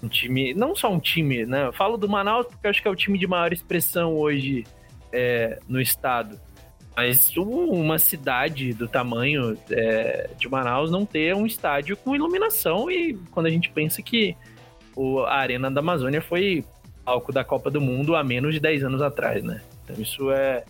Um 0.03 0.09
time. 0.09 0.53
Não 0.55 0.75
só 0.75 0.93
um 0.93 0.99
time, 0.99 1.47
né? 1.47 1.67
Eu 1.67 1.73
falo 1.73 1.97
do 1.97 2.09
Manaus 2.09 2.47
porque 2.47 2.67
acho 2.67 2.83
que 2.83 2.89
é 2.89 2.91
o 2.91 2.97
time 2.97 3.19
de 3.19 3.27
maior 3.27 3.53
expressão 3.53 4.15
hoje 4.15 4.65
é, 5.13 5.59
no 5.69 5.81
estado. 5.81 6.41
Mas 6.97 7.37
uma 7.37 7.99
cidade 7.99 8.73
do 8.73 8.87
tamanho 8.87 9.59
é, 9.71 10.31
de 10.39 10.49
Manaus 10.49 10.91
não 10.91 11.05
ter 11.05 11.35
um 11.35 11.45
estádio 11.45 11.97
com 11.97 12.15
iluminação 12.15 12.89
e 12.91 13.15
quando 13.33 13.47
a 13.47 13.51
gente 13.51 13.69
pensa 13.71 14.01
que 14.01 14.37
o, 14.95 15.21
a 15.21 15.35
Arena 15.35 15.71
da 15.71 15.81
Amazônia 15.81 16.23
foi 16.23 16.65
palco 17.05 17.33
da 17.33 17.45
Copa 17.45 17.71
do 17.71 17.81
Mundo 17.81 18.15
há 18.15 18.23
menos 18.23 18.55
de 18.55 18.61
10 18.61 18.85
anos 18.85 19.03
atrás, 19.03 19.43
né? 19.43 19.61
Então 19.83 20.01
isso 20.01 20.31
é 20.31 20.65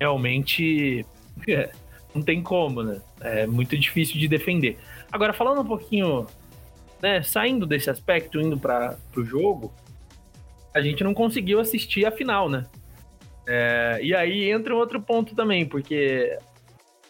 realmente 0.00 1.06
não 2.12 2.22
tem 2.22 2.42
como, 2.42 2.82
né? 2.82 3.00
É 3.20 3.46
muito 3.46 3.78
difícil 3.78 4.18
de 4.18 4.26
defender. 4.26 4.78
Agora 5.12 5.32
falando 5.32 5.60
um 5.60 5.66
pouquinho, 5.66 6.26
né, 7.00 7.22
saindo 7.22 7.66
desse 7.66 7.88
aspecto, 7.88 8.40
indo 8.40 8.58
para 8.58 8.96
o 9.16 9.24
jogo, 9.24 9.72
a 10.74 10.80
gente 10.80 11.04
não 11.04 11.14
conseguiu 11.14 11.60
assistir 11.60 12.04
a 12.04 12.10
final, 12.10 12.48
né? 12.48 12.66
É, 13.46 13.98
e 14.02 14.14
aí 14.14 14.50
entra 14.50 14.74
um 14.74 14.78
outro 14.78 15.00
ponto 15.00 15.34
também, 15.34 15.66
porque 15.66 16.38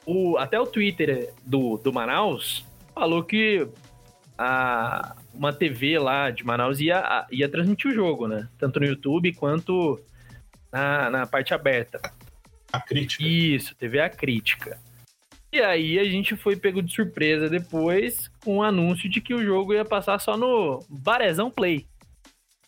o, 0.07 0.37
até 0.39 0.59
o 0.59 0.67
Twitter 0.67 1.33
do, 1.45 1.77
do 1.77 1.93
Manaus 1.93 2.65
falou 2.95 3.23
que 3.23 3.69
a, 4.37 5.15
uma 5.35 5.53
TV 5.53 5.99
lá 5.99 6.31
de 6.31 6.45
Manaus 6.45 6.81
ia, 6.81 7.27
ia 7.31 7.49
transmitir 7.49 7.91
o 7.91 7.95
jogo, 7.95 8.27
né? 8.27 8.49
Tanto 8.59 8.81
no 8.81 8.87
YouTube 8.87 9.35
quanto 9.35 10.01
na, 10.73 11.11
na 11.11 11.27
parte 11.27 11.55
aberta. 11.55 12.01
A 12.73 12.81
crítica. 12.81 13.23
Isso, 13.23 13.75
TV 13.77 14.01
a 14.01 14.09
crítica. 14.09 14.79
E 15.53 15.61
aí 15.61 15.99
a 15.99 16.05
gente 16.05 16.35
foi 16.35 16.57
pego 16.57 16.83
de 16.83 16.95
surpresa 16.95 17.49
depois 17.49 18.31
com 18.43 18.59
o 18.59 18.63
anúncio 18.63 19.09
de 19.09 19.21
que 19.21 19.35
o 19.35 19.45
jogo 19.45 19.75
ia 19.75 19.85
passar 19.85 20.19
só 20.19 20.35
no 20.35 20.83
Barezão 20.89 21.51
Play. 21.51 21.87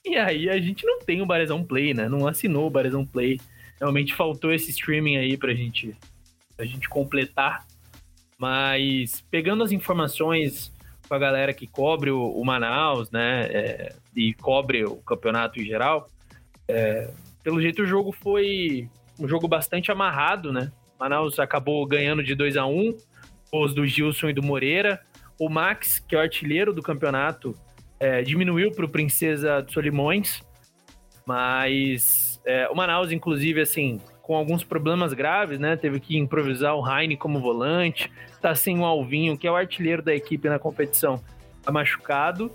E 0.05 0.19
aí 0.19 0.51
a 0.51 0.61
gente 0.61 0.85
não 0.85 0.99
tem 1.01 1.23
o 1.23 1.27
Barezão 1.27 1.65
Play, 1.65 1.95
né? 1.95 2.11
Não 2.11 2.29
assinou 2.29 2.67
o 2.67 2.71
Barezão 2.71 3.07
Play. 3.07 3.41
Realmente 3.79 4.15
faltou 4.15 4.53
esse 4.53 4.71
streaming 4.71 5.17
aí 5.17 5.37
pra 5.37 5.55
gente, 5.55 5.97
pra 6.57 6.65
gente 6.65 6.89
completar. 6.89 7.67
Mas 8.39 9.25
pegando 9.31 9.63
as 9.63 9.73
informações 9.73 10.73
com 11.09 11.15
a 11.15 11.19
galera 11.19 11.53
que 11.53 11.67
cobre 11.67 12.11
o, 12.11 12.29
o 12.29 12.45
Manaus, 12.45 13.11
né? 13.11 13.47
É, 13.47 13.97
e 14.17 14.33
cobre 14.35 14.85
o 14.85 14.97
campeonato 14.97 15.61
em 15.61 15.65
geral, 15.65 16.09
é, 16.69 17.11
pelo 17.43 17.61
jeito 17.61 17.83
o 17.83 17.87
jogo 17.87 18.11
foi 18.11 18.89
um 19.19 19.29
jogo 19.29 19.47
bastante 19.47 19.93
amarrado, 19.93 20.53
né? 20.53 20.73
Manaus 20.99 21.39
acabou 21.39 21.87
ganhando 21.87 22.23
de 22.23 22.35
2 22.35 22.57
a 22.57 22.67
1 22.67 22.97
os 23.53 23.75
do 23.75 23.87
Gilson 23.87 24.31
e 24.31 24.33
do 24.33 24.43
Moreira. 24.43 25.01
O 25.39 25.49
Max, 25.49 25.99
que 25.99 26.15
é 26.15 26.19
o 26.19 26.23
artilheiro 26.23 26.73
do 26.73 26.83
campeonato, 26.83 27.55
é, 28.01 28.23
diminuiu 28.23 28.73
para 28.73 28.85
o 28.85 28.89
Princesa 28.89 29.63
de 29.63 29.73
Solimões, 29.73 30.43
mas 31.27 32.34
é, 32.45 32.69
o 32.69 32.75
Manaus, 32.75 33.11
inclusive, 33.11 33.61
assim, 33.61 34.01
com 34.23 34.35
alguns 34.35 34.65
problemas 34.65 35.13
graves, 35.13 35.59
né? 35.59 35.77
Teve 35.77 36.01
que 36.01 36.17
improvisar 36.17 36.75
o 36.75 36.87
Heine 36.87 37.17
como 37.17 37.41
volante, 37.41 38.11
tá 38.41 38.55
sem 38.55 38.79
o 38.79 38.85
Alvinho, 38.85 39.37
que 39.37 39.47
é 39.47 39.51
o 39.51 39.57
artilheiro 39.57 40.03
da 40.03 40.15
equipe 40.15 40.49
na 40.49 40.59
competição, 40.59 41.23
tá 41.63 41.71
machucado, 41.71 42.51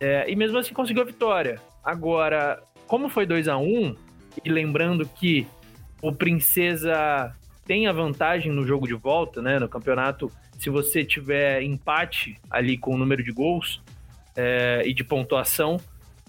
é, 0.00 0.30
e 0.30 0.36
mesmo 0.36 0.58
assim 0.58 0.74
conseguiu 0.74 1.02
a 1.02 1.06
vitória. 1.06 1.60
Agora, 1.84 2.62
como 2.86 3.08
foi 3.08 3.26
2 3.26 3.48
a 3.48 3.56
1 3.56 3.96
e 4.44 4.48
lembrando 4.48 5.08
que 5.08 5.46
o 6.00 6.12
Princesa 6.12 7.34
tem 7.66 7.86
a 7.86 7.92
vantagem 7.92 8.52
no 8.52 8.66
jogo 8.66 8.86
de 8.86 8.94
volta, 8.94 9.42
né? 9.42 9.58
No 9.58 9.68
campeonato, 9.68 10.30
se 10.58 10.70
você 10.70 11.04
tiver 11.04 11.62
empate 11.62 12.36
ali 12.50 12.78
com 12.78 12.94
o 12.94 12.98
número 12.98 13.22
de 13.22 13.32
gols 13.32 13.82
é, 14.36 14.82
e 14.86 14.94
de 14.94 15.04
pontuação, 15.04 15.78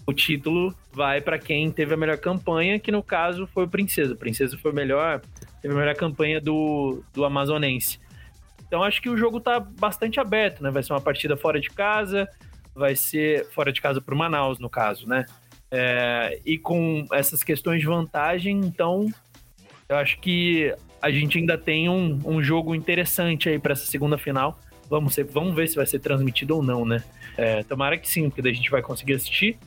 o 0.10 0.14
título 0.14 0.76
vai 0.92 1.22
para 1.22 1.38
quem 1.38 1.72
teve 1.72 1.94
a 1.94 1.98
melhor 1.98 2.18
campanha, 2.18 2.80
que 2.80 2.92
no 2.92 3.04
caso 3.04 3.48
foi 3.48 3.66
o 3.66 3.68
Princesa. 3.68 4.14
O 4.14 4.18
Princesa 4.18 4.58
foi 4.58 4.72
o 4.72 4.74
melhor, 4.76 5.22
teve 5.62 5.74
a 5.74 5.78
melhor 5.78 5.96
campanha 5.96 6.42
do, 6.42 7.04
do 7.14 7.24
Amazonense. 7.24 8.00
Então 8.68 8.84
acho 8.84 9.02
que 9.02 9.10
o 9.10 9.18
jogo 9.18 9.40
tá 9.40 9.60
bastante 9.60 10.20
aberto, 10.20 10.62
né? 10.64 10.72
Vai 10.72 10.84
ser 10.84 10.94
uma 10.94 11.02
partida 11.02 11.38
fora 11.38 11.60
de 11.60 11.70
casa, 11.70 12.28
vai 12.74 12.96
ser 12.96 13.46
fora 13.52 13.72
de 13.72 13.82
casa 13.82 14.02
para 14.02 14.14
o 14.14 14.18
Manaus, 14.18 14.60
no 14.60 14.70
caso, 14.70 15.08
né? 15.08 15.26
É, 15.72 16.40
e 16.46 16.58
com 16.58 17.06
essas 17.12 17.44
questões 17.44 17.80
de 17.80 17.86
vantagem, 17.86 18.60
então 18.60 19.06
eu 19.88 19.96
acho 19.96 20.20
que 20.20 20.74
a 21.02 21.12
gente 21.12 21.38
ainda 21.38 21.58
tem 21.58 21.88
um, 21.88 22.20
um 22.26 22.42
jogo 22.44 22.74
interessante 22.74 23.48
aí 23.48 23.60
para 23.60 23.74
essa 23.74 23.86
segunda 23.86 24.18
final. 24.18 24.60
Vamos, 24.90 25.14
ser, 25.14 25.24
vamos 25.24 25.56
ver 25.56 25.68
se 25.68 25.76
vai 25.76 25.86
ser 25.86 26.00
transmitido 26.00 26.56
ou 26.56 26.64
não, 26.64 26.84
né? 26.84 27.04
É, 27.38 27.64
tomara 27.64 27.98
que 27.98 28.10
sim, 28.10 28.28
porque 28.28 28.42
daí 28.42 28.52
a 28.52 28.56
gente 28.56 28.72
vai 28.72 28.82
conseguir 28.82 29.14
assistir. 29.14 29.58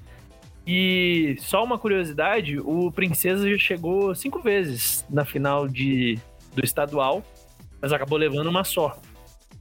E 0.66 1.36
só 1.40 1.64
uma 1.64 1.78
curiosidade: 1.78 2.58
o 2.60 2.90
Princesa 2.92 3.48
já 3.50 3.58
chegou 3.58 4.14
cinco 4.14 4.40
vezes 4.40 5.04
na 5.10 5.24
final 5.24 5.68
de, 5.68 6.18
do 6.54 6.64
estadual, 6.64 7.24
mas 7.80 7.92
acabou 7.92 8.18
levando 8.18 8.46
uma 8.46 8.64
só. 8.64 8.98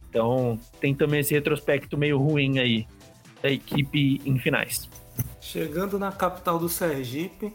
Então 0.10 0.60
tem 0.80 0.94
também 0.94 1.22
esse 1.22 1.34
retrospecto 1.34 1.98
meio 1.98 2.18
ruim 2.18 2.60
aí 2.60 2.86
da 3.42 3.50
equipe 3.50 4.22
em 4.26 4.38
finais. 4.38 4.90
Chegando 5.40 5.98
na 5.98 6.12
capital 6.12 6.60
do 6.60 6.70
Sergipe, 6.70 7.54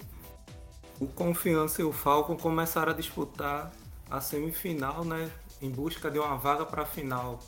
o 0.99 1.07
Confiança 1.07 1.83
e 1.83 1.85
o 1.85 1.93
Falcon 1.93 2.37
começaram 2.37 2.93
a 2.93 2.95
disputar 2.95 3.71
a 4.11 4.21
semifinal, 4.21 5.05
né, 5.05 5.31
em 5.61 5.71
busca 5.71 6.11
de 6.11 6.19
uma 6.19 6.37
vaga 6.37 6.65
para 6.65 6.83
a 6.83 6.87
final 6.87 7.39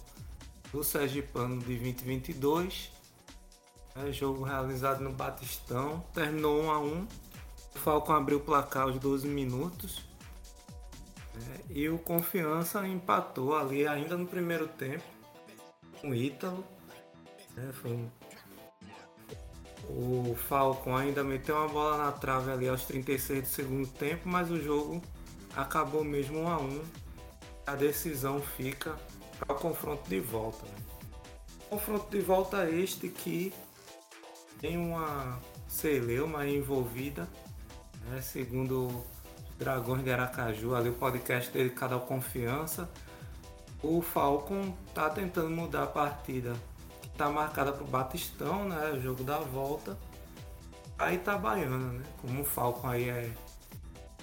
do 0.72 0.84
Sergipano 0.84 1.59
de 1.59 1.64
2022. 1.64 2.97
É, 4.05 4.12
jogo 4.12 4.44
realizado 4.44 5.01
no 5.01 5.12
Batistão, 5.12 6.05
terminou 6.14 6.62
1 6.62 6.70
a 6.70 6.78
1. 6.78 7.09
O 7.74 7.78
Falcon 7.78 8.12
abriu 8.12 8.38
o 8.38 8.40
placar 8.40 8.84
aos 8.84 8.99
12 8.99 9.26
minutos. 9.26 10.05
É, 11.34 11.61
e 11.70 11.88
o 11.88 11.99
Confiança 11.99 12.86
empatou 12.86 13.57
ali 13.57 13.86
ainda 13.86 14.16
no 14.16 14.26
primeiro 14.26 14.68
tempo 14.68 15.05
com 16.01 16.11
o 16.11 16.14
Ítalo. 16.14 16.64
É, 17.57 17.72
foi 17.72 17.92
um... 17.92 18.09
O 19.88 20.34
Falcon 20.34 20.94
ainda 20.94 21.24
meteu 21.24 21.57
uma 21.57 21.68
bola 21.68 21.96
na 21.96 22.12
trave 22.12 22.51
ali 22.51 22.68
aos 22.68 22.84
36 22.84 23.42
do 23.42 23.49
segundo 23.49 23.88
tempo, 23.88 24.28
mas 24.28 24.51
o 24.51 24.61
jogo 24.61 25.03
acabou 25.57 26.05
mesmo 26.05 26.40
1 26.40 26.49
a 26.49 26.59
1 26.59 26.82
A 27.66 27.74
decisão 27.74 28.40
fica 28.40 28.96
para 29.38 29.57
o 29.57 29.59
confronto 29.59 30.09
de 30.09 30.20
volta. 30.20 30.66
Né? 30.66 30.74
Confronto 31.70 32.11
de 32.11 32.20
volta 32.20 32.68
este 32.68 33.09
que 33.09 33.53
tem 34.61 34.76
uma 34.76 35.38
celeuma 35.66 36.46
envolvida, 36.46 37.28
né? 38.06 38.20
segundo 38.20 39.04
Dragões 39.59 40.04
de 40.04 40.12
Aracaju, 40.12 40.74
ali 40.74 40.88
o 40.88 40.94
podcast 40.94 41.50
dedicado 41.50 41.94
ao 41.94 42.00
confiança. 42.00 42.88
O 43.82 44.02
Falcon 44.02 44.74
tá 44.94 45.11
tentando 45.11 45.50
mudar 45.50 45.84
a 45.84 45.86
partida 45.86 46.54
que 47.00 47.09
tá 47.11 47.28
marcada 47.28 47.72
para 47.72 47.84
o 47.84 47.86
Batistão, 47.86 48.68
né? 48.68 48.92
O 48.92 49.00
jogo 49.00 49.22
da 49.22 49.38
volta. 49.38 49.96
Aí 50.98 51.18
tá 51.18 51.36
baiana, 51.36 51.92
né? 51.92 52.04
Como 52.20 52.42
o 52.42 52.44
Falcon 52.44 52.88
aí 52.88 53.09
é 53.09 53.30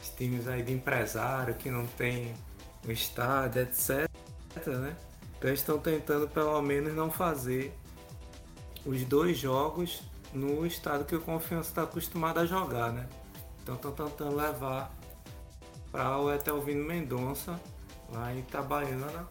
times 0.10 0.48
aí 0.48 0.64
de 0.64 0.74
empresário 0.74 1.56
que 1.56 1.70
não 1.70 1.86
tem 1.86 2.34
um 2.88 2.92
estádio, 2.92 3.64
etc. 3.64 4.10
Né? 4.68 4.96
Então 5.38 5.52
estão 5.52 5.78
tentando 5.80 6.28
pelo 6.28 6.62
menos 6.62 6.94
não 6.94 7.12
fazer 7.12 7.74
os 8.86 9.04
dois 9.04 9.38
jogos 9.38 10.02
no 10.36 10.66
estado 10.66 11.06
que 11.06 11.16
o 11.16 11.22
Confiança 11.22 11.70
está 11.70 11.84
acostumado 11.84 12.40
a 12.40 12.46
jogar, 12.46 12.92
né? 12.92 13.08
Então 13.64 13.76
estão 13.76 13.92
tentando 13.92 14.36
levar 14.36 14.94
para 15.92 16.18
o 16.20 16.32
Etelvino 16.32 16.86
Mendonça 16.86 17.60
lá 18.12 18.34
em 18.34 18.40
Itabaiana 18.40 19.28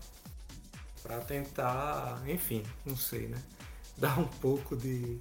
para 1.03 1.21
tentar, 1.21 2.23
enfim, 2.27 2.65
não 2.87 2.97
sei, 2.97 3.29
né? 3.29 3.41
Dar 3.99 4.19
um 4.19 4.27
pouco 4.27 4.75
de 4.75 5.21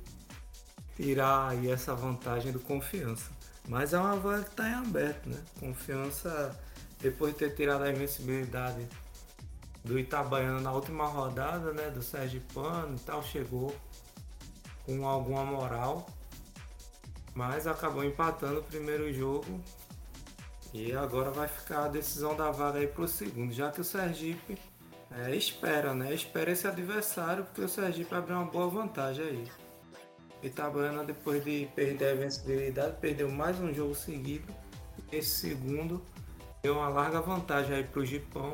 tirar 0.95 1.49
aí 1.49 1.69
essa 1.69 1.93
vantagem 1.93 2.51
do 2.51 2.59
Confiança. 2.59 3.29
Mas 3.67 3.93
é 3.93 3.99
uma 3.99 4.15
vaga 4.15 4.43
que 4.43 4.49
está 4.49 4.69
em 4.69 4.73
aberto, 4.73 5.29
né? 5.29 5.39
Confiança, 5.59 6.57
depois 6.99 7.34
de 7.34 7.39
ter 7.39 7.55
tirado 7.55 7.84
a 7.84 7.91
invencibilidade 7.91 8.88
do 9.84 9.99
Itabaiana 9.99 10.61
na 10.61 10.71
última 10.71 11.05
rodada, 11.05 11.71
né? 11.73 11.89
Do 11.91 12.01
Pano 12.53 12.95
e 12.95 12.99
tal, 12.99 13.21
chegou 13.21 13.75
com 14.86 15.07
alguma 15.07 15.43
moral. 15.43 16.07
Mas 17.34 17.65
acabou 17.65 18.03
empatando 18.03 18.59
o 18.59 18.63
primeiro 18.63 19.11
jogo. 19.13 19.61
E 20.73 20.91
agora 20.93 21.29
vai 21.31 21.47
ficar 21.47 21.86
a 21.86 21.88
decisão 21.88 22.36
da 22.36 22.49
vaga 22.49 22.79
aí 22.79 22.88
pro 22.88 23.07
segundo, 23.07 23.53
já 23.53 23.71
que 23.71 23.79
o 23.79 23.84
Sergipe 23.84 24.57
é, 25.11 25.36
espera, 25.36 25.93
né? 25.93 26.13
Espera 26.13 26.51
esse 26.51 26.67
adversário, 26.67 27.43
porque 27.43 27.61
o 27.61 27.69
Sergipe 27.69 28.15
abriu 28.15 28.38
uma 28.38 28.45
boa 28.45 28.67
vantagem 28.67 29.23
aí. 29.23 29.51
Itabaiana, 30.41 31.03
depois 31.03 31.43
de 31.43 31.69
perder 31.75 32.05
a 32.05 32.15
invencibilidade, 32.15 32.97
perdeu 32.99 33.31
mais 33.31 33.59
um 33.59 33.71
jogo 33.73 33.93
seguido. 33.93 34.51
Esse 35.11 35.29
segundo 35.29 36.03
deu 36.63 36.73
uma 36.73 36.89
larga 36.89 37.21
vantagem 37.21 37.75
aí 37.75 37.84
para 37.84 38.01
o 38.01 38.05
Gipão. 38.05 38.53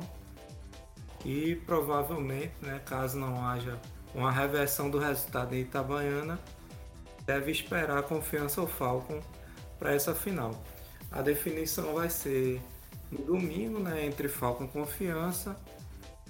E 1.24 1.56
provavelmente, 1.66 2.54
né, 2.62 2.82
caso 2.86 3.18
não 3.18 3.48
haja 3.48 3.80
uma 4.14 4.32
reversão 4.32 4.90
do 4.90 4.98
resultado 4.98 5.56
em 5.56 5.62
Itabaiana, 5.62 6.40
deve 7.26 7.52
esperar 7.52 7.98
a 7.98 8.04
confiança 8.04 8.62
ao 8.62 8.68
Falcon 8.68 9.20
para 9.78 9.94
essa 9.94 10.16
final. 10.16 10.52
A 11.12 11.22
definição 11.22 11.94
vai 11.94 12.10
ser 12.10 12.62
no 13.12 13.24
domingo, 13.24 13.80
né, 13.80 14.06
entre 14.06 14.28
Falcon 14.28 14.66
e 14.66 14.68
Confiança, 14.68 15.56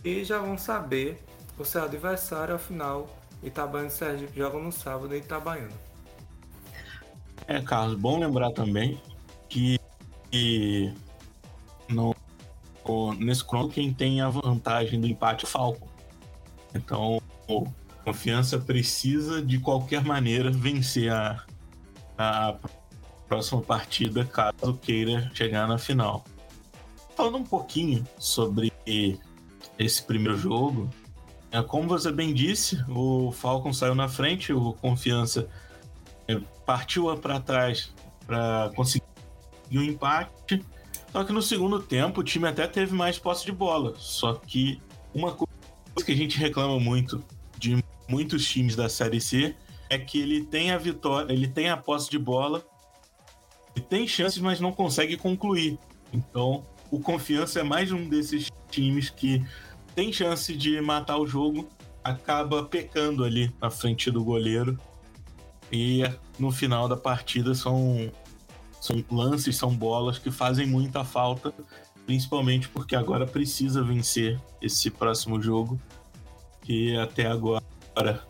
e 0.04 0.24
já 0.24 0.40
vão 0.40 0.58
saber 0.58 1.22
o 1.58 1.66
seu 1.66 1.84
adversário 1.84 2.54
ao 2.54 2.60
final 2.60 3.10
Itabaiana 3.44 3.88
e 3.88 3.92
Sergipe 3.92 4.38
jogam 4.38 4.64
no 4.64 4.72
sábado 4.72 5.14
em 5.16 5.20
Itabaiana. 5.20 5.90
É, 7.48 7.62
Carlos, 7.62 7.96
bom 7.96 8.20
lembrar 8.20 8.52
também 8.52 9.02
que, 9.48 9.80
que 10.30 10.94
no, 11.88 12.16
nesse 13.18 13.44
crono, 13.44 13.70
quem 13.70 13.94
tem 13.94 14.22
a 14.22 14.30
vantagem 14.30 15.00
do 15.00 15.08
empate 15.08 15.46
é 15.46 15.48
o 15.48 15.52
Falcon. 15.52 15.88
Então, 16.76 17.19
confiança 18.04 18.58
precisa 18.58 19.42
de 19.42 19.60
qualquer 19.60 20.04
maneira 20.04 20.52
vencer 20.52 21.12
a, 21.12 21.44
a 22.18 22.56
próxima 23.28 23.62
partida 23.62 24.26
caso 24.26 24.74
queira 24.82 25.30
chegar 25.34 25.68
na 25.68 25.78
final. 25.78 26.24
Falando 27.16 27.38
um 27.38 27.44
pouquinho 27.44 28.06
sobre 28.18 28.72
esse 29.78 30.04
primeiro 30.04 30.38
jogo, 30.38 30.90
é, 31.52 31.62
como 31.62 31.88
você 31.88 32.12
bem 32.12 32.34
disse, 32.34 32.84
o 32.88 33.32
Falcon 33.32 33.74
saiu 33.74 33.96
na 33.96 34.08
frente, 34.08 34.54
o 34.54 34.74
Confiança 34.74 35.48
é, 36.28 36.40
partiu 36.66 37.16
para 37.18 37.40
trás 37.40 37.94
para 38.26 38.72
conseguir 38.76 39.06
um 39.72 39.82
empate. 39.82 40.64
Só 41.12 41.24
que 41.24 41.34
no 41.34 41.42
segundo 41.42 41.80
tempo 41.80 42.22
o 42.22 42.24
time 42.24 42.48
até 42.48 42.68
teve 42.68 42.94
mais 42.94 43.18
posse 43.18 43.46
de 43.46 43.52
bola. 43.52 43.96
Só 43.98 44.34
que 44.34 44.80
uma 45.14 45.32
coisa 45.32 45.50
que 46.06 46.12
a 46.12 46.16
gente 46.16 46.38
reclama 46.38 46.80
muito 46.80 47.24
de 47.60 47.84
muitos 48.08 48.48
times 48.48 48.76
da 48.76 48.90
Série 48.90 49.22
C 49.22 49.56
é 49.90 49.98
que 49.98 50.20
ele 50.20 50.46
tem 50.46 50.72
a 50.72 50.78
vitória, 50.78 51.32
ele 51.32 51.48
tem 51.48 51.70
a 51.70 51.78
posse 51.78 52.10
de 52.10 52.18
bola, 52.18 52.66
ele 53.76 53.86
tem 53.86 54.08
chances, 54.08 54.40
mas 54.40 54.60
não 54.60 54.72
consegue 54.72 55.18
concluir. 55.18 55.78
Então, 56.14 56.66
o 56.90 57.00
Confiança 57.00 57.60
é 57.60 57.64
mais 57.64 57.92
um 57.92 58.08
desses 58.08 58.50
times 58.72 59.10
que 59.10 59.46
tem 59.94 60.14
chance 60.14 60.56
de 60.56 60.80
matar 60.82 61.18
o 61.18 61.28
jogo, 61.28 61.68
acaba 62.04 62.64
pecando 62.64 63.24
ali 63.24 63.54
na 63.62 63.70
frente 63.70 64.10
do 64.10 64.24
goleiro. 64.24 64.80
E 65.72 66.02
no 66.40 66.52
final 66.52 66.88
da 66.88 66.98
partida 66.98 67.54
são, 67.54 68.12
são 68.82 69.04
lances, 69.12 69.56
são 69.56 69.76
bolas 69.76 70.18
que 70.18 70.32
fazem 70.32 70.66
muita 70.66 71.04
falta, 71.04 71.54
principalmente 72.06 72.68
porque 72.70 72.96
agora 72.96 73.28
precisa 73.28 73.84
vencer 73.84 74.40
esse 74.60 74.90
próximo 74.90 75.40
jogo, 75.40 75.80
que 76.70 76.96
até 76.96 77.26
agora, 77.26 77.64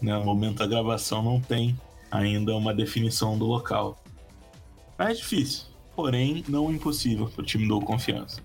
né, 0.02 0.18
no 0.18 0.24
momento 0.24 0.60
da 0.60 0.66
gravação, 0.66 1.22
não 1.22 1.42
tem 1.42 1.78
ainda 2.10 2.56
uma 2.56 2.74
definição 2.74 3.38
do 3.38 3.46
local. 3.46 4.02
É 4.98 5.12
difícil, 5.12 5.66
porém 5.94 6.46
não 6.48 6.72
impossível 6.72 7.28
para 7.28 7.42
o 7.42 7.46
time 7.46 7.68
do 7.68 7.82
Confiança. 7.82 8.42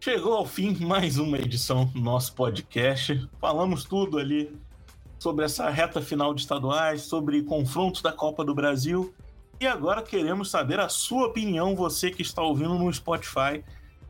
Chegou 0.00 0.34
ao 0.34 0.44
fim 0.44 0.74
mais 0.84 1.18
uma 1.18 1.38
edição 1.38 1.84
do 1.84 2.00
nosso 2.00 2.34
podcast. 2.34 3.28
Falamos 3.40 3.84
tudo 3.84 4.18
ali 4.18 4.52
sobre 5.20 5.44
essa 5.44 5.70
reta 5.70 6.02
final 6.02 6.34
de 6.34 6.40
estaduais, 6.40 7.02
sobre 7.02 7.44
confrontos 7.44 8.02
da 8.02 8.10
Copa 8.10 8.44
do 8.44 8.56
Brasil. 8.56 9.14
E 9.60 9.68
agora 9.68 10.02
queremos 10.02 10.50
saber 10.50 10.80
a 10.80 10.88
sua 10.88 11.28
opinião, 11.28 11.76
você 11.76 12.10
que 12.10 12.22
está 12.22 12.42
ouvindo 12.42 12.74
no 12.74 12.92
Spotify. 12.92 13.62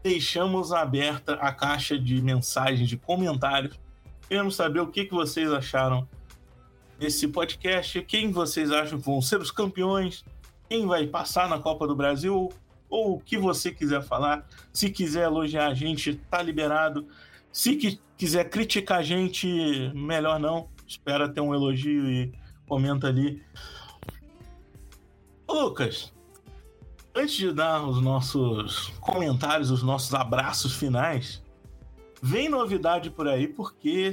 Deixamos 0.02 0.72
aberta 0.72 1.34
a 1.34 1.52
caixa 1.52 1.98
de 1.98 2.22
mensagens, 2.22 2.88
de 2.88 2.96
comentários. 2.96 3.78
Queremos 4.28 4.56
saber 4.56 4.80
o 4.80 4.86
que, 4.86 5.08
vocês 5.10 5.52
acharam 5.52 6.08
desse 6.98 7.28
podcast, 7.28 8.00
quem 8.02 8.30
vocês 8.30 8.70
acham 8.70 8.98
que 8.98 9.06
vão 9.06 9.20
ser 9.20 9.40
os 9.40 9.50
campeões, 9.50 10.24
quem 10.68 10.86
vai 10.86 11.06
passar 11.06 11.48
na 11.48 11.58
Copa 11.58 11.86
do 11.86 11.96
Brasil, 11.96 12.50
ou 12.88 13.16
o 13.16 13.20
que 13.20 13.38
você 13.38 13.70
quiser 13.70 14.02
falar. 14.02 14.46
Se 14.72 14.90
quiser 14.90 15.24
elogiar 15.24 15.68
a 15.68 15.74
gente, 15.74 16.14
tá 16.30 16.42
liberado. 16.42 17.06
Se 17.52 18.00
quiser 18.16 18.48
criticar 18.50 18.98
a 18.98 19.02
gente, 19.02 19.48
melhor 19.94 20.38
não. 20.38 20.68
Espera 20.86 21.28
ter 21.28 21.40
um 21.40 21.54
elogio 21.54 22.10
e 22.10 22.32
comenta 22.66 23.06
ali. 23.06 23.42
Lucas, 25.48 26.12
antes 27.20 27.36
de 27.36 27.52
dar 27.52 27.84
os 27.84 28.00
nossos 28.00 28.88
comentários, 29.00 29.70
os 29.70 29.82
nossos 29.82 30.14
abraços 30.14 30.74
finais, 30.74 31.42
vem 32.22 32.48
novidade 32.48 33.10
por 33.10 33.28
aí, 33.28 33.46
porque 33.46 34.12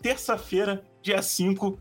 terça-feira, 0.00 0.84
dia 1.02 1.20
5, 1.20 1.78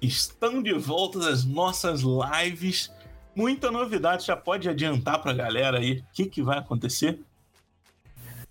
estão 0.00 0.62
de 0.62 0.72
volta 0.72 1.28
as 1.28 1.44
nossas 1.44 2.00
lives 2.02 2.90
muita 3.34 3.70
novidade. 3.70 4.26
Já 4.26 4.36
pode 4.36 4.68
adiantar 4.68 5.20
para 5.20 5.32
a 5.32 5.34
galera 5.34 5.78
aí 5.78 5.98
o 5.98 6.04
que, 6.14 6.24
que 6.24 6.42
vai 6.42 6.58
acontecer? 6.58 7.18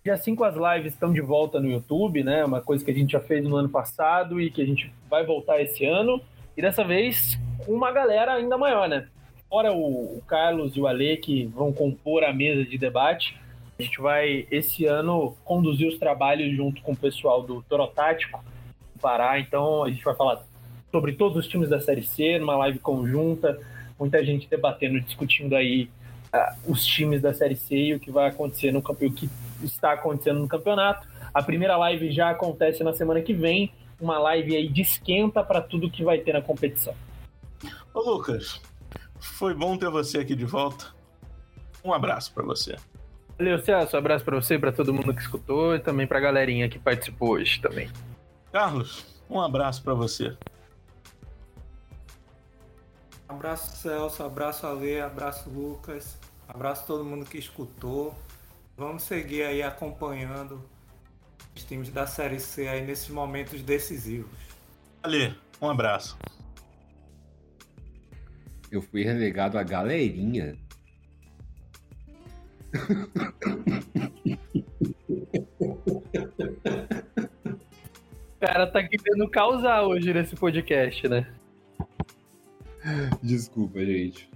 Dia 0.04 0.18
5 0.18 0.44
as 0.44 0.56
lives 0.56 0.94
estão 0.94 1.12
de 1.12 1.22
volta 1.22 1.60
no 1.60 1.68
YouTube, 1.68 2.24
né? 2.24 2.46
Uma 2.46 2.62
coisa 2.62 2.86
que 2.86 2.92
a 2.92 2.94
gente 2.94 3.14
já 3.14 3.20
fez 3.20 3.44
no 3.44 3.56
ano 3.56 3.70
passado 3.70 4.40
e 4.40 4.52
que 4.52 4.62
a 4.62 4.66
gente 4.66 4.94
vai 5.10 5.26
voltar 5.26 5.60
esse 5.60 5.84
ano. 5.84 6.22
E 6.56 6.62
dessa 6.62 6.84
vez 6.84 7.40
com 7.66 7.74
uma 7.74 7.92
galera 7.92 8.34
ainda 8.34 8.56
maior, 8.56 8.88
né? 8.88 9.08
Fora 9.56 9.72
o, 9.72 10.22
Carlos 10.28 10.76
e 10.76 10.82
o 10.82 10.86
Ale 10.86 11.16
que 11.16 11.46
vão 11.46 11.72
compor 11.72 12.26
a 12.26 12.34
mesa 12.34 12.66
de 12.66 12.78
debate, 12.78 13.40
a 13.80 13.82
gente 13.82 14.02
vai 14.02 14.46
esse 14.52 14.86
ano 14.86 15.34
conduzir 15.46 15.88
os 15.88 15.98
trabalhos 15.98 16.54
junto 16.58 16.82
com 16.82 16.92
o 16.92 16.96
pessoal 16.96 17.42
do 17.42 17.62
Torotático 17.62 18.44
Pará. 19.02 19.40
Então 19.40 19.86
a 19.86 19.90
gente 19.90 20.04
vai 20.04 20.14
falar 20.14 20.44
sobre 20.92 21.14
todos 21.14 21.38
os 21.38 21.48
times 21.48 21.70
da 21.70 21.80
Série 21.80 22.04
C 22.04 22.38
numa 22.38 22.58
live 22.58 22.80
conjunta 22.80 23.58
muita 23.98 24.26
gente 24.26 24.46
debatendo, 24.50 25.00
discutindo 25.00 25.56
aí 25.56 25.90
uh, 26.34 26.70
os 26.70 26.86
times 26.86 27.22
da 27.22 27.34
Série 27.34 27.56
C 27.56 27.78
e 27.78 27.94
o 27.94 28.00
que 28.02 28.12
vai 28.12 28.28
acontecer 28.28 28.74
no 28.74 28.82
campeonato, 28.82 29.26
o 29.26 29.30
que 29.30 29.30
está 29.64 29.94
acontecendo 29.94 30.42
no 30.42 30.50
campeonato. 30.50 31.08
A 31.34 31.42
primeira 31.42 31.78
live 31.78 32.12
já 32.12 32.32
acontece 32.32 32.84
na 32.84 32.92
semana 32.92 33.22
que 33.22 33.34
vem, 33.34 33.72
uma 34.02 34.20
live 34.20 34.54
aí 34.54 34.68
de 34.68 34.82
esquenta 34.82 35.42
para 35.42 35.62
tudo 35.62 35.90
que 35.90 36.04
vai 36.04 36.18
ter 36.18 36.34
na 36.34 36.42
competição. 36.42 36.94
Ô 37.94 38.02
Lucas, 38.02 38.62
foi 39.26 39.54
bom 39.54 39.78
ter 39.78 39.90
você 39.90 40.20
aqui 40.20 40.36
de 40.36 40.46
volta. 40.46 40.94
Um 41.84 41.94
abraço 41.94 42.34
para 42.34 42.44
você. 42.44 42.76
Valeu, 43.38 43.60
Celso. 43.60 43.96
Um 43.96 44.00
abraço 44.00 44.24
para 44.24 44.36
você, 44.36 44.58
para 44.58 44.72
todo 44.72 44.94
mundo 44.94 45.14
que 45.14 45.22
escutou 45.22 45.76
e 45.76 45.80
também 45.80 46.08
para 46.08 46.18
a 46.18 46.22
galerinha 46.22 46.70
que 46.70 46.80
participou 46.80 47.32
hoje 47.32 47.62
também. 47.62 47.92
Carlos, 48.52 49.06
um 49.30 49.42
abraço 49.42 49.84
para 49.84 49.94
você. 49.94 50.36
Abraço 53.28 53.76
Celso, 53.76 54.24
abraço 54.24 54.66
Ale, 54.66 55.02
abraço 55.02 55.50
Lucas, 55.50 56.18
abraço 56.48 56.86
todo 56.86 57.04
mundo 57.04 57.26
que 57.26 57.38
escutou. 57.38 58.16
Vamos 58.78 59.04
seguir 59.04 59.44
aí 59.44 59.64
acompanhando 59.64 60.64
os 61.56 61.64
times 61.64 61.90
da 61.90 62.06
Série 62.06 62.40
C 62.40 62.68
aí 62.68 62.86
nesses 62.86 63.10
momentos 63.10 63.62
decisivos. 63.62 64.38
Ale, 65.04 65.36
um 65.62 65.70
abraço. 65.70 66.18
Eu 68.76 68.82
fui 68.82 69.04
relegado 69.04 69.58
a 69.58 69.64
galerinha. 69.64 70.58
O 78.36 78.40
cara 78.42 78.68
tá 78.68 78.84
querendo 78.84 79.30
causar 79.30 79.84
hoje 79.84 80.14
nesse 80.14 80.36
podcast, 80.36 81.08
né? 81.08 81.26
Desculpa, 83.24 83.80
gente. 83.80 84.30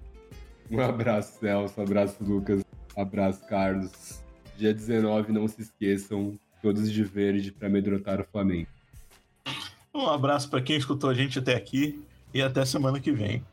Um 0.71 0.79
abraço, 0.79 1.37
Celso. 1.37 1.77
Um 1.77 1.83
abraço, 1.83 2.23
Lucas. 2.23 2.63
Um 2.95 3.01
abraço, 3.01 3.45
Carlos. 3.45 4.23
Dia 4.57 4.73
19, 4.73 5.33
não 5.33 5.49
se 5.49 5.63
esqueçam, 5.63 6.39
todos 6.61 6.89
de 6.89 7.03
verde 7.03 7.51
para 7.51 7.67
amedrontar 7.67 8.21
o 8.21 8.23
Flamengo. 8.23 8.69
Um 9.93 10.07
abraço 10.07 10.49
para 10.49 10.61
quem 10.61 10.77
escutou 10.77 11.09
a 11.09 11.13
gente 11.13 11.39
até 11.39 11.57
aqui 11.57 12.01
e 12.33 12.41
até 12.41 12.63
semana 12.63 13.01
que 13.01 13.11
vem. 13.11 13.43